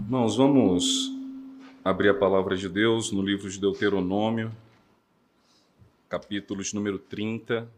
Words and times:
Irmãos, 0.00 0.36
vamos 0.36 1.12
abrir 1.84 2.08
a 2.08 2.14
palavra 2.14 2.56
de 2.56 2.68
Deus 2.68 3.10
no 3.10 3.20
livro 3.20 3.50
de 3.50 3.58
Deuteronômio, 3.58 4.52
capítulos 6.08 6.72
número 6.72 7.00
30. 7.00 7.68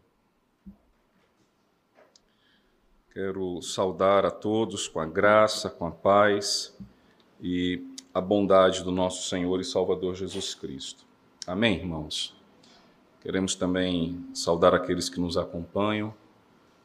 Quero 3.11 3.59
saudar 3.63 4.23
a 4.23 4.29
todos 4.29 4.87
com 4.87 4.99
a 4.99 5.05
graça, 5.05 5.67
com 5.67 5.87
a 5.87 5.91
paz 5.91 6.77
e 7.41 7.83
a 8.13 8.21
bondade 8.21 8.83
do 8.83 8.91
nosso 8.91 9.27
Senhor 9.27 9.59
e 9.59 9.65
Salvador 9.65 10.13
Jesus 10.15 10.53
Cristo. 10.53 11.03
Amém, 11.47 11.77
irmãos? 11.77 12.35
Queremos 13.19 13.55
também 13.55 14.23
saudar 14.33 14.75
aqueles 14.75 15.09
que 15.09 15.19
nos 15.19 15.37
acompanham, 15.37 16.13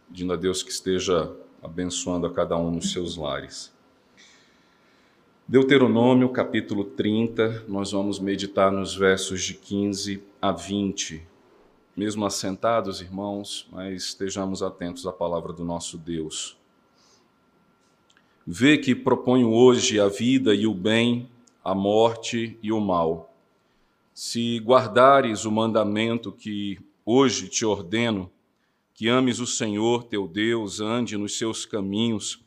pedindo 0.08 0.32
a 0.32 0.36
Deus 0.36 0.62
que 0.62 0.70
esteja 0.70 1.30
abençoando 1.62 2.26
a 2.26 2.32
cada 2.32 2.56
um 2.56 2.70
nos 2.70 2.90
seus 2.90 3.16
lares. 3.18 3.75
Deuteronômio, 5.48 6.28
capítulo 6.30 6.82
30, 6.82 7.66
nós 7.68 7.92
vamos 7.92 8.18
meditar 8.18 8.72
nos 8.72 8.96
versos 8.96 9.44
de 9.44 9.54
15 9.54 10.20
a 10.42 10.50
20. 10.50 11.22
Mesmo 11.96 12.26
assentados, 12.26 13.00
irmãos, 13.00 13.68
mas 13.70 14.06
estejamos 14.06 14.60
atentos 14.60 15.06
à 15.06 15.12
palavra 15.12 15.52
do 15.52 15.64
nosso 15.64 15.96
Deus. 15.96 16.58
Vê 18.44 18.76
que 18.76 18.92
proponho 18.92 19.52
hoje 19.52 20.00
a 20.00 20.08
vida 20.08 20.52
e 20.52 20.66
o 20.66 20.74
bem, 20.74 21.30
a 21.62 21.76
morte 21.76 22.58
e 22.60 22.72
o 22.72 22.80
mal. 22.80 23.32
Se 24.12 24.58
guardares 24.58 25.44
o 25.44 25.52
mandamento 25.52 26.32
que 26.32 26.76
hoje 27.04 27.46
te 27.46 27.64
ordeno, 27.64 28.28
que 28.92 29.08
ames 29.08 29.38
o 29.38 29.46
Senhor 29.46 30.02
teu 30.02 30.26
Deus, 30.26 30.80
ande 30.80 31.16
nos 31.16 31.38
seus 31.38 31.64
caminhos 31.64 32.44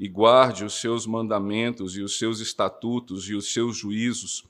e 0.00 0.08
guarde 0.08 0.64
os 0.64 0.80
seus 0.80 1.06
mandamentos 1.06 1.94
e 1.94 2.00
os 2.00 2.16
seus 2.18 2.40
estatutos 2.40 3.28
e 3.28 3.34
os 3.34 3.52
seus 3.52 3.76
juízos, 3.76 4.46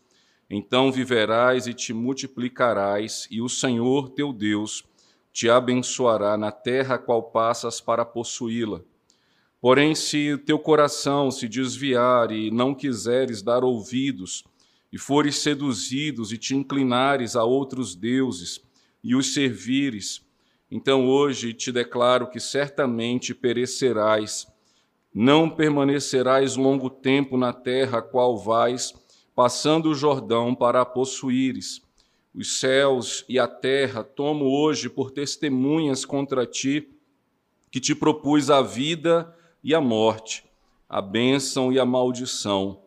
então 0.49 0.93
viverás 0.93 1.67
e 1.67 1.75
te 1.75 1.93
multiplicarás, 1.93 3.27
e 3.29 3.43
o 3.43 3.49
Senhor 3.49 4.11
teu 4.11 4.33
Deus 4.33 4.85
te 5.33 5.51
abençoará 5.51 6.37
na 6.37 6.53
terra 6.53 6.95
a 6.95 6.99
qual 6.99 7.25
passas 7.25 7.81
para 7.81 8.05
possuí-la. 8.05 8.81
Porém, 9.61 9.93
se 9.93 10.39
teu 10.39 10.57
coração 10.57 11.33
se 11.33 11.49
desviar 11.49 12.31
e 12.31 12.49
não 12.53 12.73
quiseres 12.73 13.43
dar 13.43 13.65
ouvidos, 13.65 14.45
e 14.93 14.99
fores 14.99 15.39
seduzidos 15.39 16.33
e 16.33 16.39
te 16.39 16.55
inclinares 16.55 17.35
a 17.35 17.43
outros 17.43 17.97
deuses 17.97 18.61
e 19.03 19.17
os 19.17 19.35
servires, 19.35 20.25
então 20.71 21.09
hoje 21.09 21.53
te 21.53 21.73
declaro 21.73 22.29
que 22.29 22.39
certamente 22.39 23.35
perecerás, 23.35 24.47
não 25.15 25.51
permanecerás 25.51 26.57
longo 26.57 26.89
tempo 26.89 27.37
na 27.37 27.53
terra 27.53 27.99
a 27.99 28.03
qual 28.03 28.39
vais, 28.39 28.95
passando 29.35 29.91
o 29.91 29.95
Jordão 29.95 30.55
para 30.55 30.81
a 30.81 30.85
possuíres. 30.85 31.83
Os 32.35 32.59
céus 32.59 33.25
e 33.29 33.39
a 33.39 33.49
terra 33.49 34.05
tomo 34.05 34.45
hoje 34.45 34.89
por 34.89 35.11
testemunhas 35.11 36.05
contra 36.05 36.47
ti, 36.47 36.89
que 37.71 37.81
te 37.81 37.95
propus 37.95 38.51
a 38.51 38.63
vida 38.63 39.37
e 39.63 39.75
a 39.75 39.81
morte, 39.81 40.45
a 40.89 41.01
bênção 41.03 41.73
e 41.73 41.79
a 41.79 41.85
maldição. 41.85 42.83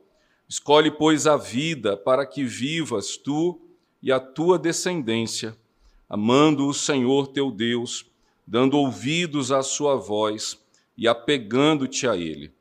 Escolhe, 0.47 0.91
pois, 0.91 1.27
a 1.27 1.35
vida 1.35 1.97
para 1.97 2.25
que 2.25 2.43
vivas 2.43 3.17
tu 3.17 3.59
e 4.01 4.11
a 4.11 4.19
tua 4.19 4.57
descendência 4.57 5.57
amando 6.13 6.67
o 6.67 6.73
Senhor 6.75 7.29
teu 7.29 7.49
Deus, 7.49 8.05
dando 8.45 8.77
ouvidos 8.77 9.51
à 9.51 9.63
sua 9.63 9.95
voz 9.95 10.62
e 10.97 11.07
apegando-te 11.07 12.07
a 12.07 12.15
Ele, 12.15 12.51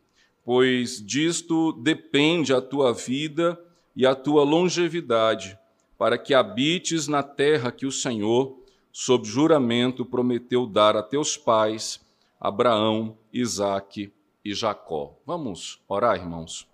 pois 0.45 1.05
disto 1.05 1.73
depende 1.73 2.53
a 2.53 2.61
tua 2.61 2.93
vida 2.93 3.59
e 3.95 4.07
a 4.07 4.15
tua 4.15 4.43
longevidade, 4.43 5.59
para 5.99 6.19
que 6.19 6.35
habites 6.35 7.07
na 7.07 7.23
terra 7.23 7.71
que 7.71 7.87
o 7.87 7.93
Senhor, 7.93 8.59
sob 8.91 9.27
juramento, 9.27 10.05
prometeu 10.05 10.67
dar 10.67 10.97
a 10.97 11.03
teus 11.03 11.37
pais, 11.37 12.01
Abraão, 12.41 13.17
Isaque 13.33 14.13
e 14.45 14.53
Jacó. 14.55 15.17
Vamos 15.25 15.81
orar, 15.87 16.17
irmãos. 16.17 16.67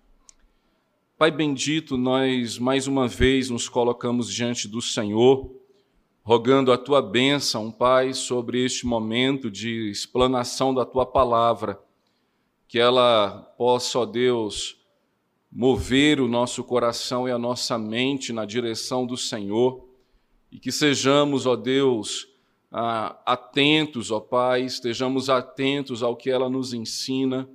Pai 1.17 1.29
bendito, 1.29 1.97
nós 1.97 2.57
mais 2.57 2.87
uma 2.87 3.07
vez 3.07 3.49
nos 3.49 3.67
colocamos 3.67 4.33
diante 4.33 4.67
do 4.67 4.81
Senhor 4.81 5.58
rogando 6.29 6.71
a 6.71 6.77
tua 6.77 7.01
bênção, 7.01 7.71
Pai, 7.71 8.13
sobre 8.13 8.63
este 8.63 8.85
momento 8.85 9.49
de 9.49 9.89
explanação 9.89 10.71
da 10.71 10.85
tua 10.85 11.03
palavra, 11.03 11.81
que 12.67 12.77
ela 12.77 13.51
possa, 13.57 13.97
ó 13.97 14.05
Deus, 14.05 14.77
mover 15.51 16.21
o 16.21 16.27
nosso 16.27 16.63
coração 16.63 17.27
e 17.27 17.31
a 17.31 17.39
nossa 17.39 17.79
mente 17.79 18.31
na 18.31 18.45
direção 18.45 19.07
do 19.07 19.17
Senhor, 19.17 19.89
e 20.51 20.59
que 20.59 20.71
sejamos, 20.71 21.47
ó 21.47 21.55
Deus, 21.55 22.27
atentos, 23.25 24.11
ó 24.11 24.19
Pai, 24.19 24.61
estejamos 24.61 25.31
atentos 25.31 26.03
ao 26.03 26.15
que 26.15 26.29
ela 26.29 26.47
nos 26.47 26.73
ensina 26.75 27.49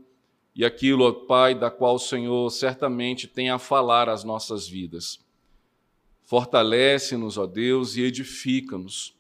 e 0.52 0.64
aquilo, 0.64 1.04
ó 1.04 1.12
Pai, 1.12 1.54
da 1.54 1.70
qual 1.70 1.94
o 1.94 2.00
Senhor 2.00 2.50
certamente 2.50 3.28
tem 3.28 3.50
a 3.50 3.58
falar 3.60 4.08
às 4.08 4.24
nossas 4.24 4.66
vidas. 4.66 5.23
Fortalece-nos, 6.24 7.36
ó 7.36 7.46
Deus, 7.46 7.96
e 7.96 8.02
edifica-nos. 8.02 9.14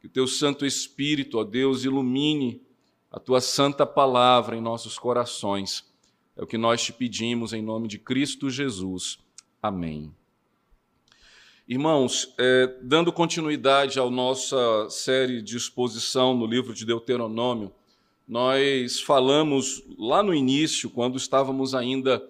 Que 0.00 0.06
o 0.06 0.10
teu 0.10 0.26
Santo 0.26 0.66
Espírito, 0.66 1.38
ó 1.38 1.44
Deus, 1.44 1.84
ilumine 1.84 2.60
a 3.10 3.18
tua 3.18 3.40
santa 3.40 3.86
palavra 3.86 4.56
em 4.56 4.60
nossos 4.60 4.98
corações. 4.98 5.84
É 6.36 6.42
o 6.42 6.46
que 6.46 6.58
nós 6.58 6.82
te 6.82 6.92
pedimos 6.92 7.52
em 7.52 7.62
nome 7.62 7.88
de 7.88 7.98
Cristo 7.98 8.48
Jesus. 8.50 9.18
Amém. 9.62 10.12
Irmãos, 11.68 12.34
é, 12.38 12.74
dando 12.82 13.12
continuidade 13.12 14.00
à 14.00 14.10
nossa 14.10 14.88
série 14.90 15.40
de 15.40 15.56
exposição 15.56 16.34
no 16.36 16.46
livro 16.46 16.74
de 16.74 16.84
Deuteronômio, 16.84 17.72
nós 18.26 19.00
falamos 19.00 19.82
lá 19.98 20.22
no 20.22 20.34
início, 20.34 20.90
quando 20.90 21.16
estávamos 21.16 21.74
ainda 21.74 22.22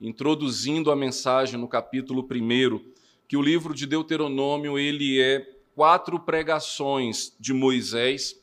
introduzindo 0.00 0.90
a 0.90 0.96
mensagem 0.96 1.60
no 1.60 1.68
capítulo 1.68 2.22
1, 2.22 2.80
que 3.30 3.36
o 3.36 3.42
livro 3.42 3.72
de 3.72 3.86
Deuteronômio 3.86 4.76
ele 4.76 5.22
é 5.22 5.48
quatro 5.76 6.18
pregações 6.18 7.32
de 7.38 7.52
Moisés 7.52 8.34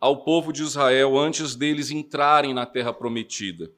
ao 0.00 0.24
povo 0.24 0.50
de 0.50 0.62
Israel 0.62 1.18
antes 1.18 1.54
deles 1.54 1.90
entrarem 1.90 2.54
na 2.54 2.64
terra 2.64 2.90
prometida. 2.90 3.70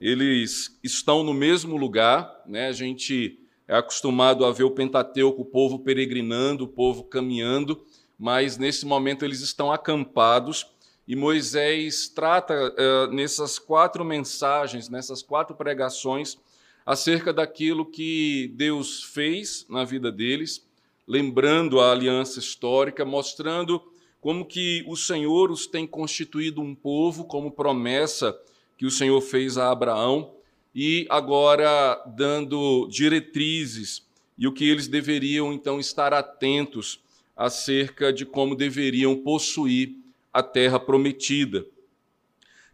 Eles 0.00 0.78
estão 0.80 1.24
no 1.24 1.34
mesmo 1.34 1.76
lugar, 1.76 2.40
né? 2.46 2.68
A 2.68 2.72
gente 2.72 3.40
é 3.66 3.74
acostumado 3.74 4.44
a 4.44 4.52
ver 4.52 4.62
o 4.62 4.70
Pentateuco, 4.70 5.42
o 5.42 5.44
povo 5.44 5.80
peregrinando, 5.80 6.62
o 6.62 6.68
povo 6.68 7.02
caminhando, 7.02 7.84
mas 8.16 8.56
nesse 8.56 8.86
momento 8.86 9.24
eles 9.24 9.40
estão 9.40 9.72
acampados 9.72 10.68
e 11.08 11.16
Moisés 11.16 12.06
trata 12.06 12.54
uh, 12.54 13.12
nessas 13.12 13.58
quatro 13.58 14.04
mensagens, 14.04 14.88
nessas 14.88 15.20
quatro 15.20 15.56
pregações, 15.56 16.38
acerca 16.86 17.32
daquilo 17.32 17.84
que 17.84 18.52
Deus 18.54 19.02
fez 19.02 19.66
na 19.68 19.84
vida 19.84 20.12
deles, 20.12 20.64
lembrando 21.06 21.80
a 21.80 21.90
aliança 21.90 22.38
histórica, 22.38 23.04
mostrando 23.04 23.82
como 24.20 24.46
que 24.46 24.84
o 24.86 24.96
Senhor 24.96 25.50
os 25.50 25.66
tem 25.66 25.84
constituído 25.84 26.60
um 26.62 26.76
povo, 26.76 27.24
como 27.24 27.50
promessa 27.50 28.38
que 28.78 28.86
o 28.86 28.90
Senhor 28.90 29.20
fez 29.20 29.58
a 29.58 29.70
Abraão, 29.70 30.32
e 30.72 31.06
agora 31.08 31.96
dando 32.16 32.86
diretrizes 32.88 34.06
e 34.38 34.46
o 34.46 34.52
que 34.52 34.68
eles 34.68 34.86
deveriam 34.86 35.52
então 35.52 35.80
estar 35.80 36.12
atentos 36.12 37.00
acerca 37.34 38.12
de 38.12 38.24
como 38.24 38.54
deveriam 38.54 39.16
possuir 39.16 39.96
a 40.32 40.42
terra 40.42 40.78
prometida. 40.78 41.66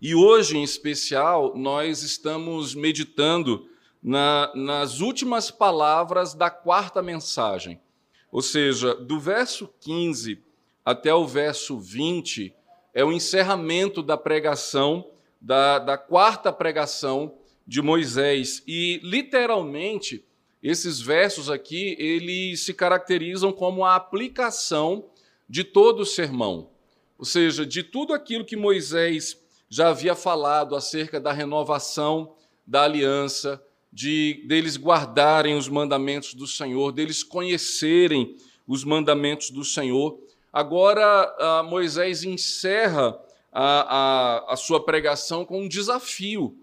E 0.01 0.15
hoje, 0.17 0.59
em 0.59 0.65
especial, 0.65 1.57
nós 1.57 2.03
estamos 2.03 2.75
meditando 2.75 3.69
na, 4.03 4.51
nas 4.55 5.01
últimas 5.01 5.51
palavras 5.51 6.35
da 6.35 6.51
quarta 6.51 7.01
mensagem. 7.01 7.81
Ou 8.31 8.43
seja, 8.43 8.95
do 8.95 9.21
verso 9.21 9.69
15 9.81 10.43
até 10.85 11.15
o 11.15 11.27
verso 11.27 11.79
20 11.79 12.53
é 12.93 13.05
o 13.05 13.13
encerramento 13.13 14.03
da 14.03 14.17
pregação, 14.17 15.09
da, 15.41 15.79
da 15.79 15.97
quarta 15.97 16.53
pregação 16.53 17.35
de 17.67 17.81
Moisés. 17.81 18.63
E, 18.67 19.01
literalmente, 19.03 20.25
esses 20.63 21.01
versos 21.01 21.51
aqui, 21.51 21.97
eles 21.99 22.65
se 22.65 22.75
caracterizam 22.75 23.53
como 23.53 23.85
a 23.85 23.95
aplicação 23.95 25.11
de 25.49 25.63
todo 25.63 26.01
o 26.01 26.07
sermão. 26.07 26.71
Ou 27.19 27.25
seja, 27.25 27.65
de 27.65 27.83
tudo 27.83 28.13
aquilo 28.13 28.45
que 28.45 28.57
Moisés 28.57 29.41
já 29.69 29.89
havia 29.89 30.15
falado 30.15 30.75
acerca 30.75 31.21
da 31.21 31.33
renovação 31.33 32.35
da 32.67 32.83
aliança, 32.83 33.63
de 33.93 34.43
deles 34.47 34.77
guardarem 34.77 35.55
os 35.55 35.69
mandamentos 35.69 36.35
do 36.35 36.47
Senhor, 36.47 36.93
deles 36.93 37.23
conhecerem 37.23 38.37
os 38.67 38.85
mandamentos 38.85 39.51
do 39.51 39.65
Senhor. 39.65 40.19
Agora, 40.53 41.63
Moisés 41.69 42.25
encerra 42.25 43.19
a, 43.53 44.45
a, 44.45 44.53
a 44.55 44.57
sua 44.57 44.83
pregação 44.83 45.45
com 45.45 45.63
um 45.63 45.69
desafio. 45.69 46.57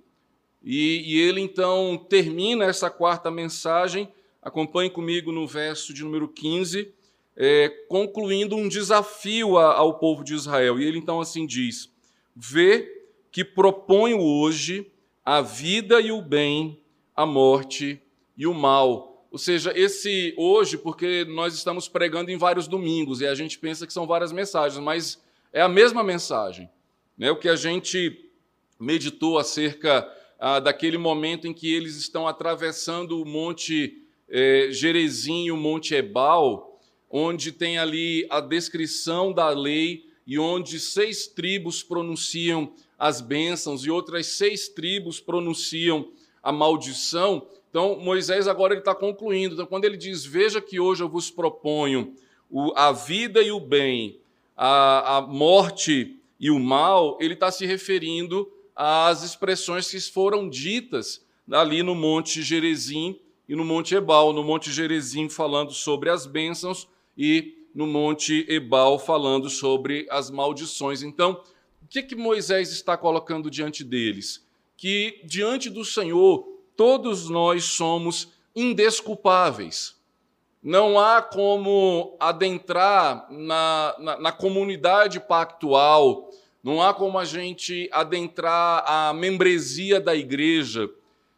E, 0.63 1.03
e 1.05 1.21
ele 1.21 1.39
então 1.39 1.97
termina 2.09 2.65
essa 2.65 2.89
quarta 2.89 3.29
mensagem, 3.29 4.11
acompanhe 4.41 4.89
comigo 4.89 5.31
no 5.31 5.47
verso 5.47 5.93
de 5.93 6.03
número 6.03 6.27
15, 6.27 6.91
é, 7.37 7.69
concluindo 7.87 8.55
um 8.55 8.67
desafio 8.67 9.57
a, 9.57 9.75
ao 9.75 9.97
povo 9.99 10.23
de 10.23 10.33
Israel. 10.33 10.79
E 10.79 10.83
ele 10.83 10.97
então 10.97 11.21
assim 11.21 11.45
diz: 11.45 11.89
Vê 12.35 13.03
que 13.31 13.45
proponho 13.45 14.19
hoje 14.19 14.91
a 15.23 15.41
vida 15.41 16.01
e 16.01 16.11
o 16.11 16.21
bem, 16.21 16.78
a 17.19 17.25
morte 17.25 18.01
e 18.37 18.47
o 18.47 18.53
mal. 18.53 19.27
Ou 19.29 19.37
seja, 19.37 19.73
esse 19.75 20.33
hoje, 20.37 20.77
porque 20.77 21.25
nós 21.25 21.53
estamos 21.53 21.89
pregando 21.89 22.31
em 22.31 22.37
vários 22.37 22.65
domingos 22.65 23.19
e 23.19 23.27
a 23.27 23.35
gente 23.35 23.59
pensa 23.59 23.85
que 23.85 23.91
são 23.91 24.07
várias 24.07 24.31
mensagens, 24.31 24.81
mas 24.81 25.21
é 25.51 25.61
a 25.61 25.67
mesma 25.67 26.01
mensagem. 26.01 26.69
Né? 27.17 27.29
O 27.29 27.35
que 27.35 27.49
a 27.49 27.57
gente 27.57 28.31
meditou 28.79 29.37
acerca 29.37 30.09
ah, 30.39 30.61
daquele 30.61 30.97
momento 30.97 31.45
em 31.45 31.53
que 31.53 31.69
eles 31.73 31.97
estão 31.97 32.25
atravessando 32.25 33.21
o 33.21 33.25
Monte 33.25 34.01
eh, 34.29 34.69
e 34.71 35.51
o 35.51 35.57
Monte 35.57 35.95
Ebal, 35.95 36.79
onde 37.09 37.51
tem 37.51 37.77
ali 37.77 38.25
a 38.29 38.39
descrição 38.39 39.33
da 39.33 39.49
lei 39.49 40.05
e 40.25 40.39
onde 40.39 40.79
seis 40.79 41.27
tribos 41.27 41.83
pronunciam 41.83 42.71
as 42.97 43.19
bênçãos 43.19 43.83
e 43.83 43.91
outras 43.91 44.25
seis 44.27 44.69
tribos 44.69 45.19
pronunciam 45.19 46.09
a 46.49 46.51
maldição. 46.51 47.47
Então, 47.69 47.99
Moisés 47.99 48.47
agora 48.47 48.75
está 48.75 48.95
concluindo. 48.95 49.53
Então, 49.53 49.65
quando 49.65 49.85
ele 49.85 49.95
diz: 49.95 50.25
Veja 50.25 50.59
que 50.59 50.79
hoje 50.79 51.03
eu 51.03 51.09
vos 51.09 51.29
proponho 51.29 52.13
o, 52.49 52.73
a 52.75 52.91
vida 52.91 53.41
e 53.41 53.51
o 53.51 53.59
bem, 53.59 54.19
a, 54.57 55.17
a 55.17 55.21
morte 55.21 56.19
e 56.39 56.49
o 56.49 56.59
mal, 56.59 57.17
ele 57.21 57.35
está 57.35 57.51
se 57.51 57.65
referindo 57.65 58.51
às 58.75 59.23
expressões 59.23 59.89
que 59.89 59.99
foram 59.99 60.49
ditas 60.49 61.23
ali 61.51 61.83
no 61.83 61.93
Monte 61.93 62.41
Gerezim 62.41 63.19
e 63.47 63.55
no 63.55 63.63
Monte 63.63 63.93
Ebal. 63.93 64.33
No 64.33 64.43
Monte 64.43 64.71
Gerezim, 64.71 65.29
falando 65.29 65.71
sobre 65.71 66.09
as 66.09 66.25
bênçãos, 66.25 66.87
e 67.15 67.55
no 67.75 67.85
Monte 67.85 68.45
Ebal, 68.49 68.97
falando 68.97 69.49
sobre 69.49 70.07
as 70.09 70.31
maldições. 70.31 71.03
Então, 71.03 71.43
o 71.83 71.87
que, 71.87 72.01
que 72.01 72.15
Moisés 72.15 72.71
está 72.71 72.97
colocando 72.97 73.51
diante 73.51 73.83
deles? 73.83 74.48
Que 74.79 75.19
diante 75.25 75.69
do 75.69 75.83
Senhor, 75.83 76.47
todos 76.77 77.29
nós 77.29 77.65
somos 77.65 78.29
indesculpáveis. 78.55 79.97
Não 80.63 80.97
há 80.97 81.21
como 81.21 82.15
adentrar 82.17 83.27
na, 83.29 83.95
na, 83.99 84.19
na 84.19 84.31
comunidade 84.31 85.19
pactual, 85.19 86.29
não 86.63 86.81
há 86.81 86.93
como 86.93 87.19
a 87.19 87.25
gente 87.25 87.89
adentrar 87.91 88.85
a 88.87 89.13
membresia 89.13 89.99
da 89.99 90.15
igreja 90.15 90.89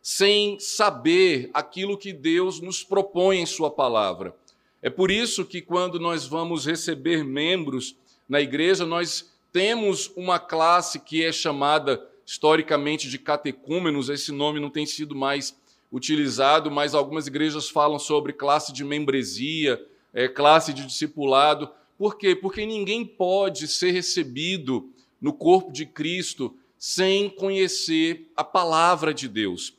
sem 0.03 0.59
saber 0.59 1.49
aquilo 1.51 1.97
que 1.97 2.13
Deus 2.13 2.61
nos 2.61 2.83
propõe 2.83 3.39
em 3.39 3.45
Sua 3.47 3.71
palavra. 3.71 4.35
É 4.83 4.89
por 4.89 5.09
isso 5.09 5.45
que, 5.45 5.63
quando 5.63 5.99
nós 5.99 6.27
vamos 6.27 6.67
receber 6.67 7.23
membros 7.23 7.95
na 8.29 8.39
igreja, 8.39 8.85
nós 8.85 9.31
temos 9.51 10.11
uma 10.15 10.37
classe 10.37 10.99
que 10.99 11.25
é 11.25 11.31
chamada 11.31 12.07
historicamente 12.31 13.09
de 13.09 13.19
catecúmenos, 13.19 14.07
esse 14.07 14.31
nome 14.31 14.57
não 14.57 14.69
tem 14.69 14.85
sido 14.85 15.13
mais 15.13 15.53
utilizado, 15.91 16.71
mas 16.71 16.95
algumas 16.95 17.27
igrejas 17.27 17.69
falam 17.69 17.99
sobre 17.99 18.31
classe 18.31 18.71
de 18.71 18.85
membresia, 18.85 19.85
é, 20.13 20.29
classe 20.29 20.71
de 20.71 20.85
discipulado. 20.85 21.69
Por 21.97 22.17
quê? 22.17 22.33
Porque 22.33 22.65
ninguém 22.65 23.05
pode 23.05 23.67
ser 23.67 23.91
recebido 23.91 24.89
no 25.19 25.33
corpo 25.33 25.73
de 25.73 25.85
Cristo 25.85 26.55
sem 26.77 27.29
conhecer 27.29 28.31
a 28.33 28.45
palavra 28.45 29.13
de 29.13 29.27
Deus. 29.27 29.73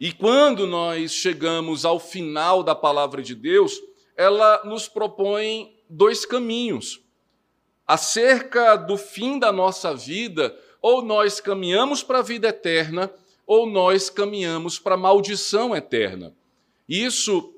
E 0.00 0.12
quando 0.12 0.66
nós 0.66 1.12
chegamos 1.12 1.84
ao 1.84 2.00
final 2.00 2.64
da 2.64 2.74
palavra 2.74 3.22
de 3.22 3.36
Deus, 3.36 3.80
ela 4.16 4.64
nos 4.64 4.88
propõe 4.88 5.72
dois 5.88 6.26
caminhos. 6.26 7.00
Acerca 7.86 8.74
do 8.74 8.96
fim 8.96 9.38
da 9.38 9.52
nossa 9.52 9.94
vida, 9.94 10.52
ou 10.80 11.02
nós 11.02 11.40
caminhamos 11.40 12.02
para 12.02 12.18
a 12.18 12.22
vida 12.22 12.48
eterna, 12.48 13.10
ou 13.46 13.66
nós 13.66 14.08
caminhamos 14.08 14.78
para 14.78 14.94
a 14.94 14.98
maldição 14.98 15.74
eterna. 15.74 16.34
Isso, 16.88 17.52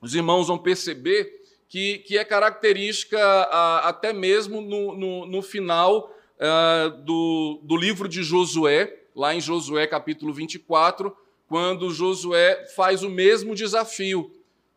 os 0.00 0.14
irmãos 0.14 0.48
vão 0.48 0.58
perceber 0.58 1.40
que, 1.68 1.98
que 1.98 2.18
é 2.18 2.24
característica 2.24 3.18
a, 3.18 3.88
até 3.88 4.12
mesmo 4.12 4.60
no, 4.60 4.94
no, 4.94 5.26
no 5.26 5.42
final 5.42 6.14
uh, 6.36 6.90
do, 7.02 7.60
do 7.62 7.76
livro 7.76 8.08
de 8.08 8.22
Josué, 8.22 9.02
lá 9.14 9.34
em 9.34 9.40
Josué 9.40 9.86
capítulo 9.86 10.32
24, 10.32 11.16
quando 11.46 11.90
Josué 11.90 12.66
faz 12.76 13.02
o 13.02 13.10
mesmo 13.10 13.54
desafio, 13.54 14.30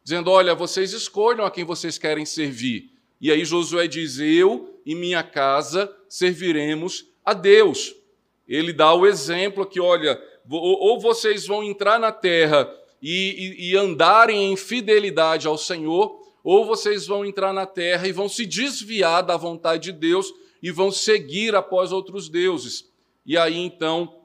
dizendo: 0.04 0.30
Olha, 0.32 0.56
vocês 0.56 0.94
escolham 0.94 1.46
a 1.46 1.52
quem 1.52 1.64
vocês 1.64 1.98
querem 1.98 2.26
servir. 2.26 2.92
E 3.20 3.32
aí 3.32 3.46
Josué 3.46 3.88
diz: 3.88 4.20
Eu 4.20 4.80
e 4.86 4.96
minha 4.96 5.24
casa 5.24 5.94
serviremos 6.10 7.08
a 7.24 7.34
Deus. 7.34 7.96
Ele 8.48 8.74
dá 8.74 8.94
o 8.94 9.06
exemplo 9.06 9.66
que, 9.66 9.80
olha, 9.80 10.22
ou 10.50 11.00
vocês 11.00 11.48
vão 11.48 11.64
entrar 11.64 12.00
na 12.00 12.12
terra 12.12 12.70
e, 13.02 13.58
e, 13.60 13.72
e 13.72 13.78
andarem 13.78 14.52
em 14.52 14.56
fidelidade 14.56 15.48
ao 15.48 15.58
Senhor, 15.58 16.22
ou 16.44 16.66
vocês 16.66 17.08
vão 17.08 17.26
entrar 17.26 17.54
na 17.54 17.66
terra 17.66 18.08
e 18.08 18.12
vão 18.12 18.28
se 18.28 18.46
desviar 18.46 19.24
da 19.24 19.38
vontade 19.38 19.84
de 19.84 19.92
Deus 19.94 20.34
e 20.62 20.72
vão 20.72 20.92
seguir 20.92 21.56
após 21.56 21.92
outros 21.92 22.30
deuses. 22.30 22.90
E 23.26 23.38
aí 23.38 23.58
então 23.58 24.16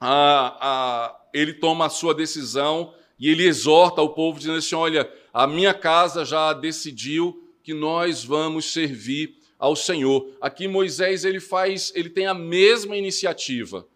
a, 0.00 0.56
a, 0.60 1.20
ele 1.34 1.54
toma 1.54 1.86
a 1.86 1.90
sua 1.90 2.14
decisão 2.14 2.94
e 3.18 3.28
ele 3.28 3.44
exorta 3.44 4.00
o 4.00 4.08
povo, 4.08 4.38
dizendo 4.38 4.58
assim: 4.58 4.74
Olha, 4.74 5.10
a 5.32 5.46
minha 5.46 5.74
casa 5.74 6.24
já 6.24 6.54
decidiu 6.54 7.46
que 7.62 7.74
nós 7.74 8.24
vamos 8.24 8.72
servir 8.72 9.36
ao 9.60 9.76
Senhor. 9.76 10.26
Aqui 10.40 10.66
Moisés 10.66 11.24
ele 11.24 11.38
faz, 11.38 11.92
ele 11.94 12.08
tem 12.08 12.26
a 12.26 12.34
mesma 12.34 12.96
iniciativa. 12.96 13.86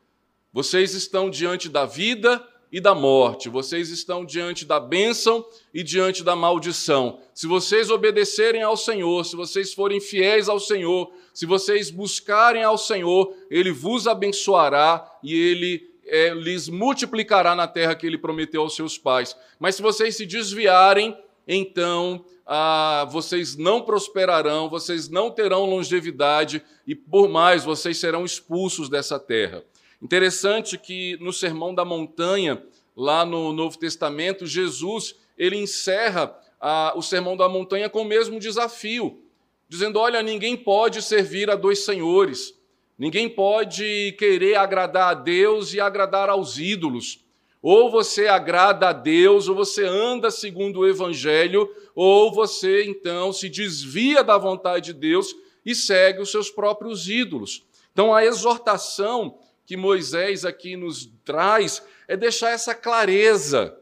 Vocês 0.52 0.94
estão 0.94 1.28
diante 1.30 1.68
da 1.68 1.86
vida 1.86 2.46
e 2.70 2.80
da 2.80 2.94
morte. 2.94 3.48
Vocês 3.48 3.88
estão 3.88 4.24
diante 4.24 4.64
da 4.64 4.78
bênção 4.78 5.44
e 5.72 5.82
diante 5.82 6.22
da 6.22 6.36
maldição. 6.36 7.20
Se 7.32 7.46
vocês 7.46 7.90
obedecerem 7.90 8.62
ao 8.62 8.76
Senhor, 8.76 9.24
se 9.24 9.34
vocês 9.34 9.72
forem 9.72 10.00
fiéis 10.00 10.48
ao 10.48 10.60
Senhor, 10.60 11.12
se 11.32 11.46
vocês 11.46 11.90
buscarem 11.90 12.62
ao 12.62 12.76
Senhor, 12.76 13.34
Ele 13.50 13.72
vos 13.72 14.06
abençoará 14.06 15.08
e 15.22 15.34
Ele 15.34 15.90
é, 16.06 16.34
lhes 16.34 16.68
multiplicará 16.68 17.54
na 17.54 17.66
terra 17.66 17.94
que 17.94 18.06
Ele 18.06 18.18
prometeu 18.18 18.62
aos 18.62 18.76
seus 18.76 18.98
pais. 18.98 19.36
Mas 19.58 19.76
se 19.76 19.82
vocês 19.82 20.16
se 20.16 20.26
desviarem, 20.26 21.16
então 21.46 22.24
ah, 22.46 23.06
vocês 23.10 23.56
não 23.56 23.82
prosperarão, 23.82 24.68
vocês 24.68 25.08
não 25.08 25.30
terão 25.30 25.64
longevidade 25.64 26.62
e, 26.86 26.94
por 26.94 27.28
mais, 27.28 27.64
vocês 27.64 27.98
serão 27.98 28.24
expulsos 28.24 28.88
dessa 28.88 29.18
terra. 29.18 29.64
Interessante 30.02 30.76
que 30.76 31.16
no 31.20 31.32
Sermão 31.32 31.74
da 31.74 31.84
Montanha, 31.84 32.62
lá 32.96 33.24
no 33.24 33.52
Novo 33.52 33.78
Testamento, 33.78 34.46
Jesus 34.46 35.16
ele 35.36 35.56
encerra 35.56 36.38
a, 36.60 36.92
o 36.96 37.02
Sermão 37.02 37.36
da 37.36 37.48
Montanha 37.48 37.88
com 37.88 38.02
o 38.02 38.04
mesmo 38.04 38.38
desafio, 38.38 39.22
dizendo: 39.68 39.98
Olha, 39.98 40.22
ninguém 40.22 40.56
pode 40.56 41.00
servir 41.02 41.50
a 41.50 41.56
dois 41.56 41.80
senhores, 41.80 42.54
ninguém 42.98 43.28
pode 43.28 44.14
querer 44.18 44.56
agradar 44.56 45.10
a 45.10 45.14
Deus 45.14 45.72
e 45.72 45.80
agradar 45.80 46.28
aos 46.28 46.58
ídolos. 46.58 47.23
Ou 47.66 47.90
você 47.90 48.26
agrada 48.26 48.90
a 48.90 48.92
Deus, 48.92 49.48
ou 49.48 49.54
você 49.54 49.86
anda 49.86 50.30
segundo 50.30 50.80
o 50.80 50.86
Evangelho, 50.86 51.66
ou 51.94 52.30
você 52.30 52.84
então 52.84 53.32
se 53.32 53.48
desvia 53.48 54.22
da 54.22 54.36
vontade 54.36 54.92
de 54.92 55.00
Deus 55.00 55.34
e 55.64 55.74
segue 55.74 56.20
os 56.20 56.30
seus 56.30 56.50
próprios 56.50 57.08
ídolos. 57.08 57.64
Então 57.90 58.12
a 58.12 58.22
exortação 58.22 59.38
que 59.64 59.78
Moisés 59.78 60.44
aqui 60.44 60.76
nos 60.76 61.10
traz 61.24 61.82
é 62.06 62.18
deixar 62.18 62.50
essa 62.50 62.74
clareza. 62.74 63.74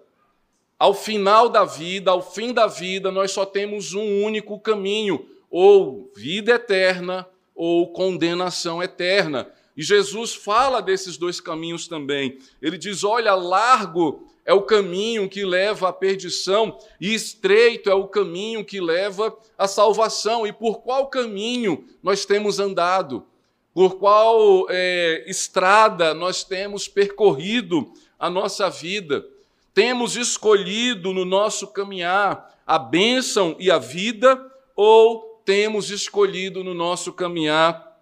Ao 0.79 0.95
final 0.95 1.49
da 1.49 1.65
vida, 1.65 2.13
ao 2.13 2.23
fim 2.23 2.53
da 2.53 2.69
vida, 2.69 3.11
nós 3.11 3.33
só 3.33 3.45
temos 3.45 3.95
um 3.95 4.23
único 4.23 4.61
caminho: 4.61 5.29
ou 5.51 6.09
vida 6.15 6.53
eterna 6.53 7.27
ou 7.53 7.93
condenação 7.93 8.81
eterna. 8.81 9.51
E 9.77 9.83
Jesus 9.83 10.35
fala 10.35 10.81
desses 10.81 11.17
dois 11.17 11.41
caminhos 11.41 11.89
também. 11.89 12.39
Ele 12.61 12.77
diz: 12.77 13.05
olha, 13.05 13.35
largo 13.35 14.29
é 14.45 14.53
o 14.53 14.63
caminho 14.63 15.29
que 15.29 15.45
leva 15.45 15.89
à 15.89 15.93
perdição, 15.93 16.79
e 17.01 17.15
estreito 17.15 17.89
é 17.89 17.95
o 17.95 18.09
caminho 18.09 18.65
que 18.65 18.81
leva 18.81 19.37
à 19.57 19.69
salvação. 19.69 20.47
E 20.47 20.53
por 20.53 20.83
qual 20.83 21.07
caminho 21.09 21.85
nós 22.03 22.25
temos 22.25 22.59
andado? 22.59 23.27
por 23.75 23.97
qual 23.97 24.67
é, 24.69 25.25
estrada 25.27 26.13
nós 26.13 26.45
temos 26.45 26.89
percorrido 26.89 27.93
a 28.19 28.29
nossa 28.29 28.69
vida. 28.69 29.25
Temos 29.73 30.17
escolhido 30.17 31.13
no 31.13 31.25
nosso 31.25 31.67
caminhar 31.69 32.61
a 32.67 32.79
bênção 32.79 33.57
e 33.59 33.71
a 33.71 33.79
vida, 33.79 34.39
ou 34.77 35.41
temos 35.45 35.91
escolhido 35.91 36.63
no 36.63 36.75
nosso 36.75 37.13
caminhar 37.13 37.99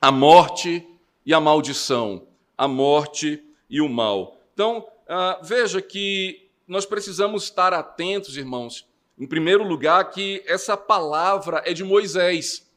a 0.00 0.12
morte 0.12 0.86
e 1.24 1.32
a 1.32 1.40
maldição, 1.40 2.26
a 2.56 2.68
morte 2.68 3.42
e 3.68 3.80
o 3.80 3.88
mal. 3.88 4.38
Então, 4.52 4.86
ah, 5.08 5.38
veja 5.42 5.80
que 5.80 6.48
nós 6.66 6.86
precisamos 6.86 7.44
estar 7.44 7.72
atentos, 7.72 8.36
irmãos, 8.36 8.86
em 9.18 9.26
primeiro 9.26 9.62
lugar, 9.62 10.10
que 10.10 10.42
essa 10.46 10.76
palavra 10.76 11.62
é 11.64 11.72
de 11.72 11.84
Moisés. 11.84 12.68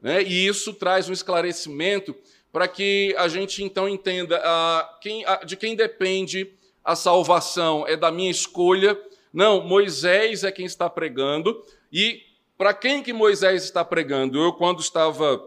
Né? 0.00 0.22
E 0.22 0.46
isso 0.46 0.72
traz 0.74 1.08
um 1.08 1.12
esclarecimento 1.12 2.14
para 2.52 2.68
que 2.68 3.14
a 3.18 3.26
gente 3.26 3.64
então 3.64 3.88
entenda 3.88 4.40
ah, 4.44 4.98
quem, 5.00 5.24
ah, 5.24 5.40
de 5.44 5.56
quem 5.56 5.74
depende 5.74 6.52
a 6.84 6.94
salvação. 6.94 7.86
É 7.88 7.96
da 7.96 8.12
minha 8.12 8.30
escolha. 8.30 9.00
Não, 9.32 9.62
Moisés 9.62 10.44
é 10.44 10.52
quem 10.52 10.66
está 10.66 10.88
pregando. 10.88 11.64
E 11.92 12.22
para 12.56 12.72
quem 12.72 13.02
que 13.02 13.12
Moisés 13.12 13.64
está 13.64 13.84
pregando? 13.84 14.38
Eu, 14.38 14.52
quando 14.52 14.80
estava 14.80 15.44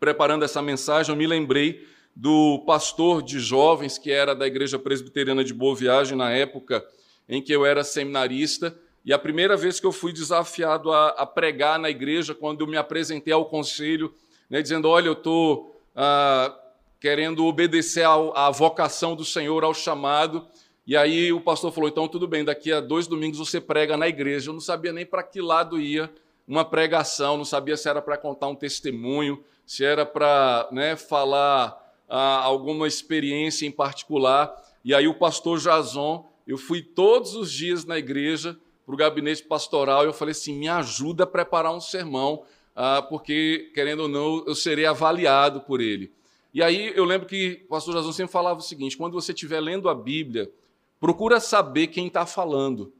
preparando 0.00 0.44
essa 0.44 0.62
mensagem, 0.62 1.12
eu 1.12 1.16
me 1.16 1.26
lembrei 1.26 1.86
do 2.16 2.64
pastor 2.66 3.22
de 3.22 3.38
jovens 3.38 3.98
que 3.98 4.10
era 4.10 4.34
da 4.34 4.46
Igreja 4.46 4.78
Presbiteriana 4.78 5.44
de 5.44 5.54
Boa 5.54 5.76
Viagem 5.76 6.16
na 6.16 6.30
época 6.30 6.84
em 7.28 7.40
que 7.40 7.52
eu 7.52 7.64
era 7.64 7.84
seminarista. 7.84 8.76
E 9.04 9.12
a 9.12 9.18
primeira 9.18 9.56
vez 9.56 9.78
que 9.78 9.86
eu 9.86 9.92
fui 9.92 10.12
desafiado 10.12 10.90
a, 10.90 11.08
a 11.10 11.26
pregar 11.26 11.78
na 11.78 11.88
igreja, 11.88 12.34
quando 12.34 12.62
eu 12.62 12.66
me 12.66 12.76
apresentei 12.76 13.32
ao 13.32 13.46
conselho, 13.46 14.12
né, 14.48 14.60
dizendo: 14.60 14.88
Olha, 14.88 15.06
eu 15.06 15.12
estou 15.12 15.80
ah, 15.94 16.54
querendo 16.98 17.46
obedecer 17.46 18.04
à 18.04 18.50
vocação 18.50 19.14
do 19.14 19.24
Senhor, 19.24 19.64
ao 19.64 19.72
chamado. 19.72 20.46
E 20.86 20.96
aí 20.96 21.32
o 21.32 21.40
pastor 21.40 21.72
falou: 21.72 21.88
Então, 21.88 22.08
tudo 22.08 22.26
bem, 22.26 22.44
daqui 22.44 22.72
a 22.72 22.80
dois 22.80 23.06
domingos 23.06 23.38
você 23.38 23.60
prega 23.60 23.96
na 23.96 24.08
igreja. 24.08 24.50
Eu 24.50 24.54
não 24.54 24.60
sabia 24.60 24.92
nem 24.92 25.06
para 25.06 25.22
que 25.22 25.40
lado 25.40 25.80
ia 25.80 26.10
uma 26.46 26.64
pregação, 26.64 27.36
não 27.36 27.44
sabia 27.44 27.76
se 27.76 27.88
era 27.88 28.02
para 28.02 28.18
contar 28.18 28.48
um 28.48 28.56
testemunho, 28.56 29.42
se 29.70 29.84
era 29.84 30.04
para 30.04 30.68
né, 30.72 30.96
falar 30.96 31.94
ah, 32.08 32.40
alguma 32.42 32.88
experiência 32.88 33.64
em 33.64 33.70
particular. 33.70 34.52
E 34.84 34.92
aí 34.92 35.06
o 35.06 35.14
pastor 35.14 35.60
Jason, 35.60 36.28
eu 36.44 36.58
fui 36.58 36.82
todos 36.82 37.36
os 37.36 37.52
dias 37.52 37.84
na 37.84 37.96
igreja 37.96 38.58
para 38.84 38.92
o 38.92 38.98
gabinete 38.98 39.44
pastoral 39.44 40.02
e 40.02 40.06
eu 40.06 40.12
falei 40.12 40.32
assim: 40.32 40.58
me 40.58 40.66
ajuda 40.66 41.22
a 41.22 41.26
preparar 41.26 41.72
um 41.72 41.80
sermão, 41.80 42.42
ah, 42.74 43.00
porque, 43.00 43.70
querendo 43.72 44.00
ou 44.00 44.08
não, 44.08 44.44
eu 44.44 44.56
serei 44.56 44.86
avaliado 44.86 45.60
por 45.60 45.80
ele. 45.80 46.12
E 46.52 46.64
aí 46.64 46.92
eu 46.96 47.04
lembro 47.04 47.28
que 47.28 47.62
o 47.66 47.68
pastor 47.68 47.94
Jesus 47.94 48.16
sempre 48.16 48.32
falava 48.32 48.58
o 48.58 48.64
seguinte: 48.64 48.96
quando 48.96 49.12
você 49.12 49.30
estiver 49.30 49.60
lendo 49.60 49.88
a 49.88 49.94
Bíblia, 49.94 50.50
procura 50.98 51.38
saber 51.38 51.86
quem 51.86 52.08
está 52.08 52.26
falando. 52.26 52.92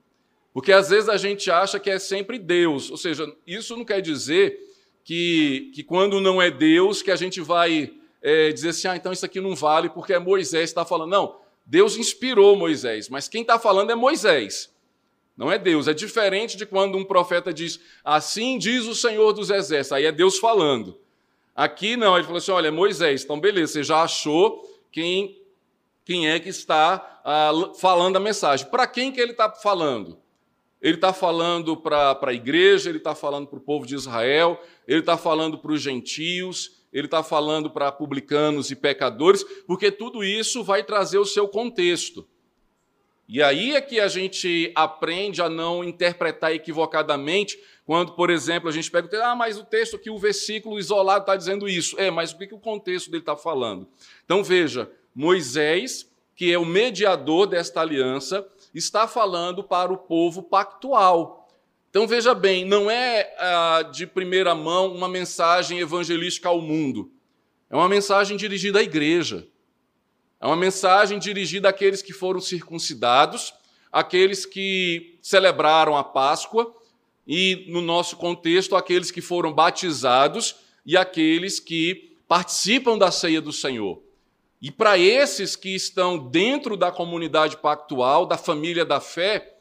Porque 0.54 0.70
às 0.70 0.88
vezes 0.90 1.08
a 1.08 1.16
gente 1.16 1.50
acha 1.50 1.80
que 1.80 1.90
é 1.90 1.98
sempre 1.98 2.38
Deus. 2.38 2.92
Ou 2.92 2.96
seja, 2.96 3.26
isso 3.44 3.76
não 3.76 3.84
quer 3.84 4.00
dizer 4.00 4.69
que, 5.04 5.70
que 5.74 5.82
quando 5.82 6.20
não 6.20 6.40
é 6.40 6.50
Deus, 6.50 7.02
que 7.02 7.10
a 7.10 7.16
gente 7.16 7.40
vai 7.40 7.92
é, 8.22 8.52
dizer 8.52 8.70
assim, 8.70 8.88
ah, 8.88 8.96
então 8.96 9.12
isso 9.12 9.24
aqui 9.24 9.40
não 9.40 9.54
vale 9.54 9.88
porque 9.88 10.12
é 10.12 10.18
Moisés 10.18 10.70
que 10.70 10.70
está 10.70 10.84
falando. 10.84 11.10
Não, 11.10 11.36
Deus 11.64 11.96
inspirou 11.96 12.56
Moisés, 12.56 13.08
mas 13.08 13.28
quem 13.28 13.42
está 13.42 13.58
falando 13.58 13.90
é 13.90 13.94
Moisés. 13.94 14.70
Não 15.36 15.50
é 15.50 15.58
Deus. 15.58 15.88
É 15.88 15.94
diferente 15.94 16.56
de 16.56 16.66
quando 16.66 16.98
um 16.98 17.04
profeta 17.04 17.52
diz, 17.52 17.80
assim 18.04 18.58
diz 18.58 18.86
o 18.86 18.94
Senhor 18.94 19.32
dos 19.32 19.48
Exércitos. 19.48 19.92
Aí 19.92 20.04
é 20.04 20.12
Deus 20.12 20.38
falando. 20.38 20.98
Aqui 21.56 21.96
não, 21.96 22.14
ele 22.14 22.24
falou 22.24 22.38
assim: 22.38 22.50
olha, 22.52 22.68
é 22.68 22.70
Moisés, 22.70 23.24
então 23.24 23.40
beleza, 23.40 23.72
você 23.72 23.82
já 23.82 24.02
achou 24.02 24.68
quem, 24.92 25.38
quem 26.04 26.28
é 26.28 26.38
que 26.38 26.48
está 26.48 27.20
ah, 27.24 27.52
falando 27.78 28.16
a 28.16 28.20
mensagem. 28.20 28.66
Para 28.66 28.86
quem 28.86 29.10
que 29.10 29.20
ele 29.20 29.32
está 29.32 29.50
falando? 29.50 30.18
Ele 30.80 30.94
está 30.94 31.12
falando 31.12 31.76
para 31.76 32.18
a 32.20 32.32
igreja, 32.32 32.88
ele 32.88 32.98
está 32.98 33.14
falando 33.14 33.46
para 33.46 33.58
o 33.58 33.62
povo 33.62 33.86
de 33.86 33.94
Israel, 33.94 34.60
ele 34.88 35.00
está 35.00 35.16
falando 35.16 35.58
para 35.58 35.72
os 35.72 35.82
gentios, 35.82 36.80
ele 36.92 37.06
está 37.06 37.22
falando 37.22 37.70
para 37.70 37.92
publicanos 37.92 38.70
e 38.70 38.76
pecadores, 38.76 39.44
porque 39.66 39.90
tudo 39.90 40.24
isso 40.24 40.64
vai 40.64 40.82
trazer 40.82 41.18
o 41.18 41.24
seu 41.24 41.46
contexto. 41.46 42.26
E 43.28 43.40
aí 43.40 43.76
é 43.76 43.80
que 43.80 44.00
a 44.00 44.08
gente 44.08 44.72
aprende 44.74 45.40
a 45.40 45.48
não 45.48 45.84
interpretar 45.84 46.52
equivocadamente, 46.52 47.60
quando, 47.86 48.12
por 48.12 48.28
exemplo, 48.28 48.68
a 48.68 48.72
gente 48.72 48.90
pega 48.90 49.06
o 49.06 49.10
texto, 49.10 49.22
ah, 49.22 49.36
mas 49.36 49.56
o 49.56 49.64
texto 49.64 49.96
aqui, 49.96 50.10
o 50.10 50.18
versículo 50.18 50.78
isolado 50.78 51.22
está 51.22 51.36
dizendo 51.36 51.68
isso. 51.68 51.98
É, 51.98 52.10
mas 52.10 52.32
o 52.32 52.38
que, 52.38 52.48
que 52.48 52.54
o 52.54 52.58
contexto 52.58 53.10
dele 53.10 53.22
está 53.22 53.36
falando? 53.36 53.86
Então 54.24 54.42
veja, 54.42 54.90
Moisés, 55.14 56.10
que 56.34 56.52
é 56.52 56.58
o 56.58 56.64
mediador 56.64 57.46
desta 57.46 57.80
aliança, 57.80 58.44
está 58.74 59.08
falando 59.08 59.62
para 59.64 59.92
o 59.92 59.98
povo 59.98 60.42
pactual. 60.42 61.48
Então 61.88 62.06
veja 62.06 62.34
bem, 62.34 62.64
não 62.64 62.90
é 62.90 63.34
ah, 63.38 63.82
de 63.82 64.06
primeira 64.06 64.54
mão 64.54 64.94
uma 64.94 65.08
mensagem 65.08 65.80
evangelística 65.80 66.48
ao 66.48 66.60
mundo, 66.60 67.10
é 67.68 67.76
uma 67.76 67.88
mensagem 67.88 68.36
dirigida 68.36 68.80
à 68.80 68.82
igreja. 68.82 69.46
É 70.40 70.46
uma 70.46 70.56
mensagem 70.56 71.18
dirigida 71.18 71.68
àqueles 71.68 72.00
que 72.00 72.14
foram 72.14 72.40
circuncidados, 72.40 73.52
àqueles 73.92 74.46
que 74.46 75.18
celebraram 75.20 75.96
a 75.96 76.02
Páscoa 76.02 76.74
e, 77.26 77.66
no 77.68 77.82
nosso 77.82 78.16
contexto, 78.16 78.74
àqueles 78.74 79.10
que 79.10 79.20
foram 79.20 79.52
batizados 79.52 80.56
e 80.86 80.96
àqueles 80.96 81.60
que 81.60 82.16
participam 82.26 82.96
da 82.96 83.10
ceia 83.10 83.40
do 83.40 83.52
Senhor. 83.52 84.02
E 84.60 84.70
para 84.70 84.98
esses 84.98 85.56
que 85.56 85.74
estão 85.74 86.18
dentro 86.18 86.76
da 86.76 86.92
comunidade 86.92 87.56
pactual, 87.56 88.26
da 88.26 88.36
família 88.36 88.84
da 88.84 89.00
fé, 89.00 89.56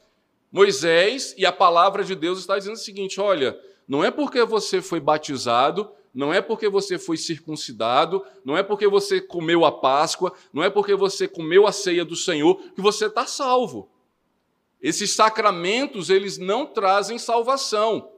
Moisés 0.52 1.34
e 1.38 1.46
a 1.46 1.52
palavra 1.52 2.04
de 2.04 2.14
Deus 2.14 2.38
está 2.38 2.58
dizendo 2.58 2.74
o 2.74 2.78
seguinte: 2.78 3.20
olha, 3.20 3.58
não 3.88 4.04
é 4.04 4.10
porque 4.10 4.44
você 4.44 4.82
foi 4.82 5.00
batizado, 5.00 5.90
não 6.12 6.34
é 6.34 6.42
porque 6.42 6.68
você 6.68 6.98
foi 6.98 7.16
circuncidado, 7.16 8.24
não 8.44 8.56
é 8.56 8.62
porque 8.62 8.86
você 8.86 9.20
comeu 9.20 9.64
a 9.64 9.72
Páscoa, 9.72 10.34
não 10.52 10.62
é 10.62 10.68
porque 10.68 10.94
você 10.94 11.26
comeu 11.26 11.66
a 11.66 11.72
ceia 11.72 12.04
do 12.04 12.16
Senhor 12.16 12.56
que 12.74 12.82
você 12.82 13.06
está 13.06 13.26
salvo. 13.26 13.88
Esses 14.82 15.12
sacramentos, 15.12 16.10
eles 16.10 16.36
não 16.36 16.66
trazem 16.66 17.18
salvação. 17.18 18.10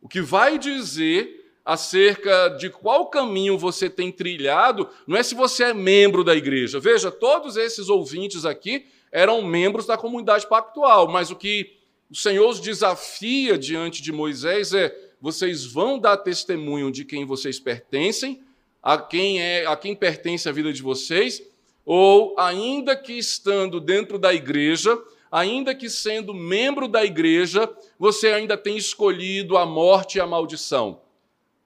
O 0.00 0.08
que 0.08 0.20
vai 0.20 0.58
dizer 0.58 1.41
acerca 1.64 2.48
de 2.58 2.68
qual 2.70 3.06
caminho 3.06 3.56
você 3.56 3.88
tem 3.88 4.10
trilhado, 4.10 4.88
não 5.06 5.16
é 5.16 5.22
se 5.22 5.34
você 5.34 5.64
é 5.64 5.74
membro 5.74 6.24
da 6.24 6.34
igreja. 6.34 6.80
Veja, 6.80 7.10
todos 7.10 7.56
esses 7.56 7.88
ouvintes 7.88 8.44
aqui 8.44 8.86
eram 9.12 9.42
membros 9.42 9.86
da 9.86 9.96
comunidade 9.96 10.46
pactual, 10.48 11.08
mas 11.08 11.30
o 11.30 11.36
que 11.36 11.76
o 12.10 12.16
Senhor 12.16 12.48
os 12.48 12.60
desafia 12.60 13.56
diante 13.56 14.02
de 14.02 14.10
Moisés 14.10 14.72
é: 14.72 14.94
vocês 15.20 15.64
vão 15.64 15.98
dar 15.98 16.16
testemunho 16.16 16.90
de 16.90 17.04
quem 17.04 17.24
vocês 17.24 17.60
pertencem, 17.60 18.42
a 18.82 18.98
quem 18.98 19.40
é, 19.40 19.64
a 19.66 19.76
quem 19.76 19.94
pertence 19.94 20.48
a 20.48 20.52
vida 20.52 20.72
de 20.72 20.82
vocês, 20.82 21.42
ou 21.84 22.34
ainda 22.38 22.96
que 22.96 23.12
estando 23.12 23.80
dentro 23.80 24.18
da 24.18 24.34
igreja, 24.34 24.98
ainda 25.30 25.74
que 25.74 25.88
sendo 25.88 26.34
membro 26.34 26.88
da 26.88 27.04
igreja, 27.04 27.70
você 27.98 28.28
ainda 28.28 28.56
tem 28.56 28.76
escolhido 28.76 29.56
a 29.56 29.64
morte 29.64 30.18
e 30.18 30.20
a 30.20 30.26
maldição. 30.26 31.00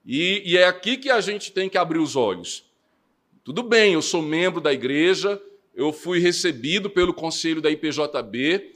E, 0.07 0.41
e 0.45 0.57
é 0.57 0.63
aqui 0.63 0.95
que 0.95 1.09
a 1.09 1.19
gente 1.19 1.51
tem 1.51 1.67
que 1.67 1.77
abrir 1.77 1.99
os 1.99 2.15
olhos. 2.15 2.63
Tudo 3.43 3.61
bem, 3.61 3.93
eu 3.93 4.01
sou 4.01 4.21
membro 4.21 4.61
da 4.61 4.71
igreja, 4.71 5.41
eu 5.75 5.91
fui 5.91 6.19
recebido 6.19 6.89
pelo 6.89 7.13
conselho 7.13 7.61
da 7.61 7.69
IPJB, 7.69 8.73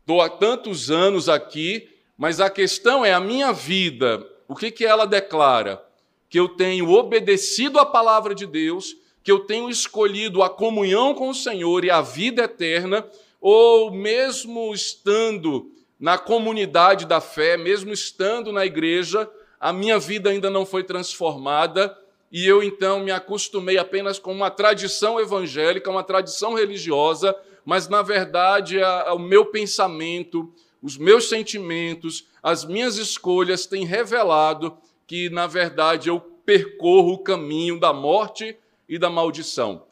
estou 0.00 0.20
há 0.22 0.28
tantos 0.28 0.88
anos 0.88 1.28
aqui, 1.28 1.88
mas 2.16 2.40
a 2.40 2.48
questão 2.48 3.04
é 3.04 3.12
a 3.12 3.18
minha 3.18 3.52
vida, 3.52 4.24
o 4.46 4.54
que, 4.54 4.70
que 4.70 4.84
ela 4.86 5.04
declara? 5.04 5.84
Que 6.30 6.38
eu 6.38 6.50
tenho 6.50 6.90
obedecido 6.90 7.80
à 7.80 7.84
palavra 7.84 8.32
de 8.32 8.46
Deus, 8.46 8.96
que 9.24 9.32
eu 9.32 9.40
tenho 9.40 9.68
escolhido 9.68 10.44
a 10.44 10.50
comunhão 10.50 11.12
com 11.12 11.28
o 11.28 11.34
Senhor 11.34 11.84
e 11.84 11.90
a 11.90 12.00
vida 12.00 12.44
eterna, 12.44 13.04
ou 13.40 13.90
mesmo 13.90 14.72
estando 14.72 15.72
na 15.98 16.18
comunidade 16.18 17.04
da 17.04 17.20
fé, 17.20 17.56
mesmo 17.56 17.92
estando 17.92 18.52
na 18.52 18.64
igreja, 18.64 19.28
a 19.62 19.72
minha 19.72 19.96
vida 19.96 20.28
ainda 20.28 20.50
não 20.50 20.66
foi 20.66 20.82
transformada 20.82 21.96
e 22.32 22.44
eu 22.44 22.64
então 22.64 22.98
me 22.98 23.12
acostumei 23.12 23.78
apenas 23.78 24.18
com 24.18 24.32
uma 24.32 24.50
tradição 24.50 25.20
evangélica, 25.20 25.88
uma 25.88 26.02
tradição 26.02 26.54
religiosa, 26.54 27.32
mas 27.64 27.86
na 27.86 28.02
verdade 28.02 28.80
o 29.14 29.18
meu 29.20 29.46
pensamento, 29.46 30.52
os 30.82 30.98
meus 30.98 31.28
sentimentos, 31.28 32.26
as 32.42 32.64
minhas 32.64 32.96
escolhas 32.96 33.64
têm 33.64 33.86
revelado 33.86 34.76
que 35.06 35.30
na 35.30 35.46
verdade 35.46 36.08
eu 36.08 36.18
percorro 36.18 37.12
o 37.12 37.22
caminho 37.22 37.78
da 37.78 37.92
morte 37.92 38.58
e 38.88 38.98
da 38.98 39.08
maldição. 39.08 39.86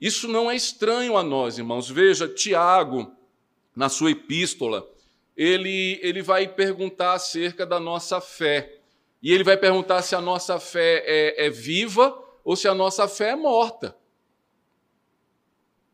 Isso 0.00 0.26
não 0.26 0.50
é 0.50 0.56
estranho 0.56 1.14
a 1.18 1.22
nós, 1.22 1.58
irmãos. 1.58 1.90
Veja, 1.90 2.26
Tiago, 2.26 3.12
na 3.76 3.90
sua 3.90 4.12
epístola, 4.12 4.88
ele, 5.36 6.00
ele 6.02 6.22
vai 6.22 6.48
perguntar 6.48 7.12
acerca 7.12 7.66
da 7.66 7.78
nossa 7.78 8.18
fé. 8.18 8.78
E 9.24 9.32
ele 9.32 9.42
vai 9.42 9.56
perguntar 9.56 10.02
se 10.02 10.14
a 10.14 10.20
nossa 10.20 10.60
fé 10.60 11.02
é, 11.06 11.46
é 11.46 11.50
viva 11.50 12.22
ou 12.44 12.54
se 12.54 12.68
a 12.68 12.74
nossa 12.74 13.08
fé 13.08 13.30
é 13.30 13.34
morta. 13.34 13.96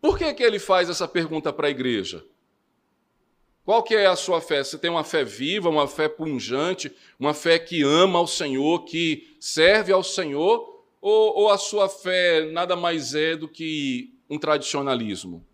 Por 0.00 0.18
que, 0.18 0.34
que 0.34 0.42
ele 0.42 0.58
faz 0.58 0.90
essa 0.90 1.06
pergunta 1.06 1.52
para 1.52 1.68
a 1.68 1.70
igreja? 1.70 2.24
Qual 3.64 3.84
que 3.84 3.94
é 3.94 4.06
a 4.06 4.16
sua 4.16 4.40
fé? 4.40 4.64
Você 4.64 4.76
tem 4.76 4.90
uma 4.90 5.04
fé 5.04 5.22
viva, 5.22 5.68
uma 5.68 5.86
fé 5.86 6.08
punjante, 6.08 6.90
uma 7.20 7.32
fé 7.32 7.56
que 7.56 7.84
ama 7.84 8.18
ao 8.18 8.26
Senhor, 8.26 8.84
que 8.84 9.36
serve 9.38 9.92
ao 9.92 10.02
Senhor, 10.02 10.84
ou, 11.00 11.38
ou 11.38 11.50
a 11.50 11.56
sua 11.56 11.88
fé 11.88 12.50
nada 12.50 12.74
mais 12.74 13.14
é 13.14 13.36
do 13.36 13.46
que 13.46 14.12
um 14.28 14.40
tradicionalismo? 14.40 15.46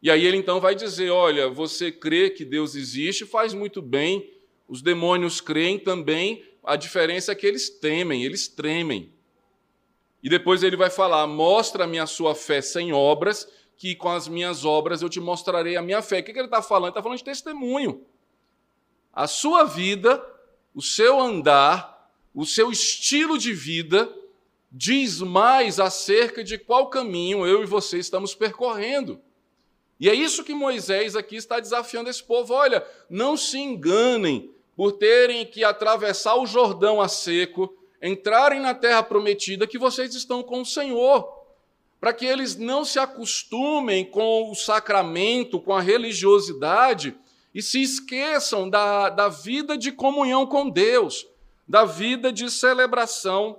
E 0.00 0.08
aí 0.08 0.24
ele 0.24 0.36
então 0.36 0.60
vai 0.60 0.76
dizer: 0.76 1.10
olha, 1.10 1.48
você 1.48 1.90
crê 1.90 2.30
que 2.30 2.44
Deus 2.44 2.76
existe, 2.76 3.26
faz 3.26 3.52
muito 3.52 3.82
bem, 3.82 4.32
os 4.68 4.82
demônios 4.82 5.40
creem 5.40 5.80
também, 5.80 6.44
a 6.66 6.74
diferença 6.74 7.30
é 7.30 7.34
que 7.36 7.46
eles 7.46 7.70
temem, 7.70 8.24
eles 8.24 8.48
tremem. 8.48 9.12
E 10.20 10.28
depois 10.28 10.64
ele 10.64 10.76
vai 10.76 10.90
falar: 10.90 11.24
mostra-me 11.28 12.00
a 12.00 12.06
sua 12.06 12.34
fé 12.34 12.60
sem 12.60 12.92
obras, 12.92 13.48
que 13.76 13.94
com 13.94 14.08
as 14.08 14.26
minhas 14.26 14.64
obras 14.64 15.00
eu 15.00 15.08
te 15.08 15.20
mostrarei 15.20 15.76
a 15.76 15.82
minha 15.82 16.02
fé. 16.02 16.18
O 16.18 16.24
que 16.24 16.32
ele 16.32 16.46
está 16.46 16.60
falando? 16.60 16.86
Ele 16.86 16.90
está 16.90 17.02
falando 17.02 17.18
de 17.18 17.24
testemunho. 17.24 18.04
A 19.12 19.28
sua 19.28 19.62
vida, 19.62 20.20
o 20.74 20.82
seu 20.82 21.20
andar, 21.20 22.10
o 22.34 22.44
seu 22.44 22.72
estilo 22.72 23.38
de 23.38 23.52
vida 23.52 24.12
diz 24.70 25.20
mais 25.20 25.78
acerca 25.78 26.42
de 26.42 26.58
qual 26.58 26.90
caminho 26.90 27.46
eu 27.46 27.62
e 27.62 27.66
você 27.66 27.98
estamos 27.98 28.34
percorrendo. 28.34 29.20
E 30.00 30.10
é 30.10 30.14
isso 30.14 30.44
que 30.44 30.52
Moisés 30.52 31.14
aqui 31.14 31.36
está 31.36 31.60
desafiando 31.60 32.10
esse 32.10 32.22
povo. 32.22 32.52
Olha, 32.52 32.84
não 33.08 33.36
se 33.36 33.56
enganem 33.56 34.52
por 34.76 34.92
terem 34.92 35.46
que 35.46 35.64
atravessar 35.64 36.36
o 36.36 36.46
Jordão 36.46 37.00
a 37.00 37.08
seco, 37.08 37.74
entrarem 38.02 38.60
na 38.60 38.74
terra 38.74 39.02
prometida, 39.02 39.66
que 39.66 39.78
vocês 39.78 40.14
estão 40.14 40.42
com 40.42 40.60
o 40.60 40.66
Senhor. 40.66 41.34
Para 41.98 42.12
que 42.12 42.26
eles 42.26 42.56
não 42.56 42.84
se 42.84 42.98
acostumem 42.98 44.04
com 44.04 44.50
o 44.50 44.54
sacramento, 44.54 45.58
com 45.58 45.72
a 45.72 45.80
religiosidade 45.80 47.16
e 47.54 47.62
se 47.62 47.80
esqueçam 47.80 48.68
da, 48.68 49.08
da 49.08 49.28
vida 49.28 49.78
de 49.78 49.90
comunhão 49.90 50.46
com 50.46 50.68
Deus, 50.68 51.26
da 51.66 51.86
vida 51.86 52.30
de 52.30 52.50
celebração 52.50 53.58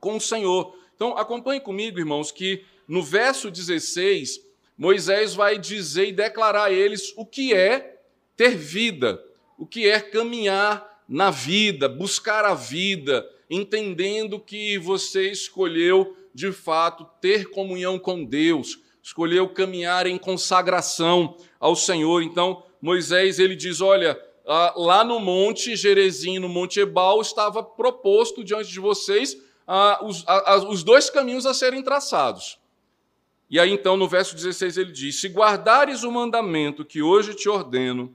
com 0.00 0.16
o 0.16 0.20
Senhor. 0.20 0.76
Então, 0.96 1.16
acompanhe 1.16 1.60
comigo, 1.60 2.00
irmãos, 2.00 2.32
que 2.32 2.64
no 2.88 3.00
verso 3.00 3.48
16, 3.48 4.40
Moisés 4.76 5.34
vai 5.34 5.56
dizer 5.56 6.08
e 6.08 6.12
declarar 6.12 6.64
a 6.64 6.72
eles 6.72 7.14
o 7.16 7.24
que 7.24 7.54
é 7.54 8.00
ter 8.36 8.56
vida, 8.56 9.22
o 9.62 9.66
que 9.66 9.88
é 9.88 10.00
caminhar 10.00 11.04
na 11.08 11.30
vida, 11.30 11.88
buscar 11.88 12.44
a 12.44 12.52
vida, 12.52 13.24
entendendo 13.48 14.40
que 14.40 14.76
você 14.76 15.30
escolheu 15.30 16.16
de 16.34 16.50
fato 16.50 17.06
ter 17.20 17.48
comunhão 17.48 17.96
com 17.96 18.24
Deus, 18.24 18.80
escolheu 19.00 19.48
caminhar 19.48 20.04
em 20.04 20.18
consagração 20.18 21.36
ao 21.60 21.76
Senhor. 21.76 22.24
Então, 22.24 22.64
Moisés 22.80 23.38
ele 23.38 23.54
diz: 23.54 23.80
Olha, 23.80 24.20
lá 24.74 25.04
no 25.04 25.20
monte 25.20 25.76
Gerezim, 25.76 26.40
no 26.40 26.48
monte 26.48 26.80
Ebal, 26.80 27.20
estava 27.20 27.62
proposto 27.62 28.42
diante 28.42 28.68
de 28.68 28.80
vocês 28.80 29.36
os, 30.02 30.24
os 30.68 30.82
dois 30.82 31.08
caminhos 31.08 31.46
a 31.46 31.54
serem 31.54 31.84
traçados. 31.84 32.58
E 33.48 33.60
aí, 33.60 33.70
então, 33.70 33.96
no 33.96 34.08
verso 34.08 34.34
16, 34.34 34.76
ele 34.76 34.90
diz: 34.90 35.20
Se 35.20 35.28
guardares 35.28 36.02
o 36.02 36.10
mandamento 36.10 36.84
que 36.84 37.00
hoje 37.00 37.32
te 37.32 37.48
ordeno, 37.48 38.12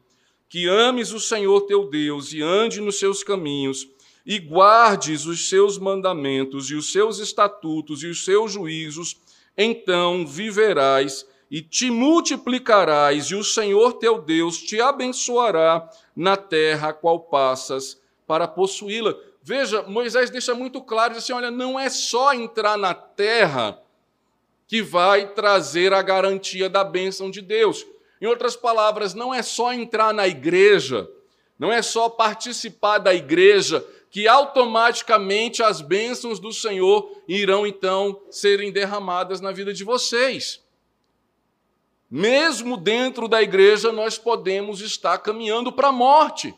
que 0.49 0.67
ames 0.67 1.11
o 1.11 1.19
Senhor 1.19 1.61
teu 1.61 1.89
Deus 1.89 2.33
e 2.33 2.41
ande 2.41 2.81
nos 2.81 2.99
seus 2.99 3.23
caminhos, 3.23 3.87
e 4.25 4.39
guardes 4.39 5.25
os 5.25 5.47
seus 5.47 5.77
mandamentos 5.77 6.69
e 6.69 6.75
os 6.75 6.91
seus 6.91 7.19
estatutos 7.19 8.03
e 8.03 8.07
os 8.07 8.25
seus 8.25 8.51
juízos, 8.51 9.15
então 9.57 10.27
viverás 10.27 11.25
e 11.49 11.61
te 11.61 11.89
multiplicarás, 11.89 13.27
e 13.27 13.35
o 13.35 13.43
Senhor 13.43 13.93
teu 13.93 14.21
Deus 14.21 14.57
te 14.61 14.81
abençoará 14.81 15.89
na 16.13 16.35
terra 16.35 16.89
a 16.89 16.93
qual 16.93 17.21
passas 17.21 17.99
para 18.27 18.47
possuí-la. 18.47 19.15
Veja, 19.41 19.81
Moisés 19.83 20.29
deixa 20.29 20.53
muito 20.53 20.81
claro, 20.81 21.13
diz 21.13 21.23
assim, 21.23 21.31
olha, 21.31 21.49
não 21.49 21.79
é 21.79 21.89
só 21.89 22.33
entrar 22.33 22.77
na 22.77 22.93
terra 22.93 23.81
que 24.67 24.81
vai 24.81 25.27
trazer 25.33 25.93
a 25.93 26.01
garantia 26.01 26.69
da 26.69 26.83
bênção 26.83 27.31
de 27.31 27.41
Deus. 27.41 27.85
Em 28.21 28.25
outras 28.25 28.55
palavras, 28.55 29.13
não 29.13 29.33
é 29.33 29.41
só 29.41 29.73
entrar 29.73 30.13
na 30.13 30.27
igreja, 30.27 31.09
não 31.57 31.71
é 31.71 31.81
só 31.81 32.09
participar 32.09 32.97
da 32.97 33.13
igreja 33.13 33.85
que 34.09 34.27
automaticamente 34.27 35.61
as 35.61 35.81
bênçãos 35.81 36.39
do 36.39 36.51
Senhor 36.51 37.21
irão 37.27 37.67
então 37.67 38.21
serem 38.31 38.71
derramadas 38.71 39.41
na 39.41 39.51
vida 39.51 39.73
de 39.73 39.83
vocês. 39.83 40.63
Mesmo 42.09 42.77
dentro 42.77 43.27
da 43.27 43.41
igreja, 43.41 43.91
nós 43.91 44.17
podemos 44.17 44.79
estar 44.81 45.17
caminhando 45.17 45.71
para 45.73 45.89
a 45.89 45.91
morte. 45.91 46.55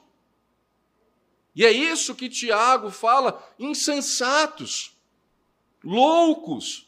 E 1.55 1.65
é 1.65 1.71
isso 1.71 2.13
que 2.13 2.29
Tiago 2.29 2.91
fala: 2.91 3.43
insensatos, 3.57 4.95
loucos. 5.83 6.87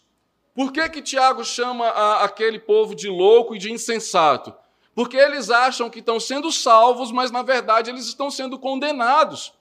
Por 0.53 0.71
que, 0.71 0.87
que 0.89 1.01
Tiago 1.01 1.43
chama 1.43 1.87
a, 1.87 2.23
aquele 2.23 2.59
povo 2.59 2.93
de 2.93 3.09
louco 3.09 3.55
e 3.55 3.59
de 3.59 3.71
insensato? 3.71 4.53
Porque 5.01 5.17
eles 5.17 5.49
acham 5.49 5.89
que 5.89 5.97
estão 5.97 6.19
sendo 6.19 6.51
salvos, 6.51 7.11
mas 7.11 7.31
na 7.31 7.41
verdade 7.41 7.89
eles 7.89 8.05
estão 8.05 8.29
sendo 8.29 8.59
condenados, 8.59 9.51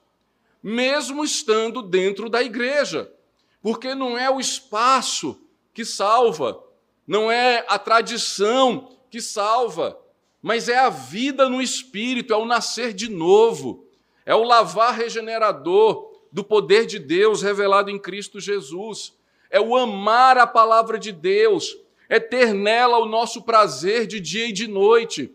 mesmo 0.61 1.23
estando 1.23 1.81
dentro 1.81 2.29
da 2.29 2.43
igreja. 2.43 3.11
Porque 3.59 3.95
não 3.95 4.15
é 4.15 4.29
o 4.29 4.39
espaço 4.39 5.41
que 5.73 5.83
salva, 5.83 6.63
não 7.07 7.31
é 7.31 7.65
a 7.67 7.79
tradição 7.79 8.95
que 9.09 9.19
salva, 9.19 9.99
mas 10.43 10.69
é 10.69 10.77
a 10.77 10.89
vida 10.89 11.49
no 11.49 11.59
espírito, 11.59 12.33
é 12.33 12.37
o 12.37 12.45
nascer 12.45 12.93
de 12.93 13.09
novo, 13.09 13.87
é 14.23 14.35
o 14.35 14.43
lavar 14.43 14.93
regenerador 14.93 16.19
do 16.31 16.43
poder 16.43 16.85
de 16.85 16.99
Deus 16.99 17.41
revelado 17.41 17.89
em 17.89 17.97
Cristo 17.97 18.39
Jesus, 18.39 19.17
é 19.49 19.59
o 19.59 19.75
amar 19.75 20.37
a 20.37 20.45
palavra 20.45 20.99
de 20.99 21.11
Deus, 21.11 21.75
é 22.11 22.19
ter 22.19 22.53
nela 22.53 22.97
o 22.97 23.05
nosso 23.05 23.41
prazer 23.41 24.05
de 24.05 24.19
dia 24.19 24.49
e 24.49 24.51
de 24.51 24.67
noite, 24.67 25.33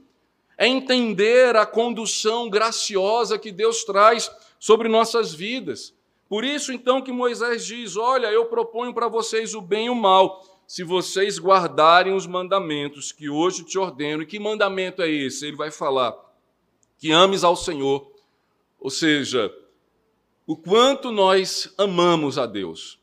é 0.59 0.69
entender 0.69 1.57
a 1.57 1.65
condução 1.65 2.51
graciosa 2.51 3.39
que 3.39 3.51
Deus 3.51 3.83
traz 3.83 4.31
sobre 4.61 4.87
nossas 4.87 5.33
vidas. 5.33 5.95
Por 6.29 6.45
isso, 6.45 6.75
então, 6.75 7.01
que 7.01 7.11
Moisés 7.11 7.65
diz: 7.65 7.97
Olha, 7.97 8.27
eu 8.27 8.45
proponho 8.45 8.93
para 8.93 9.09
vocês 9.09 9.55
o 9.55 9.63
bem 9.63 9.87
e 9.87 9.91
o 9.91 9.95
mal 9.95 10.45
se 10.67 10.85
vocês 10.85 11.39
guardarem 11.39 12.13
os 12.13 12.27
mandamentos 12.27 13.11
que 13.11 13.31
hoje 13.31 13.65
te 13.65 13.79
ordeno. 13.79 14.23
E 14.23 14.27
que 14.27 14.39
mandamento 14.39 15.01
é 15.01 15.09
esse? 15.09 15.47
Ele 15.47 15.57
vai 15.57 15.71
falar 15.71 16.15
que 16.99 17.11
ames 17.11 17.43
ao 17.43 17.57
Senhor, 17.57 18.13
ou 18.79 18.91
seja, 18.91 19.51
o 20.47 20.55
quanto 20.55 21.11
nós 21.11 21.73
amamos 21.79 22.37
a 22.37 22.45
Deus. 22.45 22.99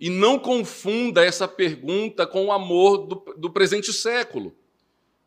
E 0.00 0.08
não 0.08 0.38
confunda 0.38 1.24
essa 1.24 1.48
pergunta 1.48 2.26
com 2.26 2.46
o 2.46 2.52
amor 2.52 2.98
do, 2.98 3.34
do 3.36 3.50
presente 3.50 3.92
século. 3.92 4.54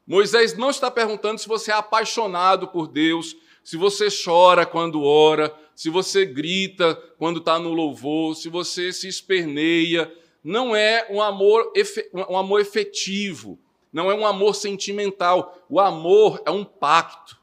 Moisés 0.07 0.57
não 0.57 0.69
está 0.69 0.89
perguntando 0.89 1.39
se 1.39 1.47
você 1.47 1.71
é 1.71 1.73
apaixonado 1.73 2.67
por 2.67 2.87
Deus, 2.87 3.35
se 3.63 3.77
você 3.77 4.07
chora 4.09 4.65
quando 4.65 5.03
ora, 5.03 5.53
se 5.75 5.89
você 5.89 6.25
grita 6.25 6.95
quando 7.17 7.39
está 7.39 7.59
no 7.59 7.73
louvor, 7.73 8.35
se 8.35 8.49
você 8.49 8.91
se 8.91 9.07
esperneia, 9.07 10.11
não 10.43 10.75
é 10.75 11.07
um 11.09 11.21
amor, 11.21 11.71
um 12.13 12.37
amor 12.37 12.61
efetivo, 12.61 13.59
não 13.91 14.09
é 14.09 14.15
um 14.15 14.25
amor 14.25 14.55
sentimental. 14.55 15.65
O 15.69 15.79
amor 15.79 16.41
é 16.45 16.51
um 16.51 16.63
pacto. 16.63 17.40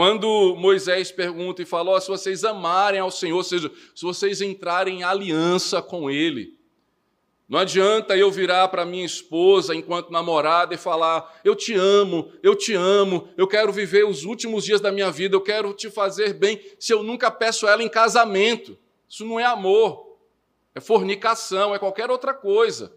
Quando 0.00 0.56
Moisés 0.56 1.12
pergunta 1.12 1.60
e 1.60 1.66
fala: 1.66 1.90
oh, 1.90 2.00
se 2.00 2.08
vocês 2.08 2.42
amarem 2.42 2.98
ao 2.98 3.10
Senhor, 3.10 3.36
ou 3.36 3.44
seja, 3.44 3.70
se 3.94 4.02
vocês 4.02 4.40
entrarem 4.40 5.00
em 5.00 5.02
aliança 5.02 5.82
com 5.82 6.10
Ele, 6.10 6.58
não 7.46 7.58
adianta 7.58 8.16
eu 8.16 8.30
virar 8.30 8.66
para 8.68 8.86
minha 8.86 9.04
esposa 9.04 9.74
enquanto 9.74 10.10
namorada 10.10 10.74
e 10.74 10.78
falar: 10.78 11.38
eu 11.44 11.54
te 11.54 11.74
amo, 11.74 12.32
eu 12.42 12.56
te 12.56 12.72
amo, 12.72 13.28
eu 13.36 13.46
quero 13.46 13.70
viver 13.74 14.06
os 14.06 14.24
últimos 14.24 14.64
dias 14.64 14.80
da 14.80 14.90
minha 14.90 15.10
vida, 15.10 15.36
eu 15.36 15.40
quero 15.42 15.74
te 15.74 15.90
fazer 15.90 16.32
bem, 16.32 16.58
se 16.78 16.94
eu 16.94 17.02
nunca 17.02 17.30
peço 17.30 17.68
ela 17.68 17.82
em 17.82 17.88
casamento. 17.90 18.78
Isso 19.06 19.26
não 19.26 19.38
é 19.38 19.44
amor 19.44 20.08
é 20.74 20.80
fornicação, 20.80 21.74
é 21.74 21.78
qualquer 21.78 22.10
outra 22.10 22.32
coisa. 22.32 22.90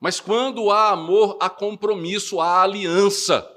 Mas 0.00 0.18
quando 0.18 0.72
há 0.72 0.88
amor, 0.88 1.36
há 1.40 1.48
compromisso, 1.48 2.40
há 2.40 2.62
aliança. 2.64 3.48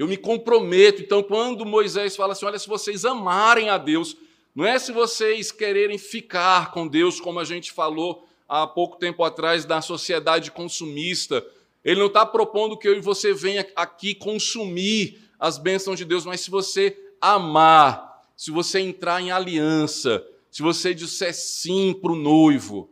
Eu 0.00 0.08
me 0.08 0.16
comprometo. 0.16 1.02
Então, 1.02 1.22
quando 1.22 1.66
Moisés 1.66 2.16
fala 2.16 2.32
assim: 2.32 2.46
olha, 2.46 2.58
se 2.58 2.66
vocês 2.66 3.04
amarem 3.04 3.68
a 3.68 3.76
Deus, 3.76 4.16
não 4.54 4.64
é 4.64 4.78
se 4.78 4.92
vocês 4.92 5.52
quererem 5.52 5.98
ficar 5.98 6.70
com 6.70 6.88
Deus, 6.88 7.20
como 7.20 7.38
a 7.38 7.44
gente 7.44 7.70
falou 7.70 8.26
há 8.48 8.66
pouco 8.66 8.96
tempo 8.96 9.22
atrás 9.22 9.66
da 9.66 9.82
sociedade 9.82 10.50
consumista. 10.52 11.46
Ele 11.84 12.00
não 12.00 12.06
está 12.06 12.24
propondo 12.24 12.78
que 12.78 12.88
eu 12.88 12.96
e 12.96 13.00
você 13.02 13.34
venha 13.34 13.70
aqui 13.76 14.14
consumir 14.14 15.20
as 15.38 15.58
bênçãos 15.58 15.98
de 15.98 16.06
Deus, 16.06 16.24
mas 16.24 16.40
se 16.40 16.50
você 16.50 16.96
amar, 17.20 18.22
se 18.34 18.50
você 18.50 18.80
entrar 18.80 19.20
em 19.20 19.30
aliança, 19.30 20.26
se 20.50 20.62
você 20.62 20.94
disser 20.94 21.34
sim 21.34 21.92
para 21.92 22.12
o 22.12 22.16
noivo, 22.16 22.88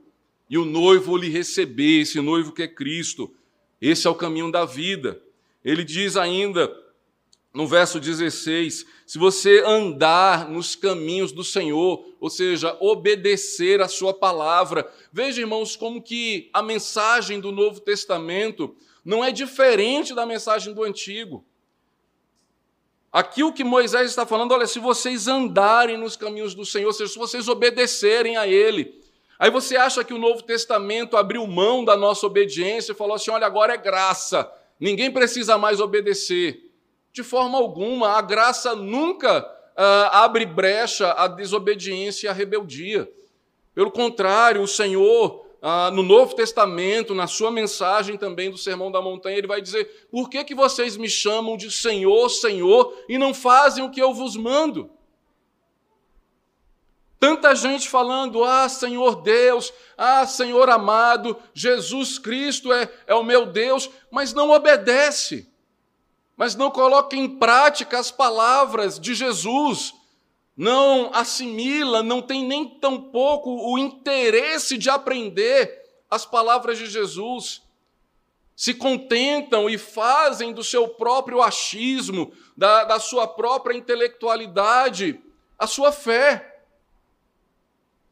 e 0.51 0.59
o 0.59 0.65
noivo 0.67 1.17
lhe 1.17 1.31
receber, 1.31 2.03
esse 2.03 2.21
noivo 2.21 2.53
que 2.53 2.65
é 2.65 2.69
Cristo, 2.69 3.35
esse 3.81 4.07
é 4.07 4.11
o 4.11 4.15
caminho 4.15 4.53
da 4.53 4.67
vida. 4.67 5.19
Ele 5.65 5.83
diz 5.85 6.15
ainda, 6.15 6.71
no 7.59 7.67
verso 7.67 7.99
16: 7.99 8.87
se 9.05 9.19
você 9.19 9.65
andar 9.67 10.49
nos 10.49 10.77
caminhos 10.77 11.33
do 11.33 11.43
Senhor, 11.43 12.07
ou 12.21 12.31
seja, 12.31 12.77
obedecer 12.79 13.81
a 13.81 13.89
sua 13.89 14.15
palavra. 14.15 14.89
Veja, 15.13 15.41
irmãos, 15.41 15.75
como 15.75 16.01
que 16.01 16.51
a 16.53 16.63
mensagem 16.63 17.41
do 17.41 17.51
Novo 17.51 17.81
Testamento 17.81 18.77
não 19.05 19.25
é 19.25 19.33
diferente 19.33 20.15
da 20.15 20.25
mensagem 20.25 20.73
do 20.73 20.85
antigo. 20.85 21.45
Aqui 23.11 23.43
o 23.43 23.53
que 23.53 23.65
Moisés 23.65 24.09
está 24.09 24.25
falando, 24.25 24.53
olha, 24.53 24.69
se 24.69 24.79
vocês 24.79 25.27
andarem 25.27 25.97
nos 25.97 26.15
caminhos 26.15 26.55
do 26.55 26.65
Senhor, 26.65 26.87
ou 26.87 26.93
seja, 26.93 27.13
se 27.13 27.19
vocês 27.19 27.49
obedecerem 27.49 28.37
a 28.37 28.47
Ele. 28.47 29.03
Aí 29.37 29.51
você 29.51 29.77
acha 29.77 30.05
que 30.05 30.15
o 30.15 30.19
Novo 30.19 30.45
Testamento 30.45 31.17
abriu 31.17 31.45
mão 31.45 31.85
da 31.85 31.97
nossa 31.97 32.25
obediência 32.25 32.93
e 32.93 32.95
falou 32.95 33.17
assim: 33.17 33.33
olha, 33.33 33.49
agora 33.49 33.75
é 33.75 33.77
graça, 33.77 34.49
ninguém 34.79 35.11
precisa 35.11 35.59
mais 35.59 35.81
obedecer. 35.81 36.68
De 37.19 37.25
forma 37.25 37.59
alguma, 37.59 38.11
a 38.11 38.23
graça 38.23 38.77
nunca 38.77 39.41
uh, 39.41 40.09
abre 40.13 40.47
brecha 40.47 41.11
à 41.15 41.27
desobediência 41.27 42.29
e 42.29 42.31
à 42.31 42.33
rebeldia. 42.33 43.11
Pelo 43.75 43.91
contrário, 43.91 44.63
o 44.63 44.69
Senhor 44.69 45.45
ah, 45.61 45.91
no 45.91 46.05
Novo 46.05 46.37
Testamento, 46.37 47.17
na 47.17 47.27
sua 47.27 47.51
mensagem 47.51 48.17
também 48.17 48.53
do 48.53 48.57
Sermão 48.57 48.93
da 48.93 49.03
Montanha, 49.03 49.37
ele 49.37 49.49
vai 49.49 49.61
dizer: 49.61 50.07
Por 50.13 50.31
que, 50.31 50.45
que 50.45 50.55
vocês 50.55 50.97
me 50.97 51.09
chamam 51.09 51.57
de 51.57 51.73
Senhor, 51.73 52.29
Senhor 52.29 52.97
e 53.09 53.19
não 53.19 53.35
fazem 53.35 53.83
o 53.83 53.91
que 53.91 54.01
eu 54.01 54.15
vos 54.15 54.37
mando? 54.37 54.89
Tanta 57.19 57.53
gente 57.57 57.89
falando, 57.89 58.45
ah, 58.45 58.69
Senhor 58.69 59.23
Deus, 59.23 59.73
ah, 59.97 60.25
Senhor 60.25 60.71
amado, 60.71 61.37
Jesus 61.53 62.17
Cristo 62.17 62.73
é, 62.73 62.89
é 63.09 63.15
o 63.17 63.25
meu 63.25 63.45
Deus, 63.47 63.91
mas 64.09 64.33
não 64.33 64.53
obedece, 64.53 65.49
mas 66.39 66.55
não 66.55 66.71
coloca 66.71 67.17
em 67.17 67.29
prática 67.29 67.99
as 67.99 68.13
palavras 68.13 69.01
de 69.01 69.13
Jesus, 69.13 69.93
não 70.57 71.11
assimila, 71.13 72.01
não 72.01 72.23
tem 72.23 72.45
nem 72.45 72.79
tampouco 72.79 73.51
o 73.51 73.77
interesse 73.77 74.79
de 74.79 74.89
aprender 74.89 75.83
as 76.09 76.25
palavras 76.25 76.79
de 76.79 76.87
Jesus. 76.87 77.61
Se 78.55 78.73
contentam 78.73 79.69
e 79.69 79.77
fazem 79.77 80.53
do 80.53 80.63
seu 80.63 80.89
próprio 80.89 81.43
achismo, 81.43 82.33
da, 82.57 82.85
da 82.85 83.01
sua 83.01 83.27
própria 83.27 83.77
intelectualidade, 83.77 85.21
a 85.59 85.67
sua 85.67 85.91
fé. 85.91 86.63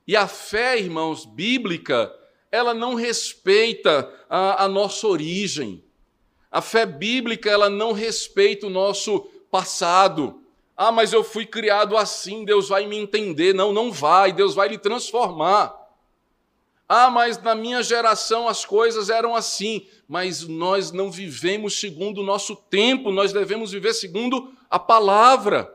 E 0.05 0.17
a 0.17 0.27
fé, 0.27 0.79
irmãos, 0.79 1.25
bíblica, 1.25 2.13
ela 2.51 2.75
não 2.75 2.95
respeita 2.95 4.13
a, 4.29 4.65
a 4.65 4.69
nossa 4.69 5.07
origem. 5.07 5.86
A 6.57 6.63
fé 6.63 6.87
bíblica, 6.87 7.51
ela 7.51 7.69
não 7.69 7.93
respeita 7.93 8.67
o 8.67 8.71
nosso 8.71 9.29
passado. 9.51 10.41
Ah, 10.75 10.91
mas 10.91 11.13
eu 11.13 11.23
fui 11.23 11.45
criado 11.45 11.99
assim, 11.99 12.47
Deus 12.47 12.71
vai 12.71 12.87
me 12.87 12.97
entender. 12.97 13.55
Não, 13.55 13.75
não 13.75 13.93
vai, 13.93 14.33
Deus 14.33 14.55
vai 14.55 14.69
lhe 14.69 14.79
transformar. 14.79 15.77
Ah, 16.89 17.11
mas 17.11 17.37
na 17.43 17.55
minha 17.55 17.83
geração 17.83 18.49
as 18.49 18.65
coisas 18.65 19.11
eram 19.11 19.37
assim, 19.37 19.87
mas 20.09 20.49
nós 20.49 20.91
não 20.91 21.11
vivemos 21.11 21.79
segundo 21.79 22.23
o 22.23 22.25
nosso 22.25 22.57
tempo, 22.57 23.13
nós 23.13 23.35
devemos 23.35 23.73
viver 23.73 23.93
segundo 23.93 24.51
a 24.71 24.79
palavra. 24.79 25.71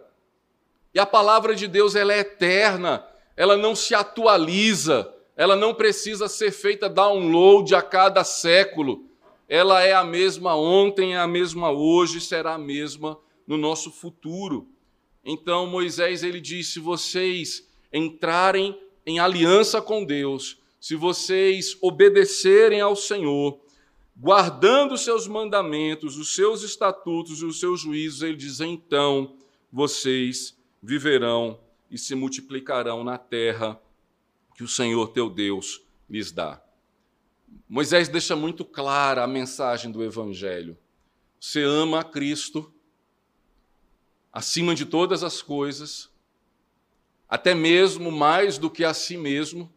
E 0.96 1.00
a 1.00 1.06
palavra 1.06 1.54
de 1.54 1.68
Deus 1.68 1.96
ela 1.96 2.12
é 2.12 2.22
eterna, 2.22 3.06
ela 3.38 3.56
não 3.56 3.76
se 3.76 3.94
atualiza, 3.94 5.14
ela 5.38 5.56
não 5.56 5.76
precisa 5.76 6.28
ser 6.28 6.50
feita 6.50 6.90
download 6.90 7.76
a 7.76 7.84
cada 7.84 8.24
século. 8.24 9.11
Ela 9.54 9.82
é 9.84 9.92
a 9.92 10.06
mesma 10.06 10.56
ontem, 10.56 11.14
é 11.14 11.18
a 11.18 11.28
mesma 11.28 11.72
hoje, 11.72 12.22
será 12.22 12.54
a 12.54 12.58
mesma 12.58 13.20
no 13.46 13.58
nosso 13.58 13.92
futuro. 13.92 14.66
Então 15.26 15.68
Moisés 15.68 16.24
ele 16.24 16.40
disse: 16.40 16.72
se 16.72 16.80
vocês 16.80 17.70
entrarem 17.92 18.80
em 19.06 19.20
aliança 19.20 19.82
com 19.82 20.06
Deus, 20.06 20.58
se 20.80 20.96
vocês 20.96 21.78
obedecerem 21.82 22.80
ao 22.80 22.96
Senhor, 22.96 23.60
guardando 24.16 24.94
os 24.94 25.02
seus 25.02 25.28
mandamentos, 25.28 26.16
os 26.16 26.34
seus 26.34 26.64
estatutos 26.64 27.42
e 27.42 27.46
os 27.46 27.60
seus 27.60 27.82
juízos, 27.82 28.22
ele 28.22 28.38
diz: 28.38 28.62
então 28.62 29.36
vocês 29.70 30.58
viverão 30.82 31.60
e 31.90 31.98
se 31.98 32.16
multiplicarão 32.16 33.04
na 33.04 33.18
terra 33.18 33.78
que 34.56 34.64
o 34.64 34.68
Senhor 34.70 35.10
teu 35.10 35.30
Deus 35.30 35.82
lhes 36.10 36.32
dá. 36.32 36.64
Moisés 37.68 38.08
deixa 38.08 38.36
muito 38.36 38.66
clara 38.66 39.24
a 39.24 39.28
mensagem 39.28 39.92
do 39.92 40.04
Evangelho. 40.04 40.78
Você 41.40 41.64
ama 41.64 42.02
a 42.02 42.04
Cristo, 42.04 42.72
acima 44.32 44.76
de 44.76 44.86
todas 44.86 45.24
as 45.24 45.42
coisas, 45.42 46.10
até 47.28 47.56
mesmo 47.56 48.12
mais 48.12 48.58
do 48.58 48.70
que 48.70 48.84
a 48.84 48.94
si 48.94 49.18
mesmo, 49.18 49.72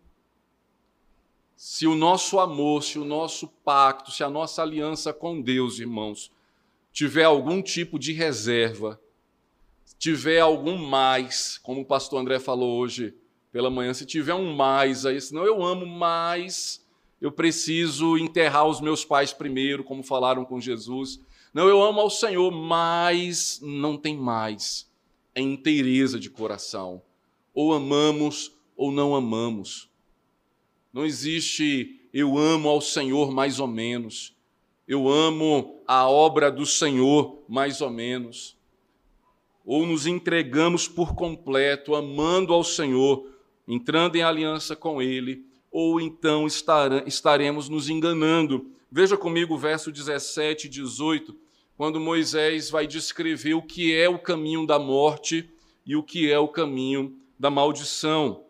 se 1.56 1.86
o 1.86 1.94
nosso 1.94 2.38
amor, 2.38 2.82
se 2.82 2.98
o 2.98 3.04
nosso 3.04 3.48
pacto, 3.48 4.10
se 4.10 4.22
a 4.22 4.28
nossa 4.28 4.60
aliança 4.60 5.12
com 5.12 5.40
Deus, 5.40 5.78
irmãos, 5.78 6.30
tiver 6.92 7.24
algum 7.24 7.62
tipo 7.62 7.98
de 7.98 8.12
reserva, 8.12 9.00
tiver 9.98 10.40
algum 10.40 10.76
mais, 10.76 11.56
como 11.58 11.80
o 11.80 11.86
pastor 11.86 12.20
André 12.20 12.38
falou 12.38 12.78
hoje 12.78 13.16
pela 13.50 13.70
manhã, 13.70 13.94
se 13.94 14.04
tiver 14.04 14.34
um 14.34 14.54
mais 14.54 15.06
aí, 15.06 15.20
senão 15.20 15.44
eu 15.44 15.64
amo 15.64 15.86
mais, 15.86 16.83
eu 17.20 17.32
preciso 17.32 18.18
enterrar 18.18 18.66
os 18.66 18.80
meus 18.80 19.04
pais 19.04 19.32
primeiro, 19.32 19.84
como 19.84 20.02
falaram 20.02 20.44
com 20.44 20.60
Jesus. 20.60 21.20
Não, 21.52 21.68
eu 21.68 21.82
amo 21.82 22.00
ao 22.00 22.10
Senhor, 22.10 22.50
mas 22.50 23.60
não 23.62 23.96
tem 23.96 24.16
mais. 24.16 24.90
É 25.34 25.40
inteireza 25.40 26.18
de 26.18 26.28
coração. 26.28 27.02
Ou 27.54 27.72
amamos 27.72 28.52
ou 28.76 28.90
não 28.90 29.14
amamos. 29.14 29.88
Não 30.92 31.04
existe 31.04 32.00
eu 32.14 32.38
amo 32.38 32.68
ao 32.68 32.80
Senhor 32.80 33.32
mais 33.32 33.58
ou 33.58 33.66
menos. 33.66 34.36
Eu 34.86 35.08
amo 35.08 35.82
a 35.84 36.08
obra 36.08 36.48
do 36.48 36.64
Senhor 36.64 37.42
mais 37.48 37.80
ou 37.80 37.90
menos. 37.90 38.56
Ou 39.64 39.84
nos 39.84 40.06
entregamos 40.06 40.86
por 40.86 41.16
completo, 41.16 41.96
amando 41.96 42.54
ao 42.54 42.62
Senhor, 42.62 43.28
entrando 43.66 44.14
em 44.14 44.22
aliança 44.22 44.76
com 44.76 45.02
Ele, 45.02 45.44
ou 45.74 46.00
então 46.00 46.46
estaremos 46.46 47.68
nos 47.68 47.88
enganando. 47.88 48.70
Veja 48.88 49.16
comigo 49.16 49.54
o 49.54 49.58
verso 49.58 49.90
17 49.90 50.68
e 50.68 50.70
18 50.70 51.36
quando 51.76 51.98
Moisés 51.98 52.70
vai 52.70 52.86
descrever 52.86 53.54
o 53.54 53.62
que 53.62 53.92
é 53.92 54.08
o 54.08 54.16
caminho 54.16 54.64
da 54.64 54.78
morte 54.78 55.50
e 55.84 55.96
o 55.96 56.02
que 56.04 56.30
é 56.30 56.38
o 56.38 56.46
caminho 56.46 57.18
da 57.36 57.50
maldição. 57.50 58.44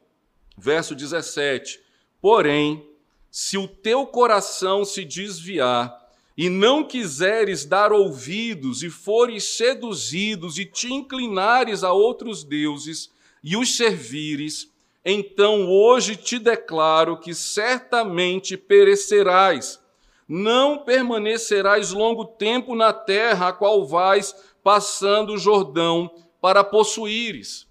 Verso 0.54 0.94
17: 0.94 1.80
Porém, 2.20 2.86
se 3.30 3.56
o 3.56 3.66
teu 3.66 4.06
coração 4.06 4.84
se 4.84 5.02
desviar 5.02 5.98
e 6.36 6.50
não 6.50 6.84
quiseres 6.84 7.64
dar 7.64 7.90
ouvidos 7.90 8.82
e 8.82 8.90
fores 8.90 9.44
seduzidos 9.44 10.58
e 10.58 10.66
te 10.66 10.92
inclinares 10.92 11.82
a 11.82 11.90
outros 11.90 12.44
deuses 12.44 13.10
e 13.42 13.56
os 13.56 13.74
servires, 13.78 14.73
então 15.04 15.68
hoje 15.68 16.16
te 16.16 16.38
declaro 16.38 17.18
que 17.18 17.34
certamente 17.34 18.56
perecerás 18.56 19.82
não 20.28 20.78
permanecerás 20.78 21.92
longo 21.92 22.24
tempo 22.24 22.74
na 22.74 22.92
terra 22.92 23.48
a 23.48 23.52
qual 23.52 23.86
vais 23.86 24.34
passando 24.62 25.34
o 25.34 25.38
Jordão 25.38 26.10
para 26.40 26.64
possuíres. 26.64 27.66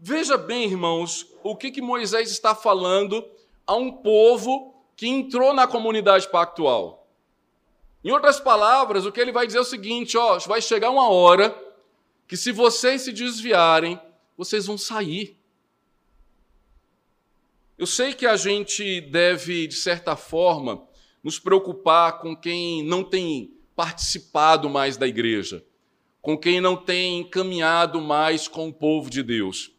Veja 0.00 0.36
bem, 0.36 0.64
irmãos, 0.64 1.26
o 1.42 1.56
que, 1.56 1.70
que 1.70 1.82
Moisés 1.82 2.30
está 2.30 2.54
falando 2.54 3.24
a 3.66 3.74
um 3.74 3.90
povo 3.90 4.74
que 4.96 5.08
entrou 5.08 5.52
na 5.52 5.66
comunidade 5.66 6.28
pactual. 6.28 7.08
Em 8.04 8.12
outras 8.12 8.38
palavras, 8.38 9.06
o 9.06 9.12
que 9.12 9.20
ele 9.20 9.32
vai 9.32 9.46
dizer 9.46 9.58
é 9.58 9.62
o 9.62 9.64
seguinte: 9.64 10.16
ó, 10.16 10.38
vai 10.40 10.60
chegar 10.60 10.90
uma 10.90 11.08
hora 11.08 11.56
que, 12.28 12.36
se 12.36 12.52
vocês 12.52 13.02
se 13.02 13.12
desviarem, 13.12 13.98
vocês 14.36 14.66
vão 14.66 14.76
sair. 14.76 15.38
Eu 17.76 17.86
sei 17.86 18.14
que 18.14 18.24
a 18.24 18.36
gente 18.36 19.00
deve, 19.00 19.66
de 19.66 19.74
certa 19.74 20.14
forma, 20.14 20.86
nos 21.24 21.40
preocupar 21.40 22.20
com 22.20 22.36
quem 22.36 22.84
não 22.84 23.02
tem 23.02 23.52
participado 23.74 24.70
mais 24.70 24.96
da 24.96 25.08
igreja, 25.08 25.64
com 26.22 26.38
quem 26.38 26.60
não 26.60 26.76
tem 26.76 27.28
caminhado 27.28 28.00
mais 28.00 28.46
com 28.46 28.68
o 28.68 28.72
povo 28.72 29.10
de 29.10 29.24
Deus. 29.24 29.72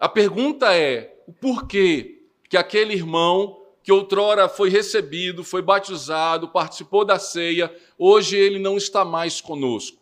A 0.00 0.08
pergunta 0.08 0.74
é: 0.74 1.22
o 1.26 1.32
porquê 1.32 2.22
que 2.48 2.56
aquele 2.56 2.94
irmão 2.94 3.60
que 3.82 3.92
outrora 3.92 4.48
foi 4.48 4.70
recebido, 4.70 5.44
foi 5.44 5.60
batizado, 5.60 6.48
participou 6.48 7.04
da 7.04 7.18
ceia, 7.18 7.74
hoje 7.98 8.36
ele 8.36 8.58
não 8.58 8.78
está 8.78 9.04
mais 9.04 9.42
conosco? 9.42 10.00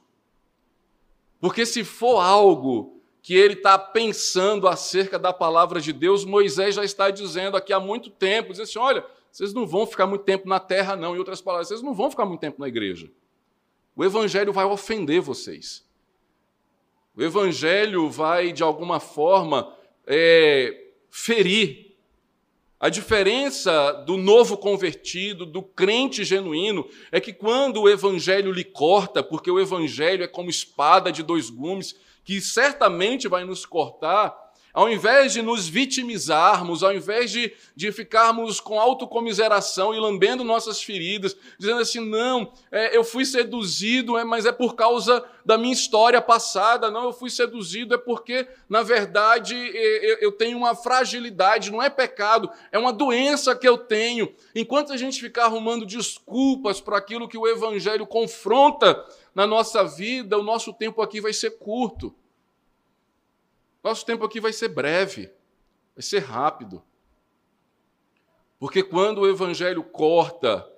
Porque 1.40 1.66
se 1.66 1.82
for 1.82 2.20
algo 2.20 2.99
que 3.22 3.34
ele 3.34 3.54
está 3.54 3.78
pensando 3.78 4.66
acerca 4.66 5.18
da 5.18 5.32
palavra 5.32 5.80
de 5.80 5.92
Deus, 5.92 6.24
Moisés 6.24 6.74
já 6.74 6.84
está 6.84 7.10
dizendo 7.10 7.56
aqui 7.56 7.72
há 7.72 7.80
muito 7.80 8.08
tempo, 8.10 8.50
dizendo 8.50 8.64
assim, 8.64 8.78
olha, 8.78 9.04
vocês 9.30 9.52
não 9.52 9.66
vão 9.66 9.86
ficar 9.86 10.06
muito 10.06 10.24
tempo 10.24 10.48
na 10.48 10.58
terra, 10.58 10.96
não. 10.96 11.14
Em 11.14 11.18
outras 11.18 11.40
palavras, 11.40 11.68
vocês 11.68 11.82
não 11.82 11.94
vão 11.94 12.10
ficar 12.10 12.24
muito 12.24 12.40
tempo 12.40 12.60
na 12.60 12.66
igreja. 12.68 13.10
O 13.94 14.04
evangelho 14.04 14.52
vai 14.52 14.64
ofender 14.64 15.20
vocês. 15.20 15.86
O 17.14 17.22
evangelho 17.22 18.08
vai, 18.08 18.52
de 18.52 18.62
alguma 18.62 18.98
forma, 18.98 19.74
é, 20.06 20.92
ferir 21.10 21.90
A 22.82 22.88
diferença 22.88 23.92
do 24.06 24.16
novo 24.16 24.56
convertido, 24.56 25.44
do 25.44 25.62
crente 25.62 26.24
genuíno, 26.24 26.88
é 27.12 27.20
que 27.20 27.30
quando 27.30 27.82
o 27.82 27.88
evangelho 27.90 28.50
lhe 28.50 28.64
corta, 28.64 29.22
porque 29.22 29.50
o 29.50 29.60
evangelho 29.60 30.24
é 30.24 30.26
como 30.26 30.48
espada 30.48 31.12
de 31.12 31.22
dois 31.22 31.50
gumes, 31.50 31.94
que 32.30 32.40
certamente 32.40 33.26
vai 33.26 33.44
nos 33.44 33.66
cortar, 33.66 34.32
ao 34.72 34.88
invés 34.88 35.32
de 35.32 35.42
nos 35.42 35.66
vitimizarmos, 35.66 36.84
ao 36.84 36.94
invés 36.94 37.28
de, 37.32 37.52
de 37.74 37.90
ficarmos 37.90 38.60
com 38.60 38.78
autocomiseração 38.78 39.92
e 39.92 39.98
lambendo 39.98 40.44
nossas 40.44 40.80
feridas, 40.80 41.36
dizendo 41.58 41.80
assim: 41.80 41.98
não, 41.98 42.52
é, 42.70 42.96
eu 42.96 43.02
fui 43.02 43.24
seduzido, 43.24 44.16
é, 44.16 44.22
mas 44.22 44.46
é 44.46 44.52
por 44.52 44.76
causa 44.76 45.24
da 45.44 45.58
minha 45.58 45.72
história 45.72 46.22
passada, 46.22 46.88
não, 46.88 47.06
eu 47.06 47.12
fui 47.12 47.30
seduzido, 47.30 47.96
é 47.96 47.98
porque, 47.98 48.46
na 48.68 48.84
verdade, 48.84 49.56
eu, 49.56 50.18
eu 50.20 50.30
tenho 50.30 50.56
uma 50.56 50.76
fragilidade, 50.76 51.72
não 51.72 51.82
é 51.82 51.90
pecado, 51.90 52.48
é 52.70 52.78
uma 52.78 52.92
doença 52.92 53.56
que 53.56 53.68
eu 53.68 53.76
tenho. 53.76 54.32
Enquanto 54.54 54.92
a 54.92 54.96
gente 54.96 55.20
ficar 55.20 55.46
arrumando 55.46 55.84
desculpas 55.84 56.80
para 56.80 56.96
aquilo 56.96 57.28
que 57.28 57.36
o 57.36 57.48
Evangelho 57.48 58.06
confronta 58.06 59.04
na 59.34 59.48
nossa 59.48 59.82
vida, 59.82 60.38
o 60.38 60.44
nosso 60.44 60.72
tempo 60.72 61.02
aqui 61.02 61.20
vai 61.20 61.32
ser 61.32 61.58
curto. 61.58 62.14
Nosso 63.82 64.04
tempo 64.04 64.24
aqui 64.24 64.40
vai 64.40 64.52
ser 64.52 64.68
breve, 64.68 65.30
vai 65.94 66.02
ser 66.02 66.18
rápido. 66.18 66.82
Porque 68.58 68.82
quando 68.82 69.22
o 69.22 69.28
Evangelho 69.28 69.82
corta 69.82 70.70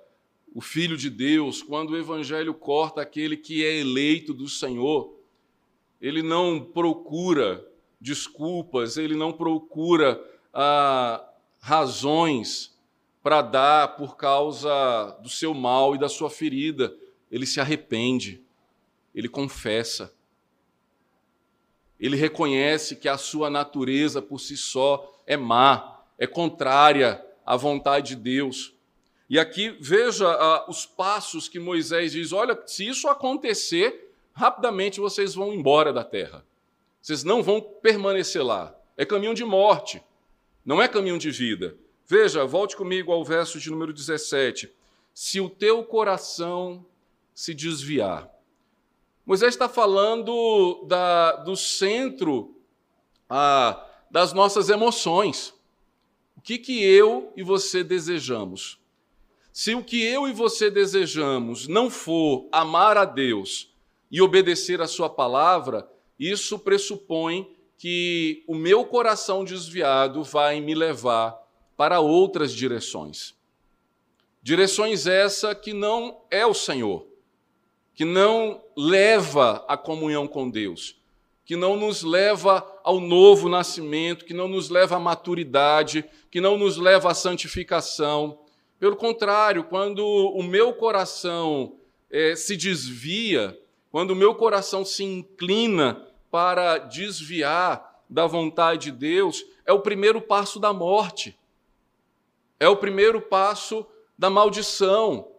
o 0.55 0.61
Filho 0.61 0.95
de 0.95 1.09
Deus, 1.09 1.61
quando 1.61 1.91
o 1.91 1.97
Evangelho 1.97 2.53
corta 2.53 3.01
aquele 3.01 3.35
que 3.35 3.65
é 3.65 3.79
eleito 3.79 4.33
do 4.33 4.47
Senhor, 4.47 5.13
ele 5.99 6.21
não 6.21 6.63
procura 6.63 7.67
desculpas, 7.99 8.97
ele 8.97 9.15
não 9.15 9.33
procura 9.33 10.23
ah, 10.53 11.27
razões 11.59 12.77
para 13.21 13.41
dar 13.41 13.95
por 13.95 14.15
causa 14.15 15.17
do 15.21 15.29
seu 15.29 15.53
mal 15.53 15.95
e 15.95 15.97
da 15.97 16.07
sua 16.07 16.29
ferida. 16.29 16.95
Ele 17.31 17.45
se 17.45 17.59
arrepende, 17.59 18.43
ele 19.15 19.27
confessa 19.27 20.13
ele 21.99 22.15
reconhece 22.15 22.95
que 22.95 23.07
a 23.07 23.17
sua 23.17 23.49
natureza 23.49 24.21
por 24.21 24.39
si 24.39 24.57
só 24.57 25.21
é 25.25 25.37
má, 25.37 26.01
é 26.17 26.27
contrária 26.27 27.23
à 27.45 27.55
vontade 27.55 28.15
de 28.15 28.21
Deus. 28.21 28.73
E 29.29 29.39
aqui 29.39 29.75
veja 29.79 30.27
ah, 30.27 30.65
os 30.69 30.85
passos 30.85 31.47
que 31.47 31.59
Moisés 31.59 32.11
diz: 32.11 32.31
olha, 32.31 32.61
se 32.65 32.87
isso 32.87 33.07
acontecer, 33.07 34.13
rapidamente 34.33 34.99
vocês 34.99 35.33
vão 35.33 35.53
embora 35.53 35.93
da 35.93 36.03
terra. 36.03 36.45
Vocês 37.01 37.23
não 37.23 37.43
vão 37.43 37.59
permanecer 37.59 38.43
lá. 38.43 38.75
É 38.95 39.05
caminho 39.05 39.33
de 39.33 39.43
morte, 39.43 40.01
não 40.65 40.81
é 40.81 40.87
caminho 40.87 41.17
de 41.17 41.31
vida. 41.31 41.75
Veja, 42.05 42.45
volte 42.45 42.75
comigo 42.75 43.11
ao 43.11 43.23
verso 43.23 43.59
de 43.59 43.69
número 43.69 43.93
17. 43.93 44.71
Se 45.13 45.39
o 45.39 45.49
teu 45.49 45.83
coração 45.83 46.85
se 47.33 47.53
desviar, 47.53 48.29
Moisés 49.25 49.53
está 49.53 49.69
falando 49.69 50.83
da, 50.85 51.37
do 51.37 51.55
centro 51.55 52.57
ah, 53.29 53.85
das 54.11 54.33
nossas 54.33 54.69
emoções. 54.69 55.53
O 56.35 56.41
que, 56.41 56.57
que 56.57 56.83
eu 56.83 57.31
e 57.35 57.41
você 57.41 57.85
desejamos? 57.85 58.77
Se 59.53 59.75
o 59.75 59.83
que 59.83 60.03
eu 60.03 60.27
e 60.27 60.33
você 60.33 60.69
desejamos 60.69 61.67
não 61.67 61.89
for 61.89 62.49
amar 62.51 62.97
a 62.97 63.05
Deus 63.05 63.73
e 64.11 64.21
obedecer 64.21 64.81
a 64.81 64.87
Sua 64.87 65.09
palavra, 65.09 65.89
isso 66.19 66.59
pressupõe 66.59 67.49
que 67.77 68.43
o 68.45 68.55
meu 68.55 68.83
coração 68.83 69.45
desviado 69.45 70.23
vai 70.23 70.59
me 70.59 70.75
levar 70.75 71.41
para 71.77 72.01
outras 72.01 72.51
direções. 72.51 73.33
Direções 74.41 75.07
essa 75.07 75.55
que 75.55 75.71
não 75.71 76.21
é 76.29 76.45
o 76.45 76.53
Senhor 76.53 77.12
que 77.95 78.05
não 78.05 78.61
leva 78.75 79.63
à 79.67 79.77
comunhão 79.77 80.27
com 80.27 80.49
Deus, 80.49 80.99
que 81.45 81.55
não 81.55 81.75
nos 81.75 82.03
leva 82.03 82.65
ao 82.83 82.99
novo 82.99 83.49
nascimento, 83.49 84.25
que 84.25 84.33
não 84.33 84.47
nos 84.47 84.69
leva 84.69 84.95
à 84.95 84.99
maturidade, 84.99 86.05
que 86.31 86.41
não 86.41 86.57
nos 86.57 86.77
leva 86.77 87.11
à 87.11 87.13
santificação. 87.13 88.39
Pelo 88.79 88.95
contrário, 88.95 89.63
quando 89.65 90.05
o 90.05 90.41
meu 90.41 90.73
coração 90.73 91.75
é, 92.09 92.35
se 92.35 92.55
desvia, 92.55 93.59
quando 93.91 94.11
o 94.11 94.15
meu 94.15 94.33
coração 94.35 94.83
se 94.83 95.03
inclina 95.03 96.07
para 96.31 96.79
desviar 96.79 98.01
da 98.09 98.25
vontade 98.25 98.91
de 98.91 98.97
Deus, 98.97 99.45
é 99.65 99.73
o 99.73 99.81
primeiro 99.81 100.21
passo 100.21 100.59
da 100.59 100.73
morte, 100.73 101.37
é 102.59 102.67
o 102.67 102.77
primeiro 102.77 103.21
passo 103.21 103.85
da 104.17 104.29
maldição, 104.29 105.32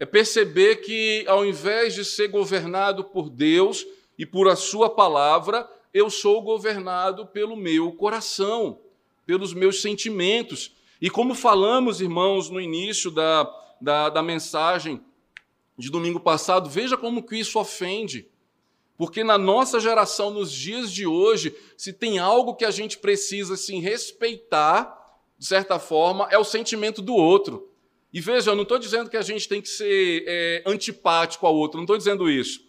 é 0.00 0.06
perceber 0.06 0.76
que, 0.76 1.26
ao 1.28 1.44
invés 1.44 1.94
de 1.94 2.06
ser 2.06 2.28
governado 2.28 3.04
por 3.04 3.28
Deus 3.28 3.86
e 4.18 4.24
por 4.24 4.48
a 4.48 4.56
Sua 4.56 4.88
palavra, 4.88 5.70
eu 5.92 6.08
sou 6.08 6.40
governado 6.40 7.26
pelo 7.26 7.54
meu 7.54 7.92
coração, 7.92 8.80
pelos 9.26 9.52
meus 9.52 9.82
sentimentos. 9.82 10.74
E 11.02 11.10
como 11.10 11.34
falamos, 11.34 12.00
irmãos, 12.00 12.48
no 12.48 12.58
início 12.58 13.10
da, 13.10 13.46
da, 13.78 14.08
da 14.08 14.22
mensagem 14.22 15.02
de 15.76 15.90
domingo 15.90 16.18
passado, 16.18 16.70
veja 16.70 16.96
como 16.96 17.22
que 17.22 17.36
isso 17.36 17.58
ofende. 17.58 18.26
Porque 18.96 19.22
na 19.22 19.36
nossa 19.36 19.78
geração, 19.78 20.30
nos 20.30 20.50
dias 20.50 20.90
de 20.90 21.06
hoje, 21.06 21.54
se 21.76 21.92
tem 21.92 22.18
algo 22.18 22.54
que 22.54 22.64
a 22.64 22.70
gente 22.70 22.96
precisa 22.96 23.52
assim, 23.52 23.80
respeitar, 23.80 24.96
de 25.38 25.44
certa 25.44 25.78
forma, 25.78 26.26
é 26.30 26.38
o 26.38 26.44
sentimento 26.44 27.02
do 27.02 27.14
outro. 27.14 27.69
E 28.12 28.20
veja, 28.20 28.50
eu 28.50 28.56
não 28.56 28.64
estou 28.64 28.78
dizendo 28.78 29.08
que 29.08 29.16
a 29.16 29.22
gente 29.22 29.48
tem 29.48 29.62
que 29.62 29.68
ser 29.68 30.24
é, 30.26 30.62
antipático 30.66 31.46
ao 31.46 31.54
outro, 31.54 31.76
não 31.76 31.84
estou 31.84 31.96
dizendo 31.96 32.28
isso. 32.28 32.68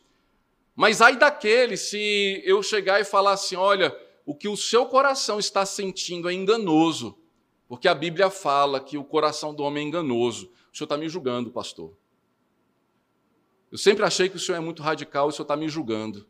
Mas 0.75 1.01
ai 1.01 1.17
daquele 1.17 1.77
se 1.77 2.41
eu 2.45 2.61
chegar 2.61 3.01
e 3.01 3.03
falar 3.03 3.33
assim: 3.33 3.55
olha, 3.55 3.95
o 4.25 4.35
que 4.35 4.47
o 4.47 4.55
seu 4.55 4.85
coração 4.85 5.39
está 5.39 5.65
sentindo 5.65 6.29
é 6.29 6.33
enganoso, 6.33 7.17
porque 7.67 7.87
a 7.87 7.95
Bíblia 7.95 8.29
fala 8.29 8.79
que 8.79 8.97
o 8.97 9.03
coração 9.03 9.53
do 9.53 9.63
homem 9.63 9.85
é 9.85 9.87
enganoso. 9.87 10.51
O 10.71 10.77
senhor 10.77 10.85
está 10.85 10.97
me 10.97 11.09
julgando, 11.09 11.51
pastor. 11.51 11.95
Eu 13.71 13.77
sempre 13.77 14.03
achei 14.03 14.29
que 14.29 14.35
o 14.35 14.39
senhor 14.39 14.57
é 14.57 14.61
muito 14.61 14.83
radical 14.83 15.27
e 15.27 15.29
o 15.29 15.31
senhor 15.31 15.43
está 15.43 15.55
me 15.55 15.67
julgando. 15.67 16.27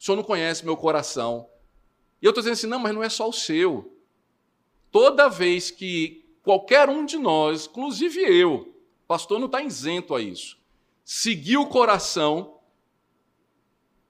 O 0.00 0.04
senhor 0.04 0.16
não 0.16 0.24
conhece 0.24 0.64
meu 0.64 0.76
coração. 0.76 1.48
E 2.20 2.26
eu 2.26 2.30
estou 2.30 2.42
dizendo 2.42 2.54
assim: 2.54 2.66
não, 2.66 2.78
mas 2.78 2.94
não 2.94 3.02
é 3.02 3.08
só 3.08 3.28
o 3.28 3.32
seu. 3.32 3.96
Toda 4.90 5.28
vez 5.28 5.70
que 5.70 6.21
qualquer 6.42 6.88
um 6.88 7.04
de 7.04 7.18
nós, 7.18 7.66
inclusive 7.66 8.20
eu, 8.20 8.72
pastor 9.06 9.38
não 9.38 9.46
está 9.46 9.62
isento 9.62 10.14
a 10.14 10.22
isso, 10.22 10.58
seguir 11.04 11.58
o 11.58 11.66
coração, 11.66 12.58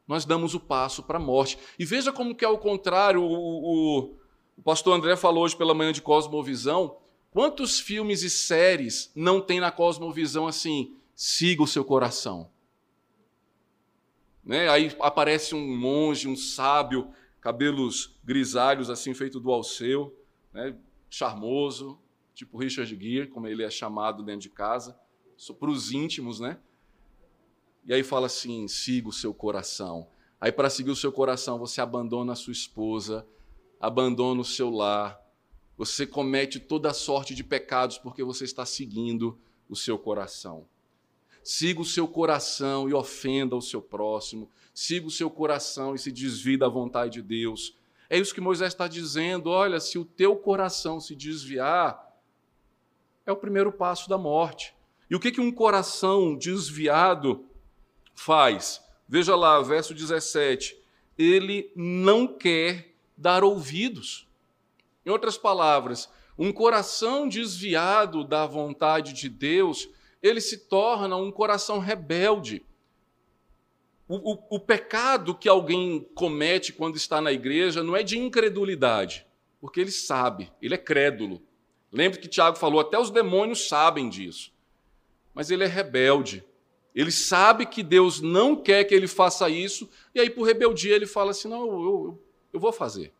nós 0.07 0.25
damos 0.25 0.55
o 0.55 0.61
passo 0.61 1.03
para 1.03 1.19
a 1.19 1.21
morte. 1.21 1.59
E 1.79 1.85
veja 1.85 2.13
como 2.13 2.35
que 2.35 2.45
é 2.45 2.49
o 2.49 2.59
contrário, 2.59 3.23
o, 3.23 3.33
o, 3.33 4.17
o 4.57 4.63
pastor 4.63 4.95
André 4.95 5.17
falou 5.17 5.45
hoje 5.45 5.57
pela 5.57 5.75
manhã 5.75 5.93
de 5.93 6.03
Cosmovisão, 6.03 6.99
quantos 7.31 7.81
filmes 7.81 8.23
e 8.23 8.31
séries 8.31 9.11
não 9.15 9.41
tem 9.41 9.59
na 9.59 9.71
Cosmovisão 9.71 10.47
assim, 10.47 10.97
siga 11.15 11.63
o 11.63 11.67
seu 11.67 11.85
coração. 11.85 12.51
Né? 14.45 14.69
Aí 14.69 14.95
aparece 15.01 15.55
um 15.55 15.77
monge, 15.77 16.29
um 16.29 16.37
sábio, 16.37 17.13
cabelos 17.41 18.17
grisalhos 18.23 18.91
assim, 18.91 19.15
feito 19.15 19.41
do 19.41 19.51
alceu, 19.51 20.17
né? 20.53 20.77
charmoso, 21.09 21.99
tipo 22.35 22.59
Richard 22.59 22.91
Gere, 22.95 23.29
como 23.29 23.47
ele 23.47 23.63
é 23.63 23.71
chamado 23.71 24.23
dentro 24.23 24.43
de 24.43 24.51
casa, 24.51 24.99
para 25.59 25.71
os 25.71 25.93
íntimos, 25.93 26.41
né? 26.41 26.59
E 27.85 27.93
aí 27.93 28.03
fala 28.03 28.27
assim: 28.27 28.69
siga 28.69 29.09
o 29.09 29.13
seu 29.13 29.35
coração. 29.35 30.09
Aí, 30.41 30.51
para 30.51 30.69
seguir 30.69 30.91
o 30.91 30.97
seu 30.97 31.13
coração, 31.13 31.59
você 31.59 31.81
abandona 31.81 32.33
a 32.33 32.37
sua 32.37 32.53
esposa, 32.53 33.27
abandona 33.81 34.41
o 34.41 34.45
seu 34.45 34.71
lar, 34.71 35.23
você 35.77 36.07
comete 36.07 36.61
toda 36.61 36.93
sorte 36.93 37.35
de 37.35 37.43
pecados 37.43 37.99
porque 37.99 38.23
você 38.23 38.45
está 38.45 38.67
seguindo 38.67 39.39
o 39.69 39.75
seu 39.75 39.99
coração. 39.99 40.67
Siga 41.43 41.81
o 41.81 41.85
seu 41.85 42.07
coração 42.07 42.89
e 42.89 42.95
ofenda 42.95 43.57
o 43.57 43.63
seu 43.63 43.83
próximo. 43.83 44.49
Siga 44.73 45.07
o 45.07 45.11
seu 45.11 45.29
coração 45.29 45.95
e 45.95 45.99
se 45.99 46.13
desvie 46.13 46.57
da 46.57 46.69
vontade 46.69 47.15
de 47.15 47.23
Deus. 47.23 47.77
É 48.09 48.19
isso 48.19 48.35
que 48.35 48.41
Moisés 48.41 48.73
está 48.73 48.87
dizendo. 48.87 49.51
Olha, 49.51 49.81
se 49.81 49.99
o 49.99 50.05
teu 50.05 50.37
coração 50.37 51.01
se 51.01 51.17
desviar, 51.17 52.12
é 53.27 53.33
o 53.33 53.37
primeiro 53.37 53.73
passo 53.73 54.09
da 54.09 54.19
morte. 54.19 54.75
E 55.11 55.15
o 55.15 55.21
que, 55.21 55.31
que 55.31 55.41
um 55.41 55.53
coração 55.53 56.37
desviado 56.37 57.45
faz? 58.15 58.83
Veja 59.09 59.37
lá, 59.37 59.61
verso 59.61 59.95
17. 59.95 60.77
Ele 61.19 61.71
não 61.77 62.27
quer 62.27 62.95
dar 63.17 63.45
ouvidos. 63.45 64.27
Em 65.05 65.11
outras 65.11 65.37
palavras, 65.37 66.09
um 66.39 66.53
coração 66.53 67.29
desviado 67.29 68.25
da 68.25 68.47
vontade 68.47 69.13
de 69.13 69.29
Deus, 69.29 69.89
ele 70.23 70.41
se 70.41 70.67
torna 70.69 71.17
um 71.17 71.31
coração 71.31 71.79
rebelde. 71.79 72.65
O, 74.09 74.33
o, 74.33 74.57
o, 74.57 74.61
pecado 74.61 75.35
que 75.35 75.49
alguém 75.49 76.07
comete 76.15 76.73
quando 76.73 76.97
está 76.97 77.21
na 77.21 77.33
igreja 77.33 77.83
não 77.83 77.97
é 77.97 78.03
de 78.03 78.19
incredulidade, 78.19 79.27
porque 79.61 79.81
ele 79.81 79.91
sabe, 79.91 80.53
ele 80.61 80.75
é 80.75 80.79
crédulo. 80.79 81.43
Lembre 81.93 82.19
que 82.19 82.29
Tiago 82.29 82.57
falou, 82.57 82.81
até 82.81 82.99
os 82.99 83.11
demônios 83.11 83.69
sabem 83.69 84.09
disso. 84.09 84.51
Mas 85.35 85.51
ele 85.51 85.65
é 85.65 85.67
rebelde. 85.67 86.43
Ele 86.95 87.11
sabe 87.11 87.67
que 87.67 87.83
Deus 87.83 88.21
não 88.21 88.57
quer 88.57 88.85
que 88.85 88.95
ele 88.95 89.07
faça 89.07 89.49
isso, 89.49 89.89
e 90.15 90.21
aí, 90.21 90.29
por 90.29 90.45
rebeldia, 90.45 90.95
ele 90.95 91.07
fala 91.07 91.31
assim: 91.31 91.49
não, 91.49 91.65
eu, 91.67 91.83
eu, 91.83 92.23
eu 92.55 92.61
vou 92.61 92.73
fazer. 92.73 93.13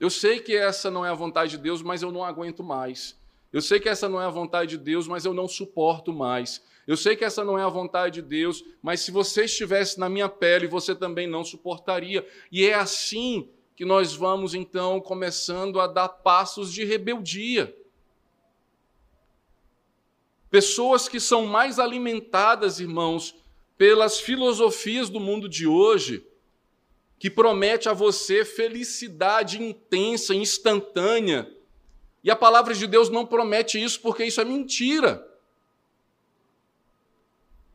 Eu 0.00 0.08
sei 0.08 0.40
que 0.40 0.54
essa 0.54 0.90
não 0.90 1.04
é 1.04 1.10
a 1.10 1.14
vontade 1.14 1.52
de 1.52 1.58
Deus, 1.58 1.82
mas 1.82 2.02
eu 2.02 2.12
não 2.12 2.24
aguento 2.24 2.62
mais. 2.62 3.18
Eu 3.52 3.60
sei 3.60 3.80
que 3.80 3.88
essa 3.88 4.08
não 4.08 4.20
é 4.20 4.24
a 4.24 4.30
vontade 4.30 4.70
de 4.70 4.78
Deus, 4.78 5.08
mas 5.08 5.24
eu 5.24 5.34
não 5.34 5.48
suporto 5.48 6.12
mais. 6.12 6.62
Eu 6.86 6.96
sei 6.96 7.16
que 7.16 7.24
essa 7.24 7.44
não 7.44 7.58
é 7.58 7.62
a 7.62 7.68
vontade 7.68 8.14
de 8.14 8.22
Deus, 8.22 8.64
mas 8.80 9.00
se 9.00 9.10
você 9.10 9.44
estivesse 9.44 9.98
na 9.98 10.08
minha 10.08 10.28
pele, 10.28 10.66
você 10.66 10.94
também 10.94 11.26
não 11.26 11.44
suportaria. 11.44 12.26
E 12.52 12.64
é 12.64 12.74
assim 12.74 13.50
que 13.78 13.84
nós 13.84 14.12
vamos 14.12 14.54
então 14.54 15.00
começando 15.00 15.78
a 15.78 15.86
dar 15.86 16.08
passos 16.08 16.72
de 16.72 16.82
rebeldia. 16.82 17.72
Pessoas 20.50 21.08
que 21.08 21.20
são 21.20 21.46
mais 21.46 21.78
alimentadas, 21.78 22.80
irmãos, 22.80 23.36
pelas 23.76 24.18
filosofias 24.18 25.08
do 25.08 25.20
mundo 25.20 25.48
de 25.48 25.64
hoje, 25.64 26.26
que 27.20 27.30
promete 27.30 27.88
a 27.88 27.92
você 27.92 28.44
felicidade 28.44 29.62
intensa, 29.62 30.34
instantânea. 30.34 31.48
E 32.24 32.32
a 32.32 32.34
palavra 32.34 32.74
de 32.74 32.84
Deus 32.84 33.08
não 33.08 33.24
promete 33.24 33.80
isso 33.80 34.00
porque 34.00 34.24
isso 34.24 34.40
é 34.40 34.44
mentira. 34.44 35.24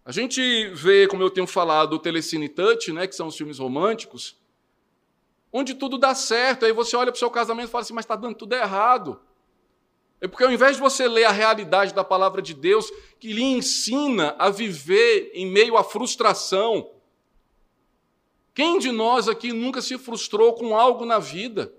A 0.04 0.12
gente 0.12 0.68
vê, 0.74 1.08
como 1.08 1.24
eu 1.24 1.30
tenho 1.30 1.48
falado, 1.48 1.94
o 1.94 2.00
Telecine 2.00 2.50
Touch, 2.50 2.92
né, 2.92 3.08
que 3.08 3.16
são 3.16 3.28
os 3.28 3.38
filmes 3.38 3.58
românticos, 3.58 4.42
onde 5.54 5.76
tudo 5.76 6.00
dá 6.00 6.16
certo. 6.16 6.66
Aí 6.66 6.74
você 6.74 6.96
olha 6.96 7.12
para 7.12 7.16
o 7.16 7.20
seu 7.20 7.30
casamento 7.30 7.68
e 7.68 7.72
fala 7.72 7.84
assim, 7.84 7.94
mas 7.94 8.04
está 8.04 8.16
dando 8.16 8.36
tudo 8.36 8.54
errado. 8.54 9.22
É 10.20 10.28
porque 10.28 10.44
ao 10.44 10.52
invés 10.52 10.78
de 10.78 10.82
você 10.82 11.08
ler 11.08 11.26
a 11.26 11.32
realidade 11.32 11.94
da 11.94 12.04
palavra 12.04 12.42
de 12.42 12.54
Deus, 12.54 12.92
que 13.20 13.32
lhe 13.32 13.44
ensina 13.44 14.36
a 14.39 14.50
viver 14.50 15.32
em 15.34 15.46
meio 15.46 15.78
à 15.78 15.84
frustração, 15.84 16.89
quem 18.54 18.80
de 18.80 18.92
nós 18.92 19.28
aqui 19.28 19.54
nunca 19.54 19.82
se 19.82 19.98
frustrou 19.98 20.54
com 20.54 20.78
algo 20.78 21.06
na 21.06 21.20
vida? 21.20 21.74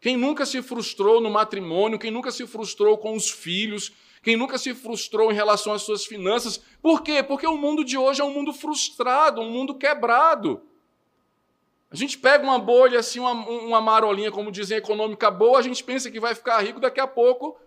Quem 0.00 0.16
nunca 0.16 0.46
se 0.46 0.62
frustrou 0.62 1.20
no 1.20 1.30
matrimônio, 1.30 1.98
quem 1.98 2.10
nunca 2.10 2.30
se 2.30 2.46
frustrou 2.46 2.96
com 2.96 3.14
os 3.14 3.28
filhos, 3.28 3.92
quem 4.22 4.36
nunca 4.36 4.56
se 4.56 4.74
frustrou 4.74 5.30
em 5.30 5.34
relação 5.34 5.72
às 5.72 5.82
suas 5.82 6.04
finanças. 6.04 6.60
Por 6.80 7.02
quê? 7.02 7.22
Porque 7.22 7.46
o 7.46 7.56
mundo 7.56 7.84
de 7.84 7.98
hoje 7.98 8.20
é 8.20 8.24
um 8.24 8.32
mundo 8.32 8.52
frustrado, 8.52 9.40
um 9.40 9.50
mundo 9.50 9.74
quebrado. 9.74 10.62
A 11.96 11.98
gente 11.98 12.18
pega 12.18 12.44
uma 12.44 12.58
bolha, 12.58 12.98
assim, 12.98 13.18
uma, 13.18 13.32
uma 13.32 13.80
marolinha, 13.80 14.30
como 14.30 14.52
dizem, 14.52 14.76
econômica 14.76 15.30
boa, 15.30 15.58
a 15.58 15.62
gente 15.62 15.82
pensa 15.82 16.10
que 16.10 16.20
vai 16.20 16.34
ficar 16.34 16.60
rico, 16.60 16.78
daqui 16.78 17.00
a 17.00 17.06
pouco 17.06 17.58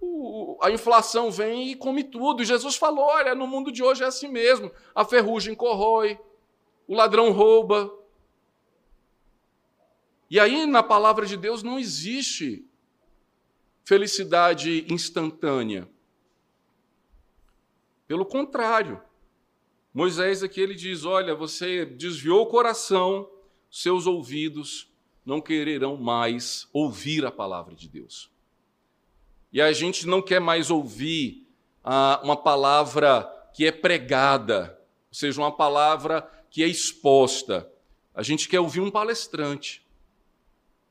o, 0.00 0.58
a 0.62 0.70
inflação 0.70 1.30
vem 1.30 1.70
e 1.70 1.76
come 1.76 2.02
tudo. 2.02 2.42
Jesus 2.42 2.76
falou: 2.76 3.04
olha, 3.04 3.34
no 3.34 3.46
mundo 3.46 3.70
de 3.70 3.82
hoje 3.82 4.02
é 4.02 4.06
assim 4.06 4.26
mesmo. 4.26 4.72
A 4.94 5.04
ferrugem 5.04 5.54
corrói, 5.54 6.18
o 6.88 6.94
ladrão 6.94 7.30
rouba. 7.30 7.94
E 10.30 10.40
aí, 10.40 10.64
na 10.64 10.82
palavra 10.82 11.26
de 11.26 11.36
Deus, 11.36 11.62
não 11.62 11.78
existe 11.78 12.64
felicidade 13.84 14.86
instantânea. 14.90 15.86
Pelo 18.08 18.24
contrário, 18.24 18.98
Moisés 19.92 20.42
aqui 20.42 20.60
ele 20.60 20.74
diz: 20.74 21.04
Olha, 21.04 21.34
você 21.34 21.84
desviou 21.84 22.42
o 22.42 22.46
coração, 22.46 23.28
seus 23.70 24.06
ouvidos 24.06 24.88
não 25.24 25.40
quererão 25.40 25.96
mais 25.96 26.68
ouvir 26.72 27.24
a 27.24 27.30
palavra 27.30 27.74
de 27.74 27.88
Deus. 27.88 28.30
E 29.52 29.60
a 29.60 29.72
gente 29.72 30.06
não 30.06 30.22
quer 30.22 30.40
mais 30.40 30.70
ouvir 30.70 31.46
ah, 31.82 32.20
uma 32.22 32.36
palavra 32.36 33.24
que 33.54 33.66
é 33.66 33.72
pregada, 33.72 34.78
ou 35.08 35.14
seja, 35.14 35.40
uma 35.40 35.52
palavra 35.52 36.28
que 36.50 36.62
é 36.62 36.68
exposta. 36.68 37.70
A 38.14 38.22
gente 38.22 38.48
quer 38.48 38.60
ouvir 38.60 38.80
um 38.80 38.90
palestrante. 38.90 39.86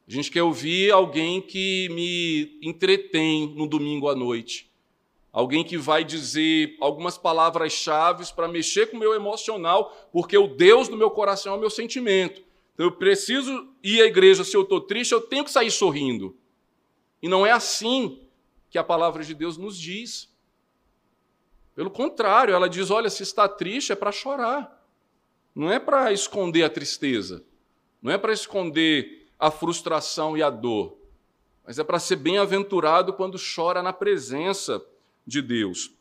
A 0.07 0.11
gente 0.11 0.31
quer 0.31 0.43
ouvir 0.43 0.91
alguém 0.91 1.41
que 1.41 1.87
me 1.89 2.59
entretém 2.67 3.53
no 3.55 3.67
domingo 3.67 4.09
à 4.09 4.15
noite. 4.15 4.68
Alguém 5.39 5.63
que 5.63 5.77
vai 5.77 6.03
dizer 6.03 6.75
algumas 6.81 7.17
palavras-chave 7.17 8.25
para 8.33 8.45
mexer 8.45 8.87
com 8.87 8.97
o 8.97 8.99
meu 8.99 9.13
emocional, 9.13 10.09
porque 10.11 10.37
o 10.37 10.47
Deus 10.47 10.89
do 10.89 10.97
meu 10.97 11.09
coração 11.09 11.53
é 11.53 11.55
o 11.55 11.59
meu 11.61 11.69
sentimento. 11.69 12.43
Então 12.73 12.87
eu 12.87 12.91
preciso 12.91 13.73
ir 13.81 14.01
à 14.01 14.05
igreja, 14.05 14.43
se 14.43 14.53
eu 14.53 14.63
estou 14.63 14.81
triste, 14.81 15.13
eu 15.13 15.21
tenho 15.21 15.45
que 15.45 15.49
sair 15.49 15.71
sorrindo. 15.71 16.35
E 17.21 17.29
não 17.29 17.47
é 17.47 17.51
assim 17.51 18.21
que 18.69 18.77
a 18.77 18.83
palavra 18.83 19.23
de 19.23 19.33
Deus 19.33 19.55
nos 19.55 19.77
diz. 19.77 20.29
Pelo 21.73 21.89
contrário, 21.89 22.53
ela 22.53 22.67
diz: 22.67 22.91
olha, 22.91 23.09
se 23.09 23.23
está 23.23 23.47
triste 23.47 23.93
é 23.93 23.95
para 23.95 24.11
chorar. 24.11 24.85
Não 25.55 25.71
é 25.71 25.79
para 25.79 26.11
esconder 26.11 26.63
a 26.63 26.69
tristeza, 26.69 27.45
não 28.01 28.11
é 28.11 28.17
para 28.17 28.33
esconder 28.33 29.29
a 29.39 29.49
frustração 29.49 30.37
e 30.37 30.43
a 30.43 30.49
dor, 30.49 30.97
mas 31.65 31.79
é 31.79 31.83
para 31.85 31.97
ser 31.97 32.17
bem-aventurado 32.17 33.13
quando 33.13 33.37
chora 33.39 33.81
na 33.81 33.93
presença 33.93 34.85
de 35.29 35.41
Deus. 35.41 35.91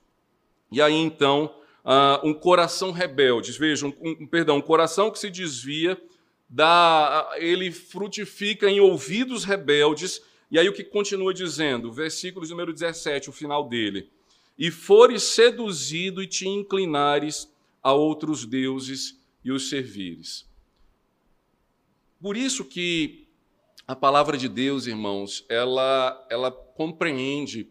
E 0.73 0.83
aí 0.83 0.95
então, 0.95 1.55
uh, 1.85 2.27
um 2.27 2.35
coração 2.35 2.91
rebelde, 2.91 3.53
vejam, 3.53 3.95
um, 4.01 4.27
perdão, 4.27 4.57
um 4.57 4.63
coração 4.63 5.11
que 5.11 5.19
se 5.19 5.31
desvia, 5.31 6.01
dá, 6.49 7.31
ele 7.37 7.71
frutifica 7.71 8.69
em 8.69 8.81
ouvidos 8.81 9.45
rebeldes. 9.45 10.21
E 10.51 10.59
aí 10.59 10.69
o 10.69 10.73
que 10.73 10.83
continua 10.83 11.33
dizendo? 11.33 11.93
Versículo 11.93 12.47
número 12.49 12.73
17, 12.73 13.31
o 13.31 13.33
final 13.33 13.69
dele. 13.69 14.11
E 14.59 14.71
fores 14.71 15.23
seduzido 15.23 16.23
e 16.23 16.27
te 16.27 16.49
inclinares 16.49 17.49
a 17.83 17.93
outros 17.93 18.45
deuses 18.45 19.21
e 19.45 19.53
os 19.53 19.69
servires. 19.69 20.49
Por 22.21 22.37
isso 22.37 22.65
que 22.65 23.29
a 23.87 23.95
palavra 23.95 24.37
de 24.37 24.49
Deus, 24.49 24.87
irmãos, 24.87 25.47
ela, 25.49 26.27
ela 26.29 26.51
compreende 26.51 27.71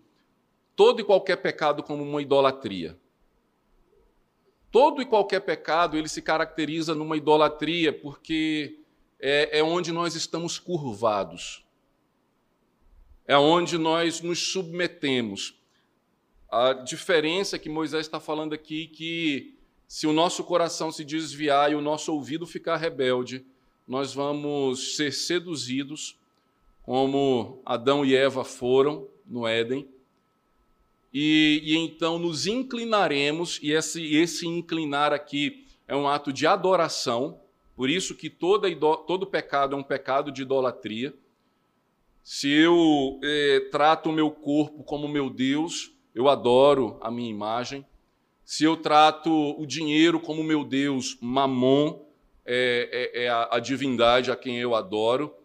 todo 0.77 1.01
e 1.01 1.03
qualquer 1.03 1.37
pecado 1.37 1.81
como 1.81 2.03
uma 2.03 2.21
idolatria. 2.21 2.95
Todo 4.71 5.01
e 5.01 5.05
qualquer 5.05 5.39
pecado 5.39 5.97
ele 5.97 6.07
se 6.07 6.21
caracteriza 6.21 6.93
numa 6.93 7.17
idolatria 7.17 7.91
porque 7.91 8.79
é, 9.19 9.57
é 9.57 9.63
onde 9.63 9.91
nós 9.91 10.13
estamos 10.13 10.59
curvados, 10.59 11.65
é 13.25 13.35
onde 13.35 13.75
nós 13.75 14.21
nos 14.21 14.51
submetemos. 14.51 15.59
A 16.47 16.73
diferença 16.73 17.57
que 17.57 17.69
Moisés 17.69 18.05
está 18.05 18.19
falando 18.19 18.53
aqui 18.53 18.85
que 18.87 19.57
se 19.87 20.05
o 20.05 20.13
nosso 20.13 20.43
coração 20.43 20.91
se 20.91 21.03
desviar 21.03 21.71
e 21.71 21.75
o 21.75 21.81
nosso 21.81 22.13
ouvido 22.13 22.45
ficar 22.45 22.77
rebelde, 22.77 23.43
nós 23.87 24.13
vamos 24.13 24.95
ser 24.95 25.11
seduzidos, 25.11 26.19
como 26.83 27.63
Adão 27.65 28.05
e 28.05 28.15
Eva 28.15 28.43
foram 28.43 29.07
no 29.25 29.47
Éden, 29.47 29.89
e, 31.19 31.61
e 31.63 31.77
então 31.77 32.19
nos 32.19 32.45
inclinaremos, 32.45 33.59
e 33.61 33.71
esse, 33.71 34.15
esse 34.15 34.45
inclinar 34.45 35.13
aqui 35.13 35.65
é 35.87 35.95
um 35.95 36.07
ato 36.07 36.31
de 36.31 36.45
adoração, 36.45 37.39
por 37.75 37.89
isso 37.89 38.15
que 38.15 38.29
toda, 38.29 38.67
todo 39.07 39.25
pecado 39.25 39.75
é 39.75 39.79
um 39.79 39.83
pecado 39.83 40.31
de 40.31 40.41
idolatria. 40.41 41.13
Se 42.23 42.51
eu 42.51 43.19
eh, 43.23 43.69
trato 43.71 44.09
o 44.09 44.13
meu 44.13 44.29
corpo 44.29 44.83
como 44.83 45.07
meu 45.07 45.29
Deus, 45.29 45.93
eu 46.13 46.27
adoro 46.27 46.97
a 47.01 47.09
minha 47.09 47.29
imagem 47.29 47.85
se 48.47 48.63
eu 48.63 48.77
trato 48.77 49.29
o 49.59 49.65
dinheiro 49.65 50.21
como 50.21 50.41
meu 50.41 50.63
Deus, 50.63 51.17
Mamon 51.19 51.99
é, 52.45 53.11
é, 53.13 53.23
é 53.25 53.27
a, 53.27 53.49
a 53.51 53.59
divindade 53.59 54.31
a 54.31 54.37
quem 54.37 54.57
eu 54.57 54.73
adoro, 54.73 55.35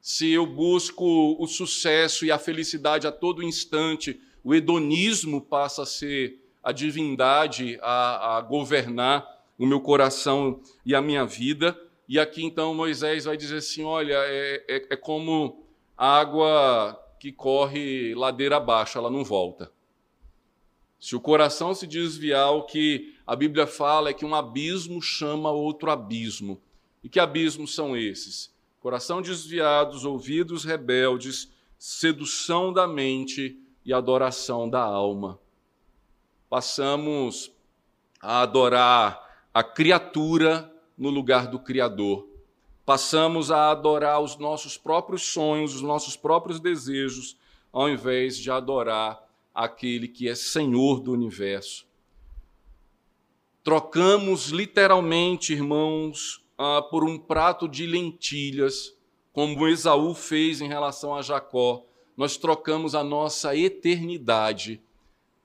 se 0.00 0.32
eu 0.32 0.46
busco 0.46 1.36
o 1.38 1.46
sucesso 1.46 2.24
e 2.24 2.32
a 2.32 2.38
felicidade 2.38 3.06
a 3.06 3.12
todo 3.12 3.42
instante, 3.42 4.18
o 4.42 4.54
hedonismo 4.54 5.40
passa 5.40 5.82
a 5.82 5.86
ser 5.86 6.38
a 6.62 6.72
divindade 6.72 7.78
a, 7.80 8.36
a, 8.36 8.40
governar 8.40 9.26
o 9.58 9.66
meu 9.66 9.80
coração 9.80 10.60
e 10.84 10.94
a 10.94 11.00
minha 11.00 11.24
vida. 11.24 11.78
E 12.08 12.18
aqui 12.18 12.44
então 12.44 12.74
Moisés 12.74 13.24
vai 13.24 13.36
dizer 13.36 13.58
assim: 13.58 13.84
olha, 13.84 14.14
é, 14.14 14.64
é, 14.68 14.86
é 14.90 14.96
como 14.96 15.64
água 15.96 16.98
que 17.18 17.32
corre 17.32 18.14
ladeira 18.14 18.56
abaixo, 18.56 18.98
ela 18.98 19.10
não 19.10 19.24
volta. 19.24 19.70
Se 21.00 21.14
o 21.14 21.20
coração 21.20 21.74
se 21.74 21.86
desviar, 21.86 22.50
o 22.50 22.64
que 22.64 23.14
a 23.26 23.36
Bíblia 23.36 23.66
fala 23.66 24.10
é 24.10 24.14
que 24.14 24.24
um 24.24 24.34
abismo 24.34 25.00
chama 25.00 25.50
outro 25.50 25.90
abismo. 25.90 26.60
E 27.02 27.08
que 27.08 27.20
abismos 27.20 27.74
são 27.74 27.96
esses? 27.96 28.52
Coração 28.80 29.22
desviado, 29.22 29.96
ouvidos 30.08 30.64
rebeldes, 30.64 31.50
sedução 31.78 32.72
da 32.72 32.86
mente 32.86 33.56
e 33.88 33.92
adoração 33.94 34.68
da 34.68 34.82
alma. 34.82 35.40
Passamos 36.46 37.50
a 38.20 38.42
adorar 38.42 39.48
a 39.54 39.64
criatura 39.64 40.70
no 40.96 41.08
lugar 41.08 41.46
do 41.46 41.58
Criador. 41.58 42.28
passamos 42.84 43.50
a 43.50 43.70
adorar 43.70 44.20
os 44.20 44.36
nossos 44.36 44.76
próprios 44.76 45.22
sonhos, 45.22 45.74
os 45.74 45.82
nossos 45.82 46.16
próprios 46.16 46.60
desejos, 46.60 47.36
ao 47.72 47.88
invés 47.88 48.36
de 48.38 48.50
adorar 48.50 49.26
aquele 49.54 50.06
que 50.06 50.28
é 50.28 50.34
Senhor 50.34 51.00
do 51.00 51.12
universo. 51.12 51.86
Trocamos 53.62 54.48
literalmente, 54.48 55.52
irmãos, 55.52 56.42
ah, 56.58 56.82
por 56.82 57.04
um 57.04 57.18
prato 57.18 57.66
de 57.68 57.86
lentilhas, 57.86 58.94
como 59.32 59.66
Esaú 59.68 60.14
fez 60.14 60.60
em 60.60 60.68
relação 60.68 61.14
a 61.14 61.20
Jacó. 61.20 61.87
Nós 62.18 62.36
trocamos 62.36 62.96
a 62.96 63.04
nossa 63.04 63.54
eternidade, 63.54 64.82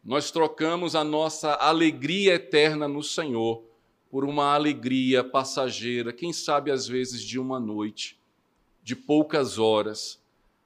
nós 0.04 0.32
trocamos 0.32 0.96
a 0.96 1.04
nossa 1.04 1.54
alegria 1.54 2.34
eterna 2.34 2.88
no 2.88 3.04
Senhor 3.04 3.64
por 4.10 4.26
uma 4.26 4.56
alegria 4.56 5.24
passageira, 5.24 6.12
quem 6.12 6.34
sabe 6.34 6.72
às 6.72 6.88
vezes 6.88 7.22
de 7.22 7.38
uma 7.38 7.60
noite, 7.60 8.20
de 8.82 8.96
poucas 8.96 9.60
horas, 9.60 10.20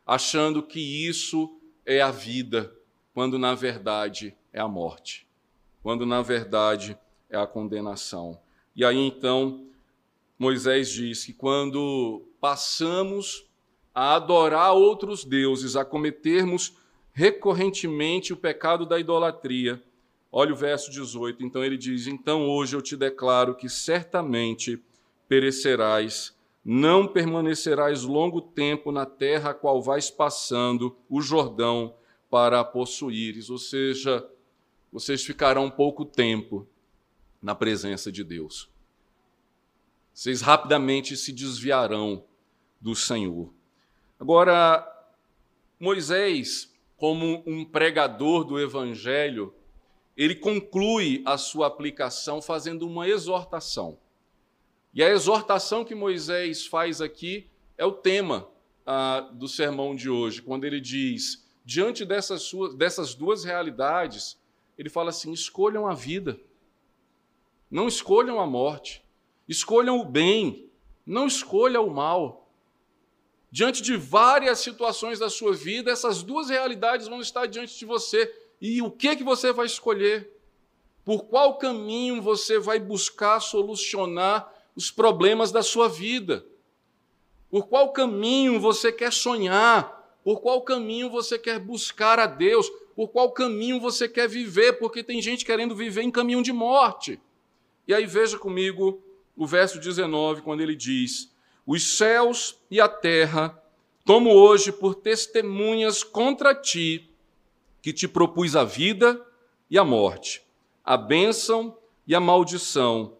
achando 0.05 0.63
que 0.63 0.79
isso 0.79 1.59
é 1.85 2.01
a 2.01 2.09
vida, 2.09 2.73
quando 3.13 3.37
na 3.37 3.53
verdade 3.53 4.33
é 4.53 4.61
a 4.61 4.67
morte, 4.67 5.27
quando 5.83 6.05
na 6.05 6.21
verdade 6.21 6.97
é 7.29 7.35
a 7.35 7.45
condenação. 7.45 8.39
E 8.73 8.85
aí 8.85 8.97
então 8.97 9.67
Moisés 10.39 10.89
diz 10.89 11.25
que 11.25 11.33
quando 11.33 12.21
passamos 12.39 13.46
a 13.97 14.13
adorar 14.13 14.73
outros 14.73 15.23
deuses, 15.23 15.75
a 15.75 15.83
cometermos 15.83 16.77
recorrentemente 17.11 18.31
o 18.31 18.37
pecado 18.37 18.85
da 18.85 18.99
idolatria, 18.99 19.81
Olha 20.31 20.53
o 20.53 20.55
verso 20.55 20.91
18. 20.91 21.43
Então 21.43 21.63
ele 21.63 21.77
diz: 21.77 22.05
Então 22.05 22.47
hoje 22.47 22.75
eu 22.75 22.81
te 22.81 22.95
declaro 22.95 23.55
que 23.55 23.67
certamente 23.67 24.79
perecerás, 25.27 26.35
não 26.63 27.07
permanecerás 27.07 28.03
longo 28.03 28.39
tempo 28.39 28.91
na 28.91 29.03
terra 29.03 29.49
a 29.49 29.53
qual 29.55 29.81
vais 29.81 30.11
passando 30.11 30.95
o 31.09 31.21
Jordão 31.21 31.95
para 32.29 32.59
a 32.59 32.63
possuíres. 32.63 33.49
Ou 33.49 33.57
seja, 33.57 34.29
vocês 34.91 35.23
ficarão 35.23 35.71
pouco 35.71 36.05
tempo 36.05 36.67
na 37.41 37.55
presença 37.55 38.11
de 38.11 38.23
Deus. 38.23 38.69
Vocês 40.13 40.41
rapidamente 40.41 41.15
se 41.15 41.31
desviarão 41.31 42.23
do 42.81 42.93
Senhor. 42.93 43.56
Agora, 44.19 44.85
Moisés, 45.79 46.73
como 46.97 47.43
um 47.45 47.63
pregador 47.63 48.43
do 48.43 48.59
Evangelho, 48.59 49.53
ele 50.15 50.33
conclui 50.33 51.21
a 51.25 51.37
sua 51.37 51.67
aplicação 51.67 52.41
fazendo 52.41 52.87
uma 52.87 53.07
exortação. 53.07 53.99
E 54.93 55.03
a 55.03 55.09
exortação 55.09 55.85
que 55.85 55.93
Moisés 55.93 56.65
faz 56.65 57.01
aqui 57.01 57.47
é 57.77 57.85
o 57.85 57.91
tema 57.91 58.49
ah, 58.83 59.29
do 59.31 59.47
sermão 59.47 59.95
de 59.95 60.09
hoje, 60.09 60.41
quando 60.41 60.65
ele 60.65 60.81
diz: 60.81 61.47
diante 61.63 62.03
dessas, 62.03 62.41
suas, 62.41 62.73
dessas 62.73 63.13
duas 63.13 63.43
realidades, 63.43 64.39
ele 64.77 64.89
fala 64.89 65.11
assim: 65.11 65.31
escolham 65.31 65.85
a 65.85 65.93
vida, 65.93 66.39
não 67.69 67.87
escolham 67.87 68.39
a 68.39 68.47
morte, 68.47 69.05
escolham 69.47 69.99
o 69.99 70.05
bem, 70.05 70.67
não 71.05 71.27
escolham 71.27 71.85
o 71.85 71.93
mal. 71.93 72.46
Diante 73.49 73.81
de 73.81 73.95
várias 73.95 74.59
situações 74.59 75.19
da 75.19 75.29
sua 75.29 75.53
vida, 75.53 75.91
essas 75.91 76.21
duas 76.21 76.49
realidades 76.49 77.07
vão 77.07 77.21
estar 77.21 77.45
diante 77.45 77.77
de 77.77 77.85
você 77.85 78.31
e 78.61 78.81
o 78.81 78.91
que 78.91 79.15
que 79.15 79.23
você 79.23 79.53
vai 79.53 79.65
escolher? 79.65 80.29
Por 81.05 81.25
qual 81.25 81.57
caminho 81.57 82.21
você 82.21 82.59
vai 82.59 82.79
buscar 82.79 83.39
solucionar 83.39 84.51
os 84.75 84.91
problemas 84.91 85.51
da 85.51 85.63
sua 85.63 85.87
vida? 85.87 86.45
Por 87.49 87.67
qual 87.67 87.93
caminho 87.93 88.59
você 88.59 88.91
quer 88.91 89.13
sonhar? 89.13 90.19
Por 90.23 90.41
qual 90.41 90.61
caminho 90.61 91.09
você 91.09 91.39
quer 91.39 91.59
buscar 91.59 92.19
a 92.19 92.25
Deus? 92.25 92.69
Por 92.93 93.07
qual 93.07 93.31
caminho 93.31 93.79
você 93.79 94.09
quer 94.09 94.27
viver? 94.27 94.73
Porque 94.73 95.01
tem 95.01 95.21
gente 95.21 95.45
querendo 95.45 95.73
viver 95.73 96.01
em 96.01 96.11
caminho 96.11 96.43
de 96.43 96.51
morte. 96.51 97.21
E 97.87 97.93
aí 97.93 98.05
veja 98.05 98.37
comigo 98.37 99.01
o 99.35 99.47
verso 99.47 99.79
19, 99.79 100.41
quando 100.41 100.59
ele 100.59 100.75
diz: 100.75 101.31
Os 101.67 101.97
céus 101.97 102.57
e 102.71 102.79
a 102.79 102.87
terra 102.87 103.61
tomo 104.05 104.31
hoje 104.31 104.71
por 104.71 104.95
testemunhas 104.95 106.01
contra 106.01 106.55
ti 106.55 107.13
que 107.81 107.91
te 107.91 108.07
propus 108.07 108.55
a 108.55 108.63
vida 108.63 109.21
e 109.69 109.77
a 109.77 109.83
morte, 109.83 110.41
a 110.81 110.95
bênção 110.95 111.77
e 112.07 112.15
a 112.15 112.21
maldição. 112.21 113.17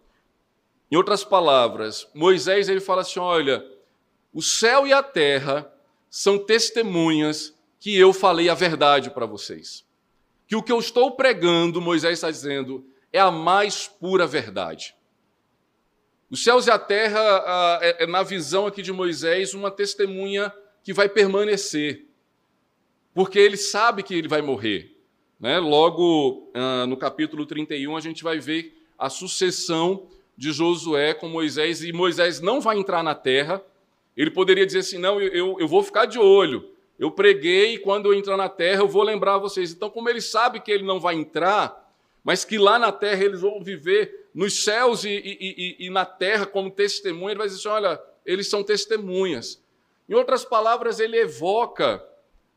Em 0.90 0.96
outras 0.96 1.22
palavras, 1.22 2.08
Moisés 2.14 2.70
ele 2.70 2.80
fala 2.80 3.02
assim: 3.02 3.20
olha, 3.20 3.62
o 4.32 4.40
céu 4.40 4.86
e 4.86 4.94
a 4.94 5.02
terra 5.02 5.70
são 6.08 6.38
testemunhas 6.38 7.54
que 7.78 7.94
eu 7.98 8.14
falei 8.14 8.48
a 8.48 8.54
verdade 8.54 9.10
para 9.10 9.26
vocês. 9.26 9.84
Que 10.46 10.56
o 10.56 10.62
que 10.62 10.72
eu 10.72 10.78
estou 10.78 11.10
pregando, 11.10 11.82
Moisés 11.82 12.14
está 12.14 12.30
dizendo, 12.30 12.86
é 13.12 13.20
a 13.20 13.30
mais 13.30 13.86
pura 13.86 14.26
verdade. 14.26 14.96
Os 16.30 16.44
céus 16.44 16.66
e 16.66 16.70
a 16.70 16.78
terra, 16.78 17.78
é, 17.82 18.04
é, 18.04 18.06
na 18.06 18.22
visão 18.22 18.66
aqui 18.66 18.82
de 18.82 18.92
Moisés, 18.92 19.54
uma 19.54 19.70
testemunha 19.70 20.52
que 20.82 20.92
vai 20.92 21.08
permanecer 21.08 22.08
porque 23.18 23.36
ele 23.36 23.56
sabe 23.56 24.04
que 24.04 24.14
ele 24.14 24.28
vai 24.28 24.40
morrer. 24.40 24.94
Né? 25.40 25.58
Logo 25.58 26.52
ah, 26.54 26.86
no 26.86 26.96
capítulo 26.96 27.44
31, 27.44 27.96
a 27.96 28.00
gente 28.00 28.22
vai 28.22 28.38
ver 28.38 28.80
a 28.96 29.10
sucessão 29.10 30.06
de 30.36 30.52
Josué 30.52 31.14
com 31.14 31.28
Moisés, 31.28 31.82
e 31.82 31.92
Moisés 31.92 32.40
não 32.40 32.60
vai 32.60 32.78
entrar 32.78 33.02
na 33.02 33.16
terra. 33.16 33.60
Ele 34.16 34.30
poderia 34.30 34.64
dizer 34.64 34.78
assim: 34.78 34.98
não, 34.98 35.20
eu, 35.20 35.56
eu 35.58 35.66
vou 35.66 35.82
ficar 35.82 36.06
de 36.06 36.16
olho. 36.16 36.70
Eu 36.96 37.10
preguei 37.10 37.78
quando 37.78 38.06
eu 38.06 38.14
entrar 38.16 38.36
na 38.36 38.48
terra 38.48 38.82
eu 38.82 38.88
vou 38.88 39.02
lembrar 39.02 39.38
vocês. 39.38 39.72
Então, 39.72 39.90
como 39.90 40.08
ele 40.08 40.20
sabe 40.20 40.60
que 40.60 40.70
ele 40.70 40.84
não 40.84 41.00
vai 41.00 41.16
entrar, 41.16 41.92
mas 42.22 42.44
que 42.44 42.56
lá 42.56 42.78
na 42.78 42.92
terra 42.92 43.24
eles 43.24 43.40
vão 43.40 43.60
viver 43.60 44.17
nos 44.34 44.64
céus 44.64 45.04
e, 45.04 45.10
e, 45.10 45.76
e, 45.80 45.86
e 45.86 45.90
na 45.90 46.04
terra 46.04 46.46
como 46.46 46.70
testemunha, 46.70 47.32
ele 47.32 47.38
vai 47.38 47.46
dizer 47.48 47.60
assim: 47.60 47.68
olha, 47.68 48.02
eles 48.24 48.48
são 48.48 48.62
testemunhas. 48.62 49.62
Em 50.08 50.14
outras 50.14 50.44
palavras, 50.44 51.00
ele 51.00 51.18
evoca 51.18 52.04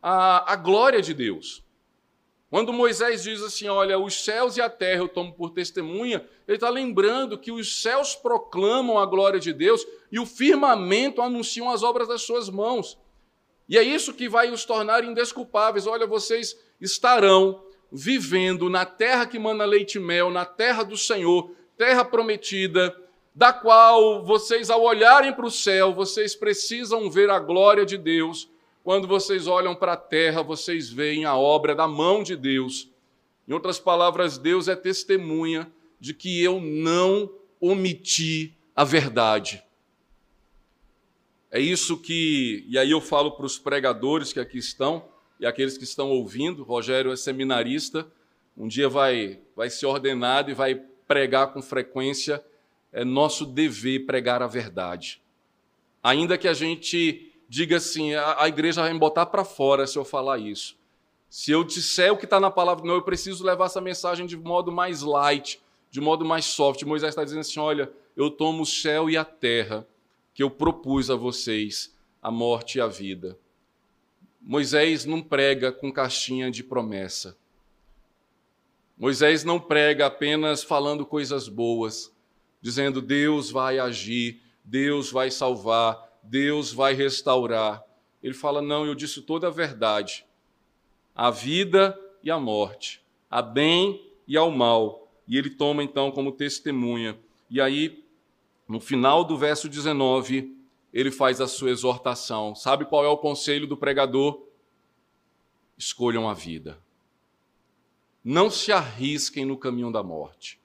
a, 0.02 0.54
a 0.54 0.56
glória 0.56 1.02
de 1.02 1.14
Deus. 1.14 1.64
Quando 2.52 2.74
Moisés 2.74 3.24
diz 3.24 3.42
assim: 3.42 3.70
Olha, 3.70 3.98
os 3.98 4.26
céus 4.26 4.58
e 4.58 4.62
a 4.62 4.70
terra 4.70 5.02
eu 5.02 5.08
tomo 5.08 5.34
por 5.34 5.52
testemunha, 5.52 6.28
ele 6.46 6.58
está 6.58 6.70
lembrando 6.70 7.38
que 7.38 7.52
os 7.52 7.82
céus 7.82 8.14
proclamam 8.14 9.00
a 9.00 9.06
glória 9.06 9.40
de 9.40 9.54
Deus 9.54 9.88
e 10.12 10.20
o 10.20 10.26
firmamento 10.26 11.22
anunciam 11.22 11.70
as 11.70 11.82
obras 11.82 12.10
das 12.10 12.24
suas 12.24 12.50
mãos. 12.50 12.98
E 13.70 13.78
é 13.78 13.84
isso 13.84 14.14
que 14.14 14.28
vai 14.28 14.52
os 14.52 14.66
tornar 14.66 15.02
indesculpáveis. 15.06 15.88
Olha, 15.88 16.06
vocês 16.06 16.60
estarão 16.82 17.64
vivendo 17.90 18.70
na 18.70 18.86
terra 18.86 19.26
que 19.26 19.40
manda 19.40 19.64
leite 19.64 19.96
e 19.96 20.02
mel, 20.02 20.30
na 20.30 20.44
terra 20.44 20.84
do 20.84 20.98
Senhor, 20.98 21.52
terra 21.82 22.06
prometida, 22.06 22.96
da 23.34 23.52
qual 23.52 24.24
vocês, 24.24 24.70
ao 24.70 24.84
olharem 24.84 25.34
para 25.34 25.48
o 25.48 25.50
céu, 25.50 25.92
vocês 25.92 26.36
precisam 26.36 27.10
ver 27.10 27.32
a 27.32 27.40
glória 27.40 27.84
de 27.84 27.98
Deus 27.98 28.48
quando 28.84 29.08
vocês 29.08 29.48
olham 29.48 29.74
para 29.74 29.94
a 29.94 29.98
terra, 29.98 30.44
vocês 30.44 30.92
veem 30.92 31.26
a 31.26 31.36
obra 31.36 31.74
da 31.74 31.88
mão 31.88 32.22
de 32.22 32.36
Deus. 32.36 32.88
Em 33.48 33.54
outras 33.54 33.80
palavras, 33.80 34.38
Deus 34.38 34.68
é 34.68 34.76
testemunha 34.76 35.72
de 36.00 36.14
que 36.14 36.44
eu 36.44 36.62
não 36.62 37.32
omiti 37.60 38.54
a 38.76 38.84
verdade. 38.84 39.64
É 41.50 41.60
isso 41.60 41.98
que, 41.98 42.64
e 42.68 42.78
aí 42.78 42.92
eu 42.92 43.02
falo 43.02 43.32
para 43.32 43.48
os 43.48 43.58
pregadores 43.58 44.32
que 44.32 44.40
aqui 44.40 44.60
estão 44.60 45.04
e 45.40 45.48
aqueles 45.48 45.80
que 45.80 45.84
estão 45.84 46.12
ouvindo. 46.12 46.62
Rogério 46.62 47.12
é 47.12 47.16
seminarista, 47.16 48.08
um 48.56 48.68
dia 48.68 48.88
vai, 48.88 49.40
vai 49.56 49.68
ser 49.72 49.88
ordenado 49.88 50.52
e 50.52 50.54
vai 50.54 50.91
pregar 51.12 51.52
com 51.52 51.62
frequência. 51.62 52.42
É 52.94 53.04
nosso 53.04 53.46
dever 53.46 54.06
pregar 54.06 54.42
a 54.42 54.48
verdade. 54.48 55.22
Ainda 56.02 56.38
que 56.38 56.48
a 56.48 56.54
gente 56.54 57.30
diga 57.50 57.76
assim: 57.76 58.14
a, 58.14 58.44
a 58.44 58.48
igreja 58.48 58.82
vai 58.82 58.94
me 58.94 59.00
botar 59.00 59.26
para 59.26 59.44
fora 59.44 59.86
se 59.86 59.98
eu 59.98 60.06
falar 60.06 60.38
isso. 60.38 60.78
Se 61.30 61.52
eu 61.52 61.66
disser 61.66 62.14
o 62.14 62.18
que 62.18 62.24
está 62.24 62.40
na 62.40 62.50
palavra, 62.50 62.86
não, 62.86 62.96
eu 62.96 63.02
preciso 63.02 63.44
levar 63.44 63.66
essa 63.66 63.82
mensagem 63.82 64.26
de 64.26 64.38
modo 64.38 64.72
mais 64.72 65.02
light, 65.02 65.62
de 65.90 66.00
modo 66.00 66.24
mais 66.24 66.46
soft. 66.46 66.82
Moisés 66.84 67.10
está 67.10 67.26
dizendo 67.26 67.42
assim: 67.42 67.60
olha, 67.60 67.92
eu 68.16 68.32
tomo 68.32 68.64
o 68.64 68.66
céu 68.66 69.10
e 69.10 69.18
a 69.18 69.26
terra 69.26 69.86
que 70.34 70.42
eu 70.42 70.50
propus 70.50 71.12
a 71.12 71.16
vocês, 71.16 71.94
a 72.22 72.32
morte 72.32 72.78
e 72.78 72.82
a 72.82 72.88
vida. 72.88 73.38
Moisés 74.42 75.04
não 75.04 75.22
prega 75.22 75.74
com 75.74 75.92
caixinha 75.92 76.50
de 76.50 76.64
promessa. 76.64 77.36
Moisés 79.02 79.44
não 79.44 79.60
prega 79.60 80.06
apenas 80.06 80.64
falando 80.64 81.08
coisas 81.08 81.48
boas, 81.48 82.16
dizendo 82.62 83.02
Deus 83.02 83.50
vai 83.50 83.80
agir, 83.80 84.40
Deus 84.64 85.12
vai 85.12 85.32
salvar, 85.32 86.20
Deus 86.22 86.72
vai 86.72 86.94
restaurar. 86.94 87.84
Ele 88.22 88.36
fala: 88.36 88.62
Não, 88.62 88.86
eu 88.86 88.94
disse 88.94 89.24
toda 89.24 89.48
a 89.48 89.50
verdade. 89.50 90.24
A 91.16 91.32
vida 91.32 92.00
e 92.22 92.30
a 92.30 92.40
morte, 92.40 93.04
a 93.28 93.42
bem 93.42 94.08
e 94.28 94.38
ao 94.38 94.52
mal. 94.52 95.12
E 95.28 95.36
ele 95.36 95.50
toma 95.50 95.84
então 95.84 96.12
como 96.12 96.32
testemunha. 96.32 97.18
E 97.50 97.60
aí, 97.60 98.06
no 98.68 98.80
final 98.80 99.24
do 99.24 99.36
verso 99.36 99.68
19, 99.68 100.56
ele 100.94 101.10
faz 101.10 101.42
a 101.42 101.48
sua 101.48 101.72
exortação. 101.72 102.54
Sabe 102.54 102.86
qual 102.86 103.04
é 103.04 103.10
o 103.10 103.18
conselho 103.18 103.66
do 103.66 103.76
pregador? 103.76 104.46
Escolham 105.76 106.30
a 106.30 106.36
vida. 106.36 106.78
Não 108.24 108.50
se 108.50 108.72
arrisquem 108.72 109.46
no 109.46 109.58
caminho 109.58 109.92
da 109.92 110.04
morte. 110.04 110.60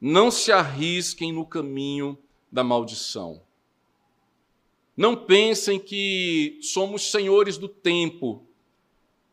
Não 0.00 0.30
se 0.30 0.50
arrisquem 0.50 1.32
no 1.32 1.46
caminho 1.46 2.18
da 2.50 2.64
maldição. 2.64 3.40
Não 4.96 5.16
pensem 5.16 5.78
que 5.78 6.58
somos 6.60 7.10
senhores 7.10 7.56
do 7.56 7.68
tempo, 7.68 8.44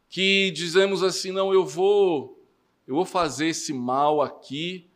que 0.07 0.51
dizemos 0.51 1.03
assim, 1.03 1.31
não, 1.31 1.53
eu 1.53 1.65
vou, 1.65 2.41
eu 2.87 2.95
vou 2.95 3.05
fazer 3.05 3.47
esse 3.47 3.73
mal 3.73 4.21
aqui, 4.21 4.87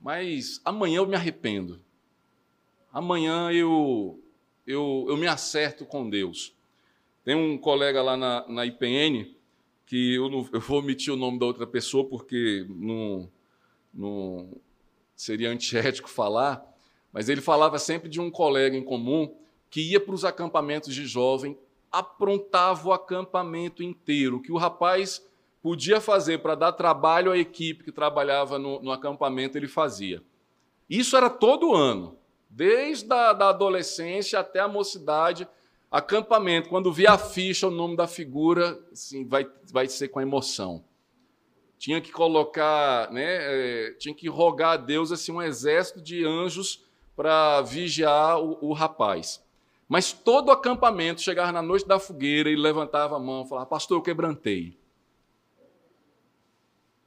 mas 0.00 0.60
amanhã 0.64 0.98
eu 0.98 1.06
me 1.06 1.16
arrependo. 1.16 1.80
Amanhã 2.92 3.50
eu, 3.50 4.20
eu, 4.66 5.06
eu 5.08 5.16
me 5.16 5.26
acerto 5.26 5.86
com 5.86 6.10
Deus. 6.10 6.54
Tem 7.24 7.34
um 7.34 7.56
colega 7.56 8.02
lá 8.02 8.16
na, 8.16 8.46
na 8.48 8.66
IPN, 8.66 9.34
que 9.90 10.14
eu, 10.14 10.30
não, 10.30 10.48
eu 10.52 10.60
vou 10.60 10.78
omitir 10.78 11.12
o 11.12 11.16
nome 11.16 11.36
da 11.36 11.46
outra 11.46 11.66
pessoa 11.66 12.04
porque 12.04 12.64
não, 12.68 13.28
não 13.92 14.48
seria 15.16 15.50
antiético 15.50 16.06
falar, 16.08 16.64
mas 17.12 17.28
ele 17.28 17.40
falava 17.40 17.76
sempre 17.76 18.08
de 18.08 18.20
um 18.20 18.30
colega 18.30 18.76
em 18.76 18.84
comum 18.84 19.34
que 19.68 19.80
ia 19.80 19.98
para 19.98 20.14
os 20.14 20.24
acampamentos 20.24 20.94
de 20.94 21.04
jovem, 21.04 21.58
aprontava 21.90 22.86
o 22.86 22.92
acampamento 22.92 23.82
inteiro, 23.82 24.40
que 24.40 24.52
o 24.52 24.56
rapaz 24.56 25.28
podia 25.60 26.00
fazer 26.00 26.38
para 26.38 26.54
dar 26.54 26.70
trabalho 26.70 27.32
à 27.32 27.36
equipe 27.36 27.82
que 27.82 27.90
trabalhava 27.90 28.60
no, 28.60 28.80
no, 28.80 28.92
acampamento, 28.92 29.58
ele 29.58 29.66
fazia. 29.66 30.22
Isso 30.88 31.16
era 31.16 31.28
todo 31.28 31.74
ano, 31.74 32.16
desde 32.48 33.12
a 33.12 33.32
da 33.32 33.48
adolescência 33.48 34.38
até 34.38 34.60
a 34.60 34.68
mocidade, 34.68 35.48
acampamento. 35.90 36.68
Quando 36.68 36.92
via 36.92 37.12
a 37.12 37.18
ficha, 37.18 37.66
o 37.66 37.70
nome 37.70 37.96
da 37.96 38.06
figura, 38.06 38.78
assim, 38.92 39.26
vai, 39.26 39.46
vai 39.72 39.88
ser 39.88 40.08
com 40.08 40.20
emoção. 40.20 40.84
Tinha 41.78 42.00
que 42.00 42.12
colocar, 42.12 43.10
né, 43.10 43.24
é, 43.24 43.92
tinha 43.98 44.14
que 44.14 44.28
rogar 44.28 44.72
a 44.72 44.76
Deus 44.76 45.10
assim, 45.10 45.32
um 45.32 45.42
exército 45.42 46.00
de 46.00 46.24
anjos 46.24 46.84
para 47.16 47.62
vigiar 47.62 48.38
o, 48.38 48.58
o 48.60 48.72
rapaz. 48.72 49.42
Mas 49.88 50.12
todo 50.12 50.48
o 50.48 50.52
acampamento 50.52 51.20
chegava 51.20 51.50
na 51.50 51.62
noite 51.62 51.86
da 51.86 51.98
fogueira 51.98 52.48
e 52.48 52.54
levantava 52.54 53.16
a 53.16 53.18
mão 53.18 53.42
e 53.42 53.48
falava: 53.48 53.66
Pastor, 53.66 53.98
eu 53.98 54.02
quebrantei. 54.02 54.78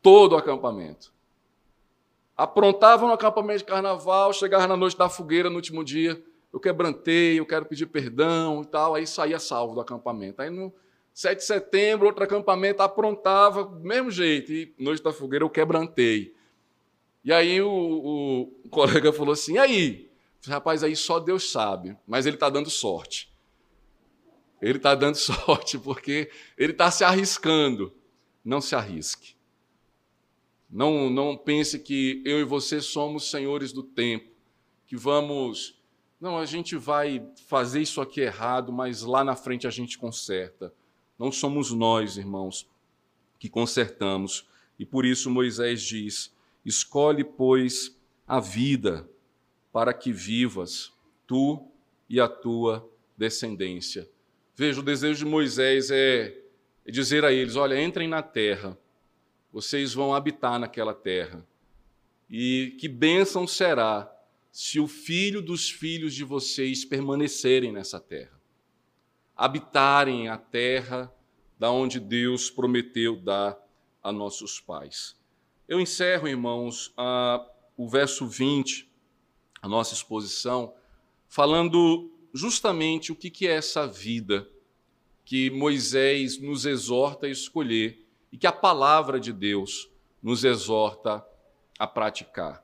Todo 0.01 0.34
o 0.34 0.38
acampamento. 0.38 1.13
Aprontavam 2.36 3.07
no 3.07 3.13
acampamento 3.13 3.59
de 3.59 3.63
carnaval, 3.63 4.34
chegava 4.34 4.67
na 4.67 4.75
noite 4.75 4.97
da 4.97 5.07
fogueira 5.07 5.49
no 5.49 5.55
último 5.55 5.81
dia, 5.84 6.21
eu 6.54 6.60
quebrantei, 6.60 7.39
eu 7.39 7.45
quero 7.47 7.66
pedir 7.66 7.88
perdão 7.88 8.62
e 8.62 8.68
tal, 8.68 8.93
aí 8.93 9.08
saía 9.08 9.39
salvo 9.39 9.74
do 9.74 9.82
acampamento. 9.82 10.39
Aí 10.39 10.51
no 10.51 10.72
7 11.12 11.39
de 11.39 11.45
setembro, 11.45 12.06
outro 12.06 12.24
acampamento 12.24 12.84
aprontava, 12.84 13.70
mesmo 13.80 14.12
jeito, 14.12 14.51
e 14.54 14.74
noite 14.78 15.01
da 15.01 15.12
fogueira 15.12 15.43
eu 15.43 15.49
quebrantei. 15.49 16.36
E 17.24 17.34
aí 17.34 17.60
o, 17.60 18.51
o 18.64 18.70
colega 18.70 19.12
falou 19.12 19.34
assim: 19.34 19.58
aí? 19.58 20.12
Rapaz, 20.45 20.84
aí 20.84 20.95
só 20.95 21.20
Deus 21.20 21.51
sabe, 21.51 21.97
mas 22.06 22.26
ele 22.26 22.36
está 22.36 22.49
dando 22.49 22.70
sorte. 22.70 23.34
Ele 24.62 24.78
está 24.78 24.93
dando 24.93 25.16
sorte 25.18 25.78
porque 25.80 26.30
ele 26.58 26.74
está 26.74 26.91
se 26.91 27.04
arriscando. 27.04 27.93
Não 28.43 28.62
se 28.62 28.76
arrisque. 28.76 29.36
Não, 30.70 31.10
não 31.10 31.38
pense 31.38 31.80
que 31.80 32.22
eu 32.26 32.39
e 32.39 32.43
você 32.43 32.82
somos 32.82 33.30
senhores 33.30 33.72
do 33.72 33.84
tempo, 33.84 34.32
que 34.86 34.97
vamos. 34.97 35.82
Não, 36.24 36.38
a 36.38 36.45
gente 36.45 36.78
vai 36.78 37.21
fazer 37.49 37.82
isso 37.82 37.99
aqui 37.99 38.21
errado, 38.21 38.71
mas 38.71 39.01
lá 39.01 39.26
na 39.26 39.36
frente 39.36 39.67
a 39.67 39.69
gente 39.69 39.97
conserta. 39.97 40.74
Não 41.19 41.34
somos 41.34 41.69
nós, 41.74 42.15
irmãos, 42.15 42.65
que 43.38 43.49
consertamos. 43.49 44.47
E 44.80 44.86
por 44.86 45.03
isso 45.05 45.30
Moisés 45.30 45.82
diz: 45.82 46.34
escolhe, 46.63 47.26
pois, 47.26 47.99
a 48.26 48.39
vida 48.39 49.05
para 49.69 49.93
que 49.93 50.13
vivas, 50.13 50.93
tu 51.28 51.67
e 52.09 52.21
a 52.21 52.30
tua 52.30 52.89
descendência. 53.17 54.09
Veja, 54.55 54.80
o 54.80 54.84
desejo 54.84 55.26
de 55.26 55.30
Moisés 55.30 55.91
é 55.91 56.41
dizer 56.88 57.26
a 57.26 57.34
eles: 57.34 57.57
olha, 57.57 57.84
entrem 57.84 58.07
na 58.07 58.24
terra, 58.24 58.80
vocês 59.51 59.93
vão 59.93 60.15
habitar 60.15 60.57
naquela 60.57 60.93
terra. 60.93 61.45
E 62.30 62.78
que 62.80 62.88
bênção 62.88 63.45
será 63.45 64.12
se 64.54 64.80
o 64.80 64.88
filho 64.88 65.41
dos 65.41 65.70
filhos 65.70 66.14
de 66.14 66.24
vocês 66.24 66.86
permanecerem 66.86 67.72
nessa 67.72 67.99
terra, 67.99 68.39
habitarem 69.36 70.30
a 70.30 70.38
terra 70.38 71.14
da 71.60 71.72
onde 71.72 71.99
Deus 71.99 72.51
prometeu 72.51 73.20
dar 73.20 73.58
a 74.01 74.12
nossos 74.12 74.60
pais. 74.62 75.20
Eu 75.68 75.82
encerro, 75.82 76.28
irmãos, 76.28 76.93
a, 76.95 77.43
o 77.76 77.89
verso 77.89 78.28
20 78.28 78.93
a 79.64 79.68
nossa 79.68 79.93
exposição, 79.93 80.76
falando 81.28 82.12
justamente 82.34 83.14
o 83.14 83.16
que 83.16 83.47
é 83.47 83.54
essa 83.54 83.88
vida 83.88 84.47
que 85.24 85.49
Moisés 85.49 86.38
nos 86.38 86.66
exorta 86.66 87.26
a 87.26 87.30
escolher 87.30 88.06
e 88.30 88.38
que 88.38 88.45
a 88.45 88.51
palavra 88.51 89.20
de 89.22 89.32
Deus 89.32 89.89
nos 90.22 90.43
exorta 90.43 91.26
a 91.80 91.88
praticar. 91.88 92.62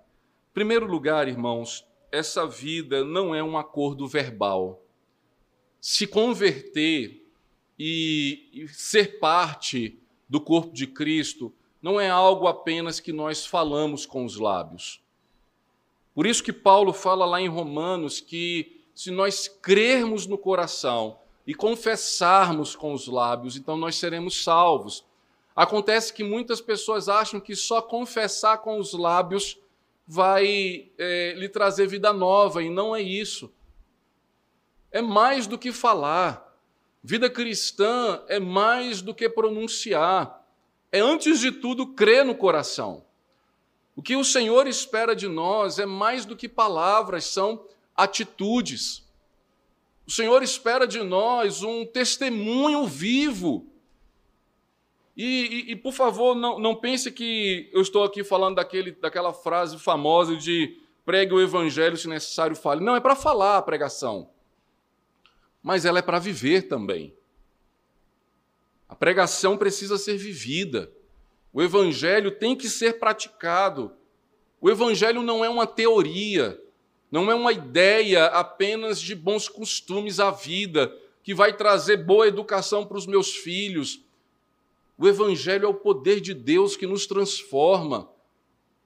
Primeiro 0.59 0.85
lugar, 0.85 1.29
irmãos, 1.29 1.87
essa 2.11 2.45
vida 2.45 3.05
não 3.05 3.33
é 3.33 3.41
um 3.41 3.57
acordo 3.57 4.05
verbal. 4.05 4.83
Se 5.79 6.05
converter 6.05 7.25
e, 7.79 8.67
ser 8.67 9.19
parte 9.19 9.97
do 10.27 10.41
corpo 10.41 10.73
de 10.73 10.85
Cristo 10.85 11.53
não 11.81 11.97
é 11.97 12.09
algo 12.09 12.45
apenas 12.45 12.99
que 12.99 13.13
nós 13.13 13.45
falamos 13.45 14.05
com 14.05 14.25
os 14.25 14.35
lábios. 14.35 15.01
Por 16.13 16.25
isso 16.27 16.43
que 16.43 16.51
Paulo 16.51 16.91
fala 16.91 17.25
lá 17.25 17.39
em 17.39 17.47
Romanos 17.47 18.19
que 18.19 18.81
se 18.93 19.11
nós 19.11 19.47
crermos 19.47 20.27
no 20.27 20.37
coração 20.37 21.19
e 21.47 21.53
confessarmos 21.53 22.75
com 22.75 22.91
os 22.91 23.07
lábios, 23.07 23.55
então 23.55 23.77
nós 23.77 23.95
seremos 23.95 24.43
salvos. 24.43 25.05
Acontece 25.55 26.11
que 26.11 26.21
muitas 26.21 26.59
pessoas 26.59 27.07
acham 27.07 27.39
que 27.39 27.55
só 27.55 27.81
confessar 27.81 28.57
com 28.57 28.77
os 28.77 28.91
lábios 28.91 29.57
vai 30.11 30.89
é, 30.97 31.35
lhe 31.37 31.47
trazer 31.47 31.85
vida 31.85 32.11
nova, 32.11 32.63
e 32.63 32.69
não 32.69 32.95
é 32.95 33.01
isso. 33.01 33.53
É 34.91 35.03
mais 35.03 35.45
do 35.45 35.55
que 35.55 35.71
falar. 35.71 36.51
Vida 37.03 37.29
cristã 37.29 38.19
é 38.27 38.39
mais 38.39 39.03
do 39.03 39.13
que 39.13 39.29
pronunciar. 39.29 40.43
É, 40.91 40.99
antes 40.99 41.39
de 41.39 41.51
tudo, 41.51 41.93
crer 41.93 42.25
no 42.25 42.33
coração. 42.33 43.05
O 43.95 44.01
que 44.01 44.15
o 44.15 44.23
Senhor 44.23 44.65
espera 44.65 45.15
de 45.15 45.27
nós 45.27 45.77
é 45.77 45.85
mais 45.85 46.25
do 46.25 46.35
que 46.35 46.49
palavras, 46.49 47.25
são 47.25 47.63
atitudes. 47.95 49.05
O 50.07 50.11
Senhor 50.11 50.41
espera 50.41 50.87
de 50.87 51.03
nós 51.03 51.61
um 51.61 51.85
testemunho 51.85 52.87
vivo. 52.87 53.68
E, 55.21 55.25
e, 55.67 55.71
e 55.71 55.75
por 55.75 55.91
favor, 55.91 56.33
não, 56.33 56.57
não, 56.57 56.73
pense 56.73 57.11
que 57.11 57.69
eu 57.73 57.81
estou 57.81 58.05
aqui 58.05 58.23
falando 58.23 58.55
daquele, 58.55 58.93
daquela 58.93 59.33
frase 59.33 59.77
famosa 59.77 60.37
de 60.37 60.77
pregue 61.03 61.33
o 61.33 61.41
evangelho 61.41 61.97
se 61.97 62.07
necessário 62.07 62.55
fale. 62.55 62.81
Não, 62.81 62.95
é 62.95 63.01
para 63.01 63.17
falar 63.17 63.57
a 63.57 63.61
pregação. 63.61 64.29
Mas 65.61 65.83
ela 65.83 65.99
é 65.99 66.01
para 66.01 66.19
viver 66.19 66.69
também. 66.69 67.13
A 68.87 68.95
pregação 68.95 69.57
precisa 69.57 69.97
ser 69.97 70.15
vivida. 70.15 70.89
O 71.51 71.61
evangelho 71.61 72.31
tem 72.31 72.55
que 72.55 72.69
ser 72.69 72.97
praticado. 72.97 73.91
O 74.61 74.69
evangelho 74.69 75.21
não 75.21 75.43
é 75.43 75.49
uma 75.49 75.67
teoria, 75.67 76.57
não 77.11 77.29
é 77.29 77.35
uma 77.35 77.51
ideia 77.51 78.27
apenas 78.27 79.01
de 79.01 79.15
bons 79.15 79.49
costumes 79.49 80.17
à 80.17 80.31
vida, 80.31 80.97
que 81.21 81.33
vai 81.33 81.51
trazer 81.51 81.97
boa 81.97 82.25
educação 82.25 82.85
para 82.85 82.97
os 82.97 83.05
meus 83.05 83.35
filhos. 83.35 84.07
O 84.99 85.07
evangelho 85.07 85.65
é 85.65 85.69
o 85.69 85.73
poder 85.73 86.19
de 86.19 86.33
Deus 86.33 86.75
que 86.75 86.85
nos 86.85 87.07
transforma, 87.07 88.09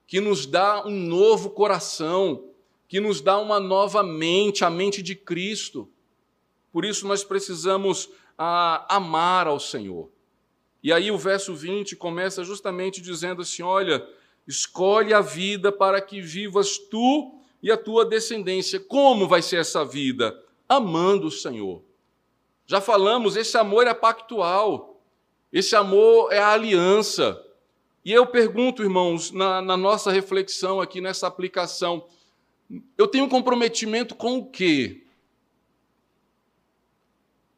que 0.06 0.20
nos 0.20 0.46
dá 0.46 0.86
um 0.86 0.92
novo 0.92 1.50
coração, 1.50 2.50
que 2.86 3.00
nos 3.00 3.20
dá 3.20 3.36
uma 3.36 3.58
nova 3.58 4.00
mente, 4.00 4.64
a 4.64 4.70
mente 4.70 5.02
de 5.02 5.16
Cristo. 5.16 5.90
Por 6.70 6.84
isso 6.84 7.08
nós 7.08 7.24
precisamos 7.24 8.08
ah, 8.38 8.86
amar 8.88 9.48
ao 9.48 9.58
Senhor. 9.58 10.08
E 10.80 10.92
aí 10.92 11.10
o 11.10 11.18
verso 11.18 11.52
20 11.52 11.96
começa 11.96 12.44
justamente 12.44 13.00
dizendo 13.00 13.42
assim: 13.42 13.64
olha, 13.64 14.06
escolhe 14.46 15.12
a 15.12 15.20
vida 15.20 15.72
para 15.72 16.00
que 16.00 16.20
vivas 16.20 16.78
tu 16.78 17.40
e 17.60 17.72
a 17.72 17.76
tua 17.76 18.04
descendência. 18.04 18.78
Como 18.78 19.26
vai 19.26 19.42
ser 19.42 19.56
essa 19.56 19.84
vida? 19.84 20.40
Amando 20.68 21.26
o 21.26 21.32
Senhor. 21.32 21.82
Já 22.66 22.80
falamos, 22.80 23.34
esse 23.34 23.58
amor 23.58 23.88
é 23.88 23.92
pactual, 23.92 24.93
esse 25.54 25.76
amor 25.76 26.32
é 26.32 26.40
a 26.40 26.48
aliança. 26.48 27.40
E 28.04 28.10
eu 28.12 28.26
pergunto, 28.26 28.82
irmãos, 28.82 29.30
na, 29.30 29.62
na 29.62 29.76
nossa 29.76 30.10
reflexão 30.10 30.80
aqui, 30.80 31.00
nessa 31.00 31.28
aplicação, 31.28 32.08
eu 32.98 33.06
tenho 33.06 33.28
comprometimento 33.28 34.16
com 34.16 34.38
o 34.38 34.50
quê? 34.50 35.04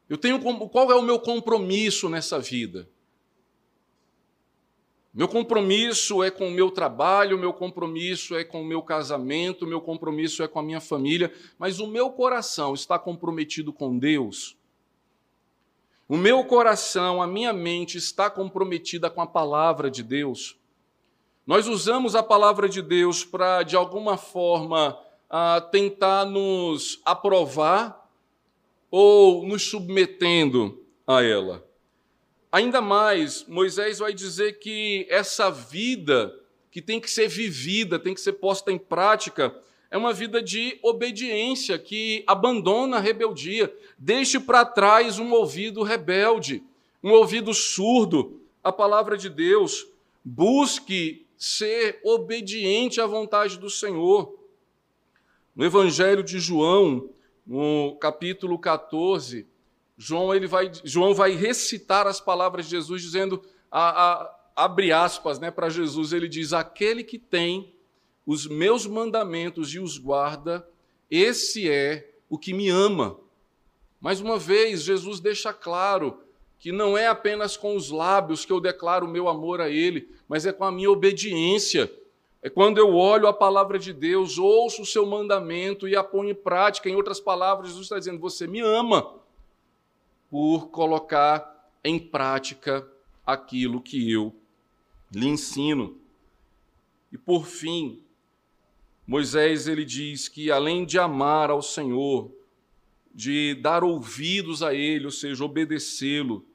Eu 0.07 0.17
tenho 0.17 0.39
qual 0.69 0.91
é 0.91 0.95
o 0.95 1.01
meu 1.01 1.19
compromisso 1.19 2.07
nessa 2.07 2.39
vida? 2.39 2.87
Meu 5.11 5.27
compromisso 5.27 6.21
é 6.21 6.29
com 6.29 6.49
o 6.49 6.51
meu 6.51 6.69
trabalho, 6.69 7.39
meu 7.39 7.51
compromisso 7.51 8.35
é 8.35 8.43
com 8.43 8.61
o 8.61 8.65
meu 8.65 8.83
casamento, 8.83 9.65
meu 9.65 9.81
compromisso 9.81 10.43
é 10.43 10.47
com 10.47 10.59
a 10.59 10.63
minha 10.63 10.79
família, 10.79 11.33
mas 11.57 11.79
o 11.79 11.87
meu 11.87 12.11
coração 12.11 12.75
está 12.75 12.99
comprometido 12.99 13.73
com 13.73 13.97
Deus? 13.97 14.56
O 16.09 16.15
meu 16.15 16.43
coração, 16.45 17.21
a 17.21 17.27
minha 17.27 17.51
mente 17.51 17.97
está 17.97 18.29
comprometida 18.29 19.09
com 19.09 19.21
a 19.21 19.27
palavra 19.27 19.91
de 19.91 20.01
Deus? 20.01 20.57
Nós 21.45 21.67
usamos 21.67 22.15
a 22.15 22.23
palavra 22.23 22.69
de 22.69 22.81
Deus 22.81 23.25
para, 23.25 23.63
de 23.63 23.75
alguma 23.75 24.15
forma, 24.15 24.97
tentar 25.69 26.23
nos 26.25 27.01
aprovar 27.03 28.09
ou 28.89 29.45
nos 29.45 29.63
submetendo 29.63 30.81
a 31.05 31.21
ela. 31.21 31.65
Ainda 32.49 32.79
mais, 32.79 33.45
Moisés 33.45 33.99
vai 33.99 34.13
dizer 34.13 34.59
que 34.59 35.05
essa 35.09 35.51
vida 35.51 36.33
que 36.71 36.81
tem 36.81 37.01
que 37.01 37.11
ser 37.11 37.27
vivida, 37.27 37.99
tem 37.99 38.13
que 38.13 38.21
ser 38.21 38.33
posta 38.33 38.71
em 38.71 38.77
prática, 38.77 39.53
é 39.89 39.97
uma 39.97 40.13
vida 40.13 40.41
de 40.41 40.77
obediência 40.81 41.79
que 41.79 42.23
abandona 42.27 42.97
a 42.97 42.99
rebeldia, 42.99 43.73
deixe 43.97 44.39
para 44.39 44.65
trás 44.65 45.17
um 45.19 45.31
ouvido 45.31 45.83
rebelde, 45.83 46.63
um 47.03 47.11
ouvido 47.11 47.53
surdo 47.53 48.41
à 48.63 48.71
palavra 48.71 49.17
de 49.17 49.29
Deus, 49.29 49.87
busque 50.23 51.25
ser 51.37 51.99
obediente 52.03 52.99
à 52.99 53.05
vontade 53.05 53.57
do 53.57 53.69
Senhor. 53.69 54.37
No 55.55 55.63
Evangelho 55.63 56.23
de 56.23 56.39
João, 56.39 57.09
no 57.45 57.95
capítulo 57.95 58.59
14, 58.59 59.47
João, 59.97 60.33
ele 60.35 60.47
vai, 60.47 60.69
João 60.83 61.13
vai 61.13 61.31
recitar 61.31 62.05
as 62.05 62.19
palavras 62.19 62.65
de 62.65 62.71
Jesus, 62.71 63.01
dizendo, 63.01 63.41
a, 63.71 64.11
a, 64.11 64.35
abre 64.55 64.91
aspas 64.91 65.39
né, 65.39 65.49
para 65.49 65.69
Jesus, 65.69 66.13
ele 66.13 66.27
diz: 66.27 66.53
Aquele 66.53 67.03
que 67.03 67.17
tem 67.17 67.73
os 68.27 68.45
meus 68.45 68.85
mandamentos 68.85 69.73
e 69.73 69.79
os 69.79 69.97
guarda, 69.97 70.67
esse 71.09 71.71
é 71.71 72.11
o 72.29 72.37
que 72.37 72.53
me 72.53 72.67
ama. 72.67 73.17
Mais 74.01 74.19
uma 74.19 74.37
vez, 74.37 74.83
Jesus 74.83 75.21
deixa 75.21 75.53
claro 75.53 76.19
que 76.59 76.73
não 76.73 76.97
é 76.97 77.07
apenas 77.07 77.55
com 77.55 77.73
os 77.73 77.89
lábios 77.89 78.43
que 78.43 78.51
eu 78.51 78.59
declaro 78.59 79.05
o 79.05 79.09
meu 79.09 79.29
amor 79.29 79.61
a 79.61 79.69
Ele, 79.69 80.09
mas 80.27 80.45
é 80.45 80.51
com 80.51 80.65
a 80.65 80.71
minha 80.71 80.91
obediência. 80.91 81.89
É 82.41 82.49
quando 82.49 82.79
eu 82.79 82.93
olho 82.93 83.27
a 83.27 83.33
palavra 83.33 83.79
de 83.79 83.93
Deus, 83.93 84.37
ouço 84.37 84.81
o 84.81 84.85
seu 84.85 85.05
mandamento 85.05 85.87
e 85.87 85.95
a 85.95 86.03
ponho 86.03 86.31
em 86.31 86.35
prática. 86.35 86.89
Em 86.89 86.95
outras 86.95 87.21
palavras, 87.21 87.69
Jesus 87.69 87.85
está 87.85 87.97
dizendo: 87.97 88.19
Você 88.19 88.45
me 88.45 88.59
ama 88.59 89.15
por 90.29 90.67
colocar 90.67 91.71
em 91.81 91.97
prática 91.97 92.85
aquilo 93.25 93.79
que 93.79 94.11
eu 94.11 94.35
lhe 95.11 95.27
ensino. 95.27 95.97
E 97.11 97.17
por 97.17 97.45
fim, 97.45 98.03
Moisés 99.07 99.67
ele 99.67 99.85
diz 99.85 100.27
que 100.27 100.51
além 100.51 100.85
de 100.85 100.99
amar 100.99 101.49
ao 101.49 101.61
Senhor, 101.61 102.29
de 103.15 103.55
dar 103.55 103.83
ouvidos 103.83 104.61
a 104.61 104.73
ele, 104.73 105.05
ou 105.05 105.11
seja, 105.11 105.45
obedecê-lo, 105.45 106.45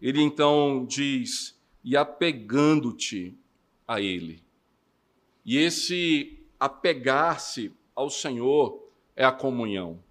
ele 0.00 0.22
então 0.22 0.86
diz: 0.88 1.60
"E 1.84 1.96
apegando-te 1.96 3.36
a 3.86 4.00
ele". 4.00 4.42
E 5.44 5.58
esse 5.58 6.42
apegar-se 6.58 7.70
ao 7.94 8.08
Senhor 8.08 8.82
é 9.14 9.24
a 9.24 9.32
comunhão. 9.32 10.02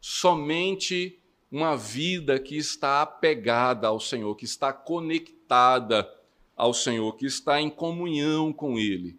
Somente 0.00 1.20
uma 1.50 1.76
vida 1.76 2.38
que 2.38 2.56
está 2.56 3.02
apegada 3.02 3.88
ao 3.88 4.00
Senhor, 4.00 4.34
que 4.36 4.44
está 4.44 4.72
conectada 4.72 6.08
ao 6.56 6.72
Senhor, 6.72 7.16
que 7.16 7.26
está 7.26 7.60
em 7.60 7.68
comunhão 7.68 8.52
com 8.52 8.78
Ele, 8.78 9.18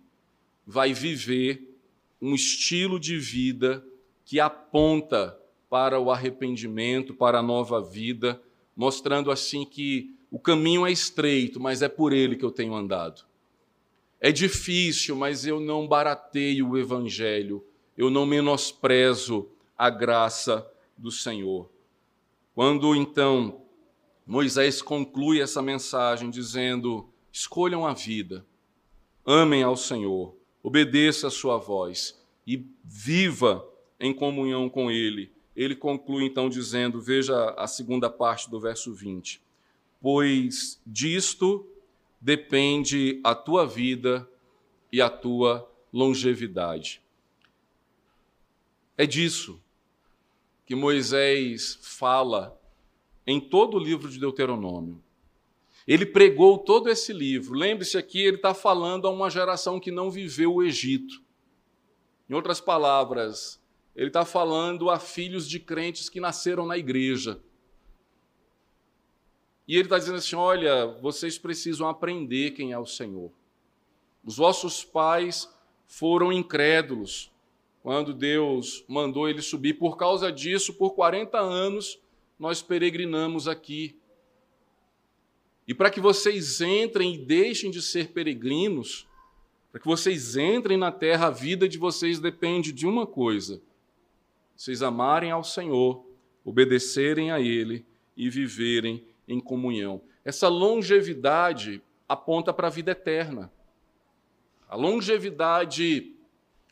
vai 0.72 0.94
viver 0.94 1.78
um 2.22 2.34
estilo 2.34 2.98
de 2.98 3.18
vida 3.18 3.86
que 4.24 4.40
aponta 4.40 5.38
para 5.70 6.00
o 6.00 6.10
arrependimento, 6.10 7.14
para 7.14 7.40
a 7.40 7.44
nova 7.44 7.82
vida, 7.82 8.42
mostrando 8.74 9.32
assim 9.32 9.66
que 9.66 10.16
o 10.32 10.40
caminho 10.40 10.88
é 10.88 10.92
estreito, 10.92 11.60
mas 11.60 11.82
é 11.82 11.90
por 11.90 12.14
ele 12.14 12.38
que 12.38 12.46
eu 12.46 12.52
tenho 12.52 12.74
andado. 12.74 13.26
É 14.18 14.32
difícil, 14.32 15.14
mas 15.14 15.46
eu 15.46 15.60
não 15.60 15.86
barateio 15.86 16.70
o 16.70 16.78
evangelho, 16.78 17.62
eu 17.98 18.10
não 18.10 18.26
menosprezo 18.26 19.50
a 19.78 19.90
graça 19.90 20.66
do 20.98 21.12
Senhor. 21.12 21.70
Quando 22.56 22.96
então 22.96 23.62
Moisés 24.26 24.82
conclui 24.82 25.42
essa 25.42 25.62
mensagem 25.62 26.30
dizendo: 26.30 27.10
escolham 27.30 27.86
a 27.86 27.94
vida, 27.94 28.46
amem 29.26 29.64
ao 29.64 29.76
Senhor, 29.76 30.40
obedeça 30.64 31.28
a 31.28 31.32
sua 31.32 31.58
voz 31.58 32.20
e 32.46 32.66
viva 32.84 33.68
em 34.00 34.14
comunhão 34.14 34.70
com 34.70 34.90
Ele. 34.90 35.32
Ele 35.56 35.76
conclui 35.76 36.26
então 36.26 36.50
dizendo: 36.50 37.02
veja 37.02 37.52
a 37.52 37.68
segunda 37.68 38.10
parte 38.10 38.50
do 38.50 38.60
verso 38.60 38.94
20: 38.94 39.42
Pois 40.00 40.82
disto 40.86 41.68
depende 42.20 43.20
a 43.24 43.36
tua 43.36 43.66
vida 43.66 44.28
e 44.92 45.02
a 45.02 45.10
tua 45.10 45.70
longevidade. 45.92 47.02
É 48.98 49.06
disso 49.06 49.62
que 50.66 50.76
Moisés 50.76 51.80
fala 51.82 52.58
em 53.26 53.40
todo 53.40 53.78
o 53.78 53.80
livro 53.80 54.10
de 54.10 54.20
Deuteronômio. 54.20 55.02
Ele 55.92 56.06
pregou 56.06 56.58
todo 56.58 56.90
esse 56.90 57.12
livro. 57.12 57.54
Lembre-se 57.54 57.98
aqui, 57.98 58.22
ele 58.22 58.38
está 58.38 58.54
falando 58.54 59.06
a 59.06 59.12
uma 59.12 59.30
geração 59.30 59.78
que 59.78 59.92
não 59.92 60.10
viveu 60.10 60.54
o 60.54 60.64
Egito. 60.64 61.22
Em 62.30 62.34
outras 62.34 62.62
palavras, 62.62 63.62
ele 63.94 64.08
está 64.08 64.24
falando 64.24 64.90
a 64.90 64.98
filhos 64.98 65.50
de 65.50 65.60
crentes 65.60 66.08
que 66.08 66.22
nasceram 66.22 66.66
na 66.66 66.78
igreja. 66.78 67.42
E 69.68 69.76
ele 69.76 69.84
está 69.84 69.98
dizendo 70.00 70.20
assim: 70.20 70.38
olha, 70.38 70.86
vocês 71.02 71.38
precisam 71.38 71.90
aprender 71.90 72.52
quem 72.52 72.72
é 72.72 72.80
o 72.80 72.86
Senhor. 72.86 73.30
Os 74.24 74.38
vossos 74.38 74.86
pais 74.86 75.54
foram 75.86 76.32
incrédulos, 76.32 77.34
quando 77.84 78.14
Deus 78.14 78.86
mandou 78.88 79.28
ele 79.28 79.42
subir. 79.42 79.74
Por 79.74 79.98
causa 79.98 80.32
disso, 80.32 80.74
por 80.74 80.92
40 80.92 81.38
anos, 81.38 82.00
nós 82.40 82.62
peregrinamos 82.62 83.46
aqui. 83.46 84.00
E 85.68 85.74
para 85.74 85.90
que 85.90 86.00
vocês 86.00 86.60
entrem 86.62 87.16
e 87.16 87.18
deixem 87.18 87.70
de 87.72 87.82
ser 87.82 88.10
peregrinos, 88.10 89.08
para 89.72 89.80
que 89.80 89.88
vocês 89.88 90.36
entrem 90.36 90.78
na 90.78 90.92
terra, 90.92 91.28
a 91.28 91.32
vida 91.32 91.68
de 91.68 91.78
vocês 91.78 92.20
depende 92.20 92.72
de 92.72 92.86
uma 92.86 93.08
coisa: 93.08 93.62
vocês 94.56 94.82
amarem 94.82 95.32
ao 95.32 95.44
Senhor, 95.44 96.06
obedecerem 96.44 97.32
a 97.32 97.40
Ele 97.40 97.86
e 98.18 98.30
viverem 98.30 99.06
em 99.28 99.40
comunhão. 99.40 100.02
Essa 100.26 100.48
longevidade 100.48 101.82
aponta 102.08 102.54
para 102.54 102.68
a 102.68 102.72
vida 102.72 102.92
eterna. 102.92 103.52
A 104.68 104.76
longevidade 104.76 106.16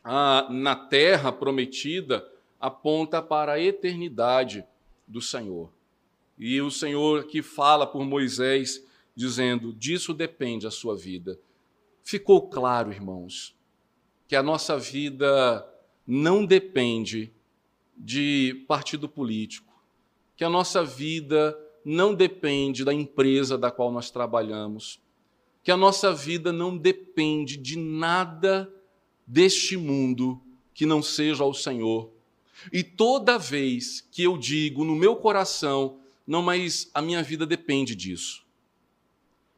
ah, 0.04 0.48
na 0.50 0.76
terra 0.76 1.32
prometida 1.32 2.28
aponta 2.60 3.22
para 3.22 3.54
a 3.54 3.60
eternidade 3.60 4.66
do 5.08 5.22
Senhor. 5.22 5.72
E 6.40 6.62
o 6.62 6.72
Senhor 6.72 7.26
que 7.26 7.42
fala 7.42 7.86
por 7.86 8.06
Moisés, 8.06 8.86
dizendo: 9.14 9.74
disso 9.74 10.14
depende 10.14 10.66
a 10.66 10.72
sua 10.72 10.96
vida. 10.96 11.38
Ficou 12.02 12.50
claro, 12.50 12.92
irmãos, 12.92 13.54
que 14.28 14.36
a 14.36 14.42
nossa 14.42 14.78
vida 14.80 15.68
não 16.08 16.46
depende 16.46 17.32
de 17.98 18.66
partido 18.68 19.10
político, 19.10 19.74
que 20.38 20.44
a 20.44 20.50
nossa 20.50 20.84
vida 20.84 21.60
não 21.84 22.16
depende 22.16 22.86
da 22.86 22.94
empresa 22.94 23.58
da 23.58 23.70
qual 23.70 23.92
nós 23.92 24.10
trabalhamos, 24.10 25.02
que 25.64 25.72
a 25.72 25.78
nossa 25.78 26.14
vida 26.14 26.54
não 26.54 26.78
depende 26.78 27.58
de 27.58 27.78
nada 27.78 28.72
deste 29.28 29.76
mundo 29.76 30.42
que 30.74 30.86
não 30.86 31.02
seja 31.02 31.44
ao 31.44 31.54
Senhor. 31.54 32.10
E 32.72 32.84
toda 32.84 33.38
vez 33.38 34.02
que 34.12 34.24
eu 34.24 34.38
digo 34.38 34.86
no 34.86 34.96
meu 34.96 35.16
coração, 35.16 36.00
não, 36.30 36.44
mas 36.44 36.92
a 36.94 37.02
minha 37.02 37.24
vida 37.24 37.44
depende 37.44 37.96
disso. 37.96 38.46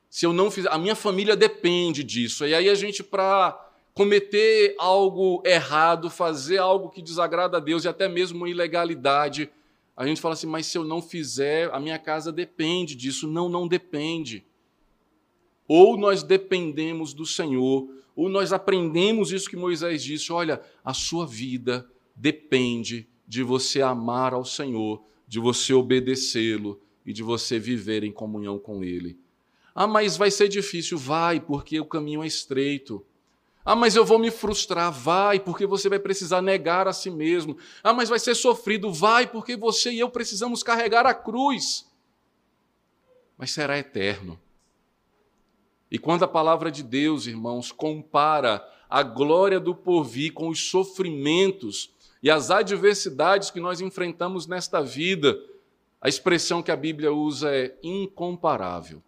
Se 0.09 0.25
eu 0.25 0.31
não 0.31 0.49
fizer, 0.49 0.71
a 0.71 0.77
minha 0.77 0.95
família 0.95 1.35
depende 1.35 2.01
disso. 2.01 2.45
E 2.45 2.55
aí 2.55 2.69
a 2.69 2.75
gente, 2.75 3.03
para 3.03 3.73
cometer 3.93 4.73
algo 4.79 5.43
errado, 5.45 6.09
fazer 6.09 6.59
algo 6.59 6.89
que 6.89 7.01
desagrada 7.01 7.57
a 7.57 7.59
Deus 7.59 7.83
e 7.83 7.89
até 7.89 8.07
mesmo 8.07 8.37
uma 8.37 8.49
ilegalidade, 8.49 9.49
a 9.97 10.07
gente 10.07 10.21
fala 10.21 10.33
assim, 10.33 10.47
mas 10.47 10.65
se 10.65 10.77
eu 10.77 10.85
não 10.85 11.01
fizer, 11.01 11.69
a 11.73 11.79
minha 11.79 11.99
casa 11.99 12.31
depende 12.31 12.95
disso. 12.95 13.27
Não, 13.27 13.49
não 13.49 13.67
depende. 13.67 14.45
Ou 15.67 15.97
nós 15.97 16.23
dependemos 16.23 17.13
do 17.13 17.25
Senhor, 17.25 17.89
ou 18.15 18.29
nós 18.29 18.53
aprendemos 18.53 19.33
isso 19.33 19.49
que 19.49 19.57
Moisés 19.57 20.01
disse: 20.01 20.31
olha, 20.31 20.61
a 20.85 20.93
sua 20.93 21.27
vida 21.27 21.85
depende 22.15 23.09
de 23.27 23.43
você 23.43 23.81
amar 23.81 24.33
ao 24.33 24.45
Senhor, 24.45 25.03
de 25.31 25.39
você 25.39 25.73
obedecê-lo 25.73 26.77
e 27.05 27.13
de 27.13 27.23
você 27.23 27.57
viver 27.57 28.03
em 28.03 28.11
comunhão 28.11 28.59
com 28.59 28.83
ele. 28.83 29.17
Ah, 29.73 29.87
mas 29.87 30.17
vai 30.17 30.29
ser 30.29 30.49
difícil. 30.49 30.97
Vai, 30.97 31.39
porque 31.39 31.79
o 31.79 31.85
caminho 31.85 32.21
é 32.21 32.27
estreito. 32.27 33.01
Ah, 33.63 33.73
mas 33.73 33.95
eu 33.95 34.03
vou 34.03 34.19
me 34.19 34.29
frustrar. 34.29 34.91
Vai, 34.91 35.39
porque 35.39 35.65
você 35.65 35.87
vai 35.87 35.99
precisar 35.99 36.41
negar 36.41 36.85
a 36.85 36.91
si 36.91 37.09
mesmo. 37.09 37.57
Ah, 37.81 37.93
mas 37.93 38.09
vai 38.09 38.19
ser 38.19 38.35
sofrido. 38.35 38.91
Vai, 38.91 39.25
porque 39.25 39.55
você 39.55 39.89
e 39.93 39.99
eu 39.99 40.09
precisamos 40.09 40.63
carregar 40.63 41.05
a 41.05 41.13
cruz. 41.13 41.89
Mas 43.37 43.51
será 43.51 43.77
eterno. 43.77 44.37
E 45.89 45.97
quando 45.97 46.23
a 46.23 46.27
palavra 46.27 46.69
de 46.69 46.83
Deus, 46.83 47.25
irmãos, 47.25 47.71
compara 47.71 48.61
a 48.89 49.01
glória 49.01 49.61
do 49.61 49.73
porvir 49.73 50.33
com 50.33 50.49
os 50.49 50.69
sofrimentos 50.69 51.89
e 52.21 52.29
as 52.29 52.51
adversidades 52.51 53.49
que 53.49 53.59
nós 53.59 53.81
enfrentamos 53.81 54.45
nesta 54.45 54.81
vida, 54.81 55.39
a 55.99 56.07
expressão 56.07 56.61
que 56.61 56.71
a 56.71 56.75
Bíblia 56.75 57.11
usa 57.11 57.55
é 57.55 57.75
incomparável. 57.81 59.01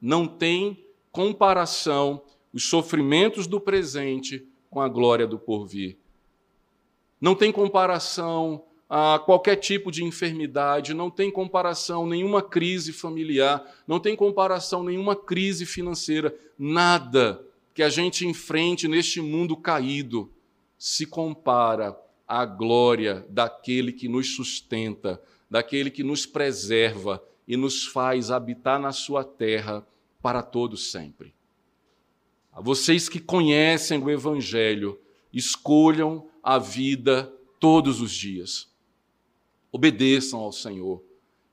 Não 0.00 0.26
tem 0.26 0.84
comparação 1.10 2.22
os 2.52 2.68
sofrimentos 2.68 3.46
do 3.46 3.60
presente 3.60 4.46
com 4.70 4.80
a 4.80 4.88
glória 4.88 5.26
do 5.26 5.38
porvir. 5.38 5.96
Não 7.20 7.34
tem 7.34 7.52
comparação 7.52 8.64
a 8.88 9.18
qualquer 9.18 9.56
tipo 9.56 9.90
de 9.90 10.04
enfermidade, 10.04 10.92
não 10.92 11.10
tem 11.10 11.30
comparação 11.30 12.06
nenhuma 12.06 12.42
crise 12.42 12.92
familiar, 12.92 13.64
não 13.86 13.98
tem 13.98 14.14
comparação 14.14 14.82
nenhuma 14.82 15.16
crise 15.16 15.64
financeira, 15.64 16.34
nada 16.58 17.42
que 17.72 17.82
a 17.82 17.88
gente 17.88 18.26
enfrente 18.26 18.86
neste 18.86 19.20
mundo 19.20 19.56
caído 19.56 20.30
se 20.76 21.06
compara 21.06 21.96
à 22.32 22.46
glória 22.46 23.26
daquele 23.28 23.92
que 23.92 24.08
nos 24.08 24.34
sustenta, 24.34 25.22
daquele 25.50 25.90
que 25.90 26.02
nos 26.02 26.24
preserva 26.24 27.22
e 27.46 27.58
nos 27.58 27.84
faz 27.84 28.30
habitar 28.30 28.80
na 28.80 28.90
sua 28.90 29.22
terra 29.22 29.86
para 30.22 30.42
todo 30.42 30.74
sempre. 30.74 31.34
A 32.50 32.58
vocês 32.58 33.06
que 33.06 33.20
conhecem 33.20 34.02
o 34.02 34.08
evangelho, 34.08 34.98
escolham 35.30 36.26
a 36.42 36.58
vida 36.58 37.30
todos 37.60 38.00
os 38.00 38.10
dias. 38.10 38.66
Obedeçam 39.70 40.40
ao 40.40 40.52
Senhor. 40.52 41.04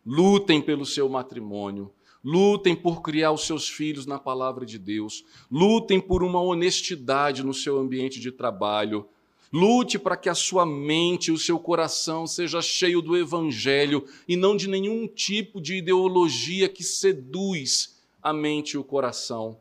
Lutem 0.05 0.61
pelo 0.61 0.85
seu 0.85 1.09
matrimônio. 1.09 1.91
Lutem 2.23 2.73
por 2.73 3.01
criar 3.01 3.33
os 3.33 3.45
seus 3.45 3.67
filhos 3.67 4.05
na 4.05 4.17
palavra 4.17 4.65
de 4.65 4.79
Deus. 4.79 5.25
Lutem 5.51 5.99
por 5.99 6.23
uma 6.23 6.41
honestidade 6.41 7.43
no 7.43 7.53
seu 7.53 7.77
ambiente 7.77 8.17
de 8.21 8.31
trabalho. 8.31 9.05
Lute 9.51 9.97
para 9.97 10.15
que 10.15 10.29
a 10.29 10.35
sua 10.35 10.65
mente 10.65 11.31
o 11.31 11.37
seu 11.37 11.59
coração 11.59 12.27
seja 12.27 12.61
cheio 12.61 13.01
do 13.01 13.17
evangelho 13.17 14.05
e 14.27 14.35
não 14.35 14.55
de 14.55 14.67
nenhum 14.67 15.07
tipo 15.07 15.59
de 15.59 15.75
ideologia 15.75 16.69
que 16.69 16.83
seduz 16.83 17.99
a 18.21 18.31
mente 18.31 18.73
e 18.73 18.77
o 18.77 18.83
coração. 18.83 19.59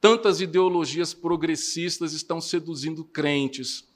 Tantas 0.00 0.42
ideologias 0.42 1.14
progressistas 1.14 2.12
estão 2.12 2.40
seduzindo 2.40 3.04
crentes, 3.04 3.88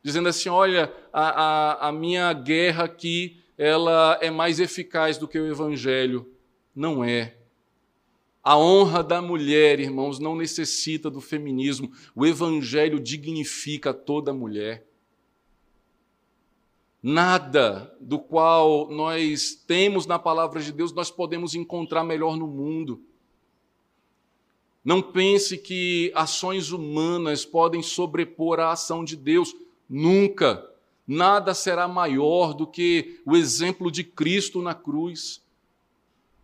dizendo 0.00 0.28
assim: 0.28 0.48
olha, 0.48 0.94
a, 1.12 1.28
a, 1.28 1.88
a 1.88 1.92
minha 1.92 2.32
guerra 2.32 2.84
aqui 2.84 3.40
ela 3.58 4.18
é 4.20 4.30
mais 4.30 4.60
eficaz 4.60 5.18
do 5.18 5.26
que 5.26 5.38
o 5.38 5.50
evangelho. 5.50 6.30
Não 6.74 7.02
é. 7.02 7.35
A 8.46 8.56
honra 8.56 9.02
da 9.02 9.20
mulher, 9.20 9.80
irmãos, 9.80 10.20
não 10.20 10.36
necessita 10.36 11.10
do 11.10 11.20
feminismo. 11.20 11.90
O 12.14 12.24
evangelho 12.24 13.00
dignifica 13.00 13.92
toda 13.92 14.32
mulher. 14.32 14.86
Nada 17.02 17.92
do 18.00 18.20
qual 18.20 18.88
nós 18.88 19.52
temos 19.66 20.06
na 20.06 20.16
palavra 20.16 20.62
de 20.62 20.70
Deus 20.70 20.92
nós 20.92 21.10
podemos 21.10 21.56
encontrar 21.56 22.04
melhor 22.04 22.36
no 22.36 22.46
mundo. 22.46 23.02
Não 24.84 25.02
pense 25.02 25.58
que 25.58 26.12
ações 26.14 26.70
humanas 26.70 27.44
podem 27.44 27.82
sobrepor 27.82 28.60
a 28.60 28.70
ação 28.70 29.04
de 29.04 29.16
Deus. 29.16 29.56
Nunca. 29.88 30.64
Nada 31.04 31.52
será 31.52 31.88
maior 31.88 32.54
do 32.54 32.64
que 32.64 33.20
o 33.26 33.36
exemplo 33.36 33.90
de 33.90 34.04
Cristo 34.04 34.62
na 34.62 34.72
cruz. 34.72 35.44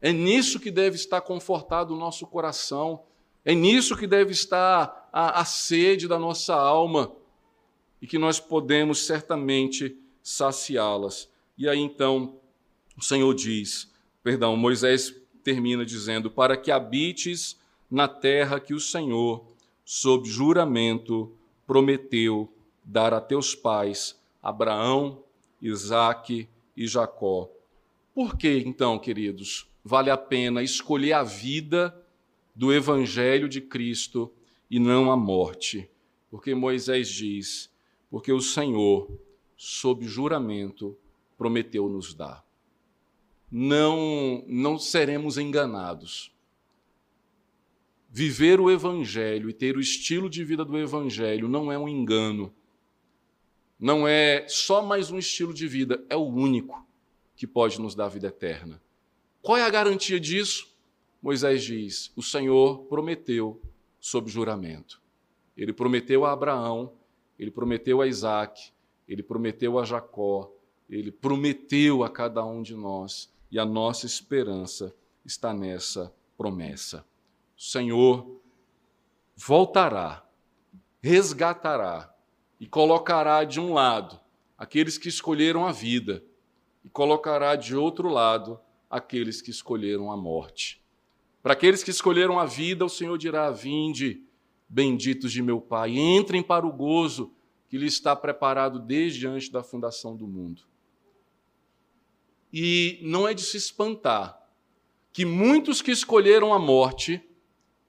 É 0.03 0.13
nisso 0.13 0.59
que 0.59 0.71
deve 0.71 0.97
estar 0.97 1.21
confortado 1.21 1.95
o 1.95 1.97
nosso 1.97 2.27
coração. 2.27 3.05
É 3.45 3.55
nisso 3.55 3.97
que 3.97 4.07
deve 4.07 4.33
estar 4.33 5.09
a, 5.13 5.41
a 5.41 5.45
sede 5.45 6.09
da 6.09 6.19
nossa 6.19 6.55
alma. 6.57 7.13
E 8.01 8.07
que 8.09 8.19
nós 8.19 8.41
podemos 8.41 9.07
certamente 9.07 9.97
saciá-las. 10.21 11.31
E 11.57 11.69
aí 11.69 11.79
então 11.79 12.35
o 12.97 13.03
Senhor 13.03 13.33
diz, 13.33 13.91
perdão, 14.25 14.57
Moisés 14.57 15.15
termina 15.45 15.85
dizendo: 15.85 16.31
Para 16.31 16.57
que 16.57 16.73
habites 16.73 17.57
na 17.91 18.09
terra 18.09 18.59
que 18.59 18.75
o 18.75 18.81
Senhor, 18.81 19.45
sob 19.85 20.29
juramento, 20.29 21.33
prometeu 21.67 22.53
dar 22.85 23.15
a 23.15 23.21
teus 23.21 23.55
pais, 23.55 24.21
Abraão, 24.43 25.23
Isaque 25.61 26.49
e 26.77 26.87
Jacó. 26.89 27.49
Por 28.15 28.37
que 28.37 28.63
então, 28.67 28.99
queridos, 28.99 29.69
vale 29.85 30.11
a 30.11 30.16
pena 30.16 30.62
escolher 30.62 31.12
a 31.12 31.22
vida 31.22 31.97
do 32.55 32.72
Evangelho 32.72 33.49
de 33.49 33.61
Cristo 33.61 34.33
e 34.70 34.78
não 34.78 35.11
a 35.11 35.16
morte? 35.16 35.91
Porque 36.30 36.55
Moisés 36.55 37.09
diz: 37.09 37.70
porque 38.11 38.33
o 38.33 38.41
Senhor 38.41 39.09
sob 39.64 40.05
juramento, 40.09 40.99
prometeu 41.39 41.89
nos 41.89 42.14
dar. 42.14 42.45
Não, 43.49 44.45
não 44.49 44.76
seremos 44.76 45.39
enganados. 45.39 46.35
Viver 48.11 48.61
o 48.61 48.68
Evangelho 48.68 49.49
e 49.49 49.53
ter 49.53 49.76
o 49.76 49.80
estilo 49.80 50.28
de 50.28 50.43
vida 50.43 50.64
do 50.64 50.76
Evangelho 50.76 51.49
não 51.49 51.70
é 51.70 51.78
um 51.78 51.89
engano. 51.89 52.53
Não 53.78 54.07
é 54.07 54.45
só 54.49 54.83
mais 54.83 55.12
um 55.12 55.18
estilo 55.18 55.55
de 55.55 55.68
vida, 55.68 56.05
é 56.11 56.16
o 56.16 56.26
único 56.26 56.85
que 57.37 57.47
pode 57.47 57.80
nos 57.80 57.95
dar 57.95 58.09
vida 58.09 58.26
eterna. 58.26 58.83
Qual 59.43 59.59
é 59.59 59.64
a 59.64 59.70
garantia 59.70 60.20
disso? 60.20 60.68
Moisés 61.20 61.64
diz: 61.64 62.12
o 62.14 62.22
Senhor 62.22 62.84
prometeu 62.84 63.61
sob 64.01 64.30
juramento. 64.30 65.03
Ele 65.57 65.72
prometeu 65.72 66.24
a 66.24 66.32
Abraão, 66.32 66.93
ele 67.36 67.51
prometeu 67.51 68.01
a 68.01 68.07
Isaac, 68.07 68.72
ele 69.07 69.22
prometeu 69.22 69.78
a 69.78 69.84
Jacó, 69.84 70.51
ele 70.88 71.11
prometeu 71.11 72.05
a 72.05 72.09
cada 72.09 72.45
um 72.45 72.62
de 72.62 72.74
nós, 72.74 73.32
e 73.51 73.59
a 73.59 73.64
nossa 73.64 74.07
esperança 74.07 74.95
está 75.24 75.53
nessa 75.53 76.14
promessa. 76.38 77.05
O 77.57 77.62
Senhor 77.62 78.40
voltará, 79.36 80.24
resgatará 81.03 82.14
e 82.61 82.66
colocará 82.66 83.45
de 83.45 83.59
um 83.59 83.72
lado 83.72 84.20
aqueles 84.57 84.97
que 84.97 85.09
escolheram 85.09 85.66
a 85.66 85.72
vida, 85.72 86.22
e 86.84 86.88
colocará 86.88 87.57
de 87.57 87.76
outro 87.76 88.09
lado 88.09 88.59
aqueles 88.93 89.40
que 89.40 89.51
escolheram 89.51 90.12
a 90.12 90.16
morte. 90.18 90.82
Para 91.43 91.55
aqueles 91.55 91.82
que 91.82 91.90
escolheram 91.90 92.38
a 92.38 92.45
vida, 92.45 92.84
o 92.84 92.90
Senhor 92.90 93.16
dirá: 93.16 93.51
Vinde, 93.51 94.22
benditos 94.68 95.32
de 95.32 95.43
meu 95.43 95.62
Pai, 95.62 95.97
entrem 95.97 96.43
para 96.43 96.66
o 96.66 96.72
gozo 96.72 97.32
que 97.70 97.78
lhe 97.78 97.86
está 97.86 98.14
preparado 98.14 98.78
desde 98.78 99.26
antes 99.26 99.49
da 99.49 99.62
fundação 99.62 100.14
do 100.14 100.28
mundo. 100.28 100.62
E 102.53 102.99
não 103.03 103.26
é 103.26 103.32
de 103.32 103.40
se 103.40 103.57
espantar 103.57 104.38
que 105.11 105.24
muitos 105.24 105.80
que 105.80 105.90
escolheram 105.90 106.53
a 106.53 106.59
morte 106.59 107.20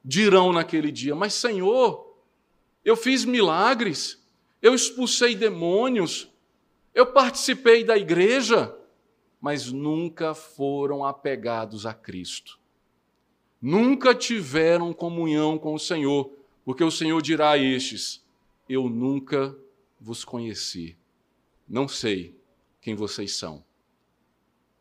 dirão 0.03 0.53
naquele 0.53 0.89
dia: 0.89 1.13
Mas, 1.13 1.33
Senhor, 1.33 2.17
eu 2.85 2.95
fiz 2.95 3.25
milagres, 3.25 4.25
eu 4.61 4.73
expulsei 4.73 5.35
demônios, 5.35 6.29
eu 6.95 7.07
participei 7.07 7.83
da 7.83 7.97
igreja, 7.97 8.73
mas 9.43 9.69
nunca 9.73 10.33
foram 10.33 11.03
apegados 11.03 11.85
a 11.85 11.93
Cristo. 11.93 12.57
Nunca 13.61 14.15
tiveram 14.15 14.93
comunhão 14.93 15.57
com 15.57 15.73
o 15.73 15.79
Senhor, 15.79 16.31
porque 16.63 16.81
o 16.81 16.89
Senhor 16.89 17.21
dirá 17.21 17.51
a 17.51 17.57
estes: 17.57 18.25
Eu 18.69 18.89
nunca 18.89 19.53
vos 19.99 20.23
conheci. 20.23 20.95
Não 21.67 21.89
sei 21.89 22.39
quem 22.79 22.95
vocês 22.95 23.35
são. 23.35 23.65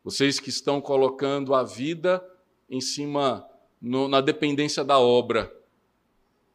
Vocês 0.05 0.39
que 0.39 0.51
estão 0.51 0.81
colocando 0.81 1.57
a 1.57 1.65
vida 1.65 2.25
em 2.71 2.81
cima, 2.81 3.45
no, 3.81 4.07
na 4.07 4.21
dependência 4.21 4.85
da 4.85 4.97
obra, 4.97 5.53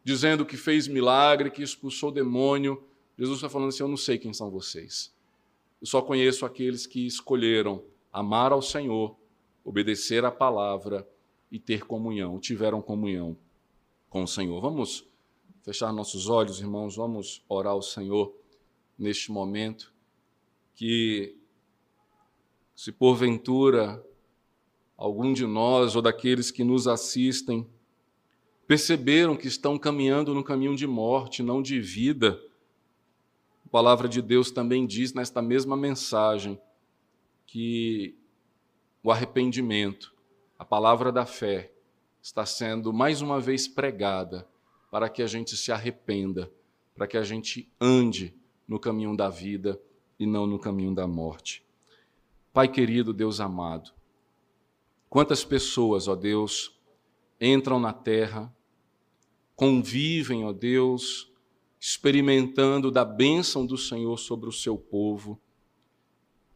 dizendo 0.02 0.46
que 0.46 0.56
fez 0.56 0.88
milagre, 0.88 1.52
que 1.52 1.62
expulsou 1.62 2.10
demônio. 2.10 2.82
Jesus 3.18 3.40
está 3.40 3.50
falando 3.50 3.68
assim: 3.68 3.84
Eu 3.84 3.90
não 3.90 3.98
sei 3.98 4.18
quem 4.18 4.32
são 4.32 4.50
vocês. 4.50 5.14
Eu 5.82 5.88
só 5.88 6.02
conheço 6.02 6.46
aqueles 6.46 6.88
que 6.88 7.06
escolheram 7.06 7.84
amar 8.18 8.52
ao 8.52 8.64
Senhor, 8.64 9.16
obedecer 9.64 10.26
à 10.26 10.32
palavra 10.32 11.08
e 11.52 11.60
ter 11.60 11.86
comunhão, 11.86 12.40
tiveram 12.40 12.82
comunhão 12.82 13.38
com 14.10 14.24
o 14.24 14.28
Senhor. 14.28 14.60
Vamos 14.60 15.08
fechar 15.62 15.94
nossos 15.94 16.28
olhos, 16.28 16.60
irmãos, 16.60 16.96
vamos 16.96 17.46
orar 17.48 17.74
ao 17.74 17.82
Senhor 17.84 18.34
neste 18.98 19.32
momento, 19.32 19.94
que 20.74 21.38
se 22.76 22.92
porventura 22.92 24.04
algum 24.98 25.32
de 25.32 25.46
nós 25.46 25.96
ou 25.96 26.02
daqueles 26.02 26.50
que 26.50 26.64
nos 26.64 26.88
assistem 26.88 27.70
perceberam 28.66 29.38
que 29.38 29.48
estão 29.48 29.78
caminhando 29.78 30.34
no 30.34 30.44
caminho 30.44 30.76
de 30.76 30.88
morte, 30.88 31.44
não 31.44 31.62
de 31.62 31.80
vida, 31.80 32.42
a 33.64 33.70
palavra 33.70 34.10
de 34.10 34.24
Deus 34.24 34.50
também 34.50 34.88
diz 34.88 35.14
nesta 35.14 35.40
mesma 35.40 35.78
mensagem 35.78 36.60
que 37.48 38.16
o 39.02 39.10
arrependimento, 39.10 40.14
a 40.60 40.66
palavra 40.66 41.12
da 41.12 41.26
fé, 41.26 41.72
está 42.22 42.46
sendo 42.46 42.92
mais 42.92 43.22
uma 43.22 43.40
vez 43.40 43.68
pregada 43.68 44.48
para 44.92 45.10
que 45.10 45.24
a 45.24 45.28
gente 45.28 45.56
se 45.56 45.72
arrependa, 45.72 46.52
para 46.94 47.08
que 47.08 47.18
a 47.18 47.24
gente 47.24 47.72
ande 47.80 48.36
no 48.68 48.78
caminho 48.78 49.16
da 49.16 49.30
vida 49.30 49.82
e 50.20 50.26
não 50.26 50.46
no 50.46 50.60
caminho 50.60 50.94
da 50.94 51.08
morte. 51.08 51.66
Pai 52.52 52.68
querido, 52.68 53.14
Deus 53.14 53.40
amado, 53.40 53.92
quantas 55.10 55.46
pessoas, 55.46 56.08
ó 56.08 56.16
Deus, 56.16 56.78
entram 57.40 57.80
na 57.80 57.94
terra, 57.94 58.54
convivem, 59.56 60.44
ó 60.44 60.52
Deus, 60.52 61.32
experimentando 61.80 62.92
da 62.92 63.06
bênção 63.06 63.66
do 63.66 63.78
Senhor 63.78 64.18
sobre 64.18 64.50
o 64.50 64.52
seu 64.52 64.78
povo, 64.78 65.40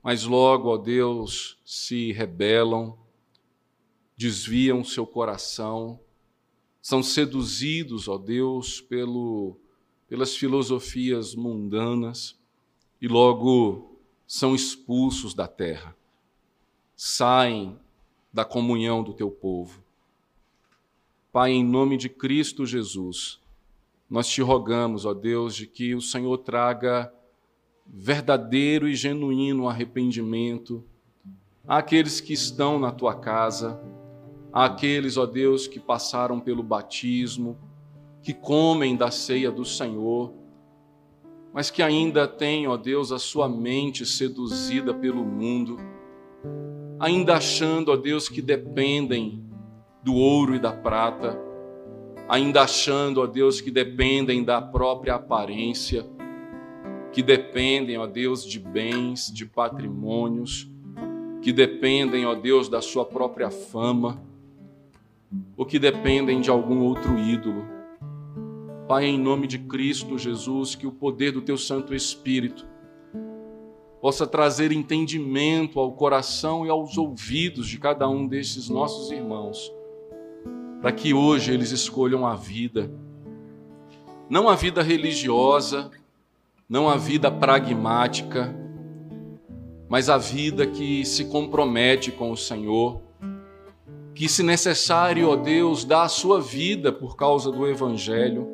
mas 0.03 0.23
logo, 0.23 0.69
ó 0.69 0.77
Deus, 0.77 1.57
se 1.63 2.11
rebelam, 2.11 2.97
desviam 4.17 4.83
seu 4.83 5.05
coração, 5.05 5.99
são 6.81 7.03
seduzidos, 7.03 8.07
ó 8.07 8.17
Deus, 8.17 8.81
pelo, 8.81 9.57
pelas 10.07 10.35
filosofias 10.35 11.35
mundanas 11.35 12.35
e 12.99 13.07
logo 13.07 13.99
são 14.25 14.55
expulsos 14.55 15.33
da 15.33 15.47
terra, 15.47 15.95
saem 16.95 17.77
da 18.33 18.43
comunhão 18.43 19.03
do 19.03 19.13
teu 19.13 19.29
povo. 19.29 19.83
Pai, 21.31 21.51
em 21.51 21.63
nome 21.63 21.95
de 21.97 22.09
Cristo 22.09 22.65
Jesus, 22.65 23.39
nós 24.09 24.27
te 24.27 24.41
rogamos, 24.41 25.05
ó 25.05 25.13
Deus, 25.13 25.55
de 25.55 25.67
que 25.67 25.95
o 25.95 26.01
Senhor 26.01 26.37
traga 26.39 27.13
verdadeiro 27.93 28.87
e 28.87 28.95
genuíno 28.95 29.67
arrependimento. 29.67 30.83
Àqueles 31.67 32.21
que 32.21 32.33
estão 32.33 32.79
na 32.79 32.91
tua 32.91 33.15
casa, 33.15 33.79
àqueles, 34.51 35.17
ó 35.17 35.25
Deus, 35.25 35.67
que 35.67 35.79
passaram 35.79 36.39
pelo 36.39 36.63
batismo, 36.63 37.57
que 38.23 38.33
comem 38.33 38.95
da 38.95 39.11
ceia 39.11 39.51
do 39.51 39.65
Senhor 39.65 40.41
mas 41.53 41.69
que 41.69 41.83
ainda 41.83 42.27
tem, 42.27 42.67
ó 42.67 42.77
Deus, 42.77 43.11
a 43.11 43.19
sua 43.19 43.49
mente 43.49 44.05
seduzida 44.05 44.93
pelo 44.93 45.23
mundo, 45.23 45.77
ainda 46.99 47.35
achando, 47.35 47.91
ó 47.91 47.97
Deus, 47.97 48.29
que 48.29 48.41
dependem 48.41 49.43
do 50.01 50.15
ouro 50.15 50.55
e 50.55 50.59
da 50.59 50.71
prata, 50.71 51.37
ainda 52.27 52.61
achando, 52.61 53.21
ó 53.21 53.27
Deus, 53.27 53.59
que 53.59 53.69
dependem 53.69 54.43
da 54.43 54.61
própria 54.61 55.15
aparência, 55.15 56.05
que 57.11 57.21
dependem, 57.21 57.97
ó 57.97 58.07
Deus, 58.07 58.45
de 58.45 58.59
bens, 58.59 59.31
de 59.31 59.45
patrimônios, 59.45 60.69
que 61.41 61.51
dependem, 61.51 62.25
ó 62.25 62.33
Deus, 62.33 62.69
da 62.69 62.81
sua 62.81 63.03
própria 63.03 63.49
fama, 63.51 64.21
ou 65.57 65.65
que 65.65 65.79
dependem 65.79 66.39
de 66.39 66.49
algum 66.49 66.81
outro 66.81 67.17
ídolo. 67.17 67.65
Pai, 68.87 69.05
em 69.05 69.17
nome 69.17 69.47
de 69.47 69.57
Cristo 69.57 70.17
Jesus, 70.17 70.75
que 70.75 70.87
o 70.87 70.91
poder 70.91 71.31
do 71.31 71.41
Teu 71.41 71.57
Santo 71.57 71.93
Espírito 71.95 72.67
possa 74.01 74.25
trazer 74.25 74.71
entendimento 74.71 75.79
ao 75.79 75.91
coração 75.91 76.65
e 76.65 76.69
aos 76.69 76.97
ouvidos 76.97 77.67
de 77.67 77.77
cada 77.77 78.09
um 78.09 78.27
desses 78.27 78.67
nossos 78.67 79.11
irmãos, 79.11 79.71
para 80.81 80.91
que 80.91 81.13
hoje 81.13 81.53
eles 81.53 81.71
escolham 81.71 82.25
a 82.25 82.35
vida, 82.35 82.91
não 84.29 84.49
a 84.49 84.55
vida 84.55 84.81
religiosa, 84.81 85.91
não 86.71 86.87
a 86.87 86.95
vida 86.95 87.29
pragmática, 87.29 88.55
mas 89.89 90.07
a 90.07 90.17
vida 90.17 90.65
que 90.65 91.03
se 91.03 91.25
compromete 91.25 92.13
com 92.13 92.31
o 92.31 92.37
Senhor, 92.37 93.01
que, 94.15 94.29
se 94.29 94.41
necessário, 94.41 95.27
ó 95.27 95.35
Deus, 95.35 95.83
dá 95.83 96.03
a 96.03 96.07
sua 96.07 96.39
vida 96.39 96.89
por 96.89 97.17
causa 97.17 97.51
do 97.51 97.67
Evangelho 97.67 98.47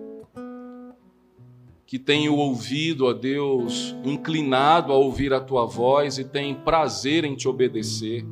que 1.85 1.99
tem 1.99 2.27
o 2.27 2.35
ouvido, 2.35 3.05
ó 3.05 3.13
Deus, 3.13 3.95
inclinado 4.03 4.91
a 4.91 4.95
ouvir 4.95 5.31
a 5.31 5.39
tua 5.39 5.67
voz 5.67 6.17
e 6.17 6.23
tem 6.23 6.55
prazer 6.55 7.23
em 7.23 7.35
te 7.35 7.47
obedecer, 7.47 8.25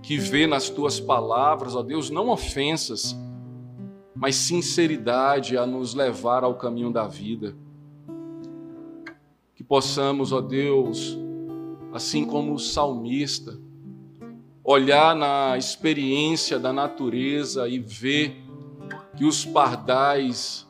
que 0.00 0.16
vê 0.16 0.46
nas 0.46 0.70
tuas 0.70 1.00
palavras, 1.00 1.74
ó 1.74 1.82
Deus, 1.82 2.08
não 2.08 2.28
ofensas, 2.28 3.18
mas 4.14 4.36
sinceridade 4.36 5.58
a 5.58 5.66
nos 5.66 5.92
levar 5.92 6.44
ao 6.44 6.54
caminho 6.54 6.92
da 6.92 7.08
vida. 7.08 7.65
Possamos, 9.68 10.32
ó 10.32 10.40
Deus, 10.40 11.18
assim 11.92 12.24
como 12.24 12.54
o 12.54 12.58
salmista, 12.58 13.58
olhar 14.62 15.16
na 15.16 15.58
experiência 15.58 16.56
da 16.58 16.72
natureza 16.72 17.68
e 17.68 17.80
ver 17.80 18.44
que 19.16 19.24
os 19.24 19.44
pardais 19.44 20.66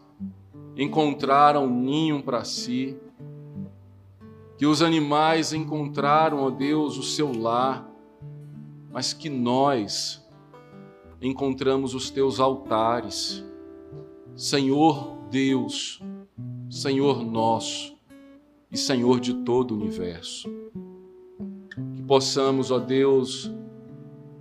encontraram 0.77 1.69
ninho 1.69 2.23
para 2.23 2.43
si, 2.45 2.97
que 4.57 4.65
os 4.65 4.81
animais 4.81 5.53
encontraram, 5.53 6.43
ó 6.43 6.51
Deus, 6.51 6.97
o 6.97 7.03
seu 7.03 7.39
lar, 7.39 7.87
mas 8.91 9.13
que 9.13 9.29
nós 9.29 10.27
encontramos 11.21 11.95
os 11.95 12.09
teus 12.09 12.41
altares. 12.41 13.45
Senhor 14.35 15.19
Deus, 15.31 16.01
Senhor 16.71 17.23
nosso 17.23 17.96
e 18.77 18.79
Senhor 18.79 19.19
de 19.21 19.33
todo 19.33 19.73
o 19.73 19.75
universo. 19.75 20.47
Que 21.95 22.03
possamos, 22.03 22.71
ó 22.71 22.79
Deus, 22.79 23.51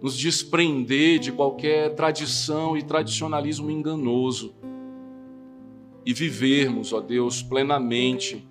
nos 0.02 0.18
desprender 0.18 1.20
de 1.20 1.32
qualquer 1.32 1.96
tradição 1.96 2.78
e 2.78 2.84
tradicionalismo 2.84 3.72
enganoso 3.72 4.54
e 6.06 6.14
vivermos, 6.14 6.92
ó 6.92 7.00
Deus, 7.00 7.42
plenamente, 7.42 8.46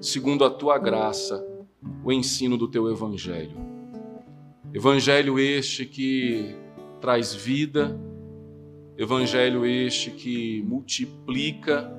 segundo 0.00 0.44
a 0.44 0.50
tua 0.50 0.78
graça, 0.78 1.44
o 2.04 2.12
ensino 2.12 2.56
do 2.56 2.68
teu 2.68 2.88
evangelho. 2.88 3.56
Evangelho 4.72 5.40
este 5.40 5.84
que 5.86 6.54
traz 7.00 7.34
vida, 7.34 7.98
evangelho 8.96 9.66
este 9.66 10.12
que 10.12 10.62
multiplica 10.62 11.92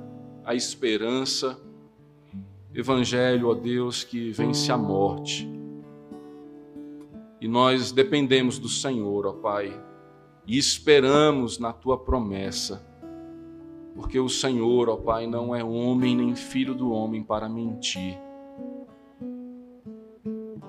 a 0.45 0.55
esperança, 0.55 1.66
evangelho, 2.79 3.49
ó 3.49 3.53
Deus, 3.53 4.03
que 4.03 4.31
vence 4.31 4.71
a 4.71 4.77
morte. 4.77 5.49
E 7.41 7.47
nós 7.47 7.91
dependemos 7.91 8.57
do 8.59 8.69
Senhor, 8.69 9.25
ó 9.25 9.33
Pai, 9.33 9.79
e 10.45 10.57
esperamos 10.57 11.59
na 11.59 11.73
tua 11.73 11.97
promessa 11.97 12.87
porque 13.97 14.19
o 14.19 14.29
Senhor, 14.29 14.89
ó 14.89 14.95
Pai, 14.95 15.25
não 15.25 15.55
é 15.55 15.63
homem 15.63 16.15
nem 16.15 16.35
filho 16.35 16.75
do 16.75 16.91
homem 16.91 17.23
para 17.23 17.49
mentir. 17.49 18.15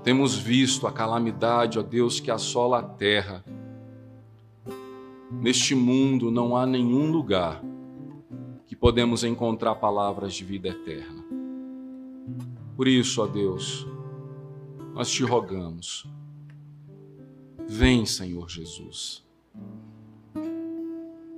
Temos 0.03 0.35
visto 0.35 0.87
a 0.87 0.93
calamidade, 0.93 1.79
ó 1.79 1.83
Deus, 1.83 2.21
que 2.21 2.31
assola 2.31 2.79
a 2.79 2.83
terra. 2.83 3.45
Neste 5.31 5.75
mundo 5.75 6.31
não 6.31 6.57
há 6.57 6.65
nenhum 6.65 7.13
lugar 7.13 7.63
que 8.67 8.75
podemos 8.75 9.23
encontrar 9.23 9.75
palavras 9.75 10.33
de 10.33 10.43
vida 10.43 10.69
eterna. 10.69 11.18
Por 12.79 12.87
isso, 12.87 13.21
ó 13.21 13.27
Deus, 13.27 13.85
nós 14.95 15.11
te 15.11 15.25
rogamos. 15.25 16.07
Vem, 17.67 18.07
Senhor 18.07 18.49
Jesus. 18.49 19.27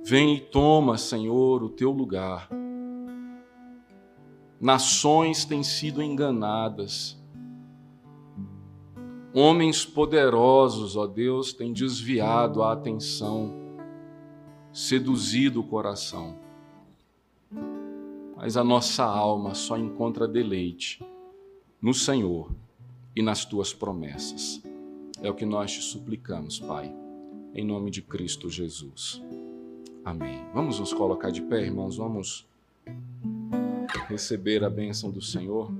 Vem 0.05 0.35
e 0.35 0.39
toma, 0.39 0.99
Senhor, 0.99 1.63
o 1.63 1.69
teu 1.69 1.89
lugar. 1.89 2.47
Nações 4.59 5.43
têm 5.43 5.63
sido 5.63 5.99
enganadas. 5.99 7.19
Homens 9.33 9.83
poderosos, 9.83 10.95
ó 10.95 11.07
Deus, 11.07 11.53
têm 11.53 11.73
desviado 11.73 12.61
a 12.61 12.71
atenção, 12.71 13.51
seduzido 14.71 15.61
o 15.61 15.67
coração. 15.67 16.37
Mas 18.37 18.55
a 18.55 18.63
nossa 18.63 19.03
alma 19.03 19.55
só 19.55 19.75
encontra 19.75 20.27
deleite 20.27 21.03
no 21.81 21.93
Senhor 21.93 22.51
e 23.15 23.23
nas 23.23 23.43
tuas 23.43 23.73
promessas. 23.73 24.61
É 25.21 25.29
o 25.29 25.33
que 25.33 25.45
nós 25.45 25.71
te 25.71 25.81
suplicamos, 25.81 26.59
Pai, 26.59 26.93
em 27.53 27.65
nome 27.65 27.89
de 27.89 28.01
Cristo 28.01 28.49
Jesus. 28.49 29.21
Amém. 30.05 30.45
Vamos 30.53 30.79
nos 30.79 30.93
colocar 30.93 31.31
de 31.31 31.41
pé, 31.41 31.61
irmãos, 31.63 31.97
vamos 31.97 32.47
receber 34.07 34.63
a 34.63 34.69
bênção 34.69 35.09
do 35.09 35.21
Senhor. 35.21 35.71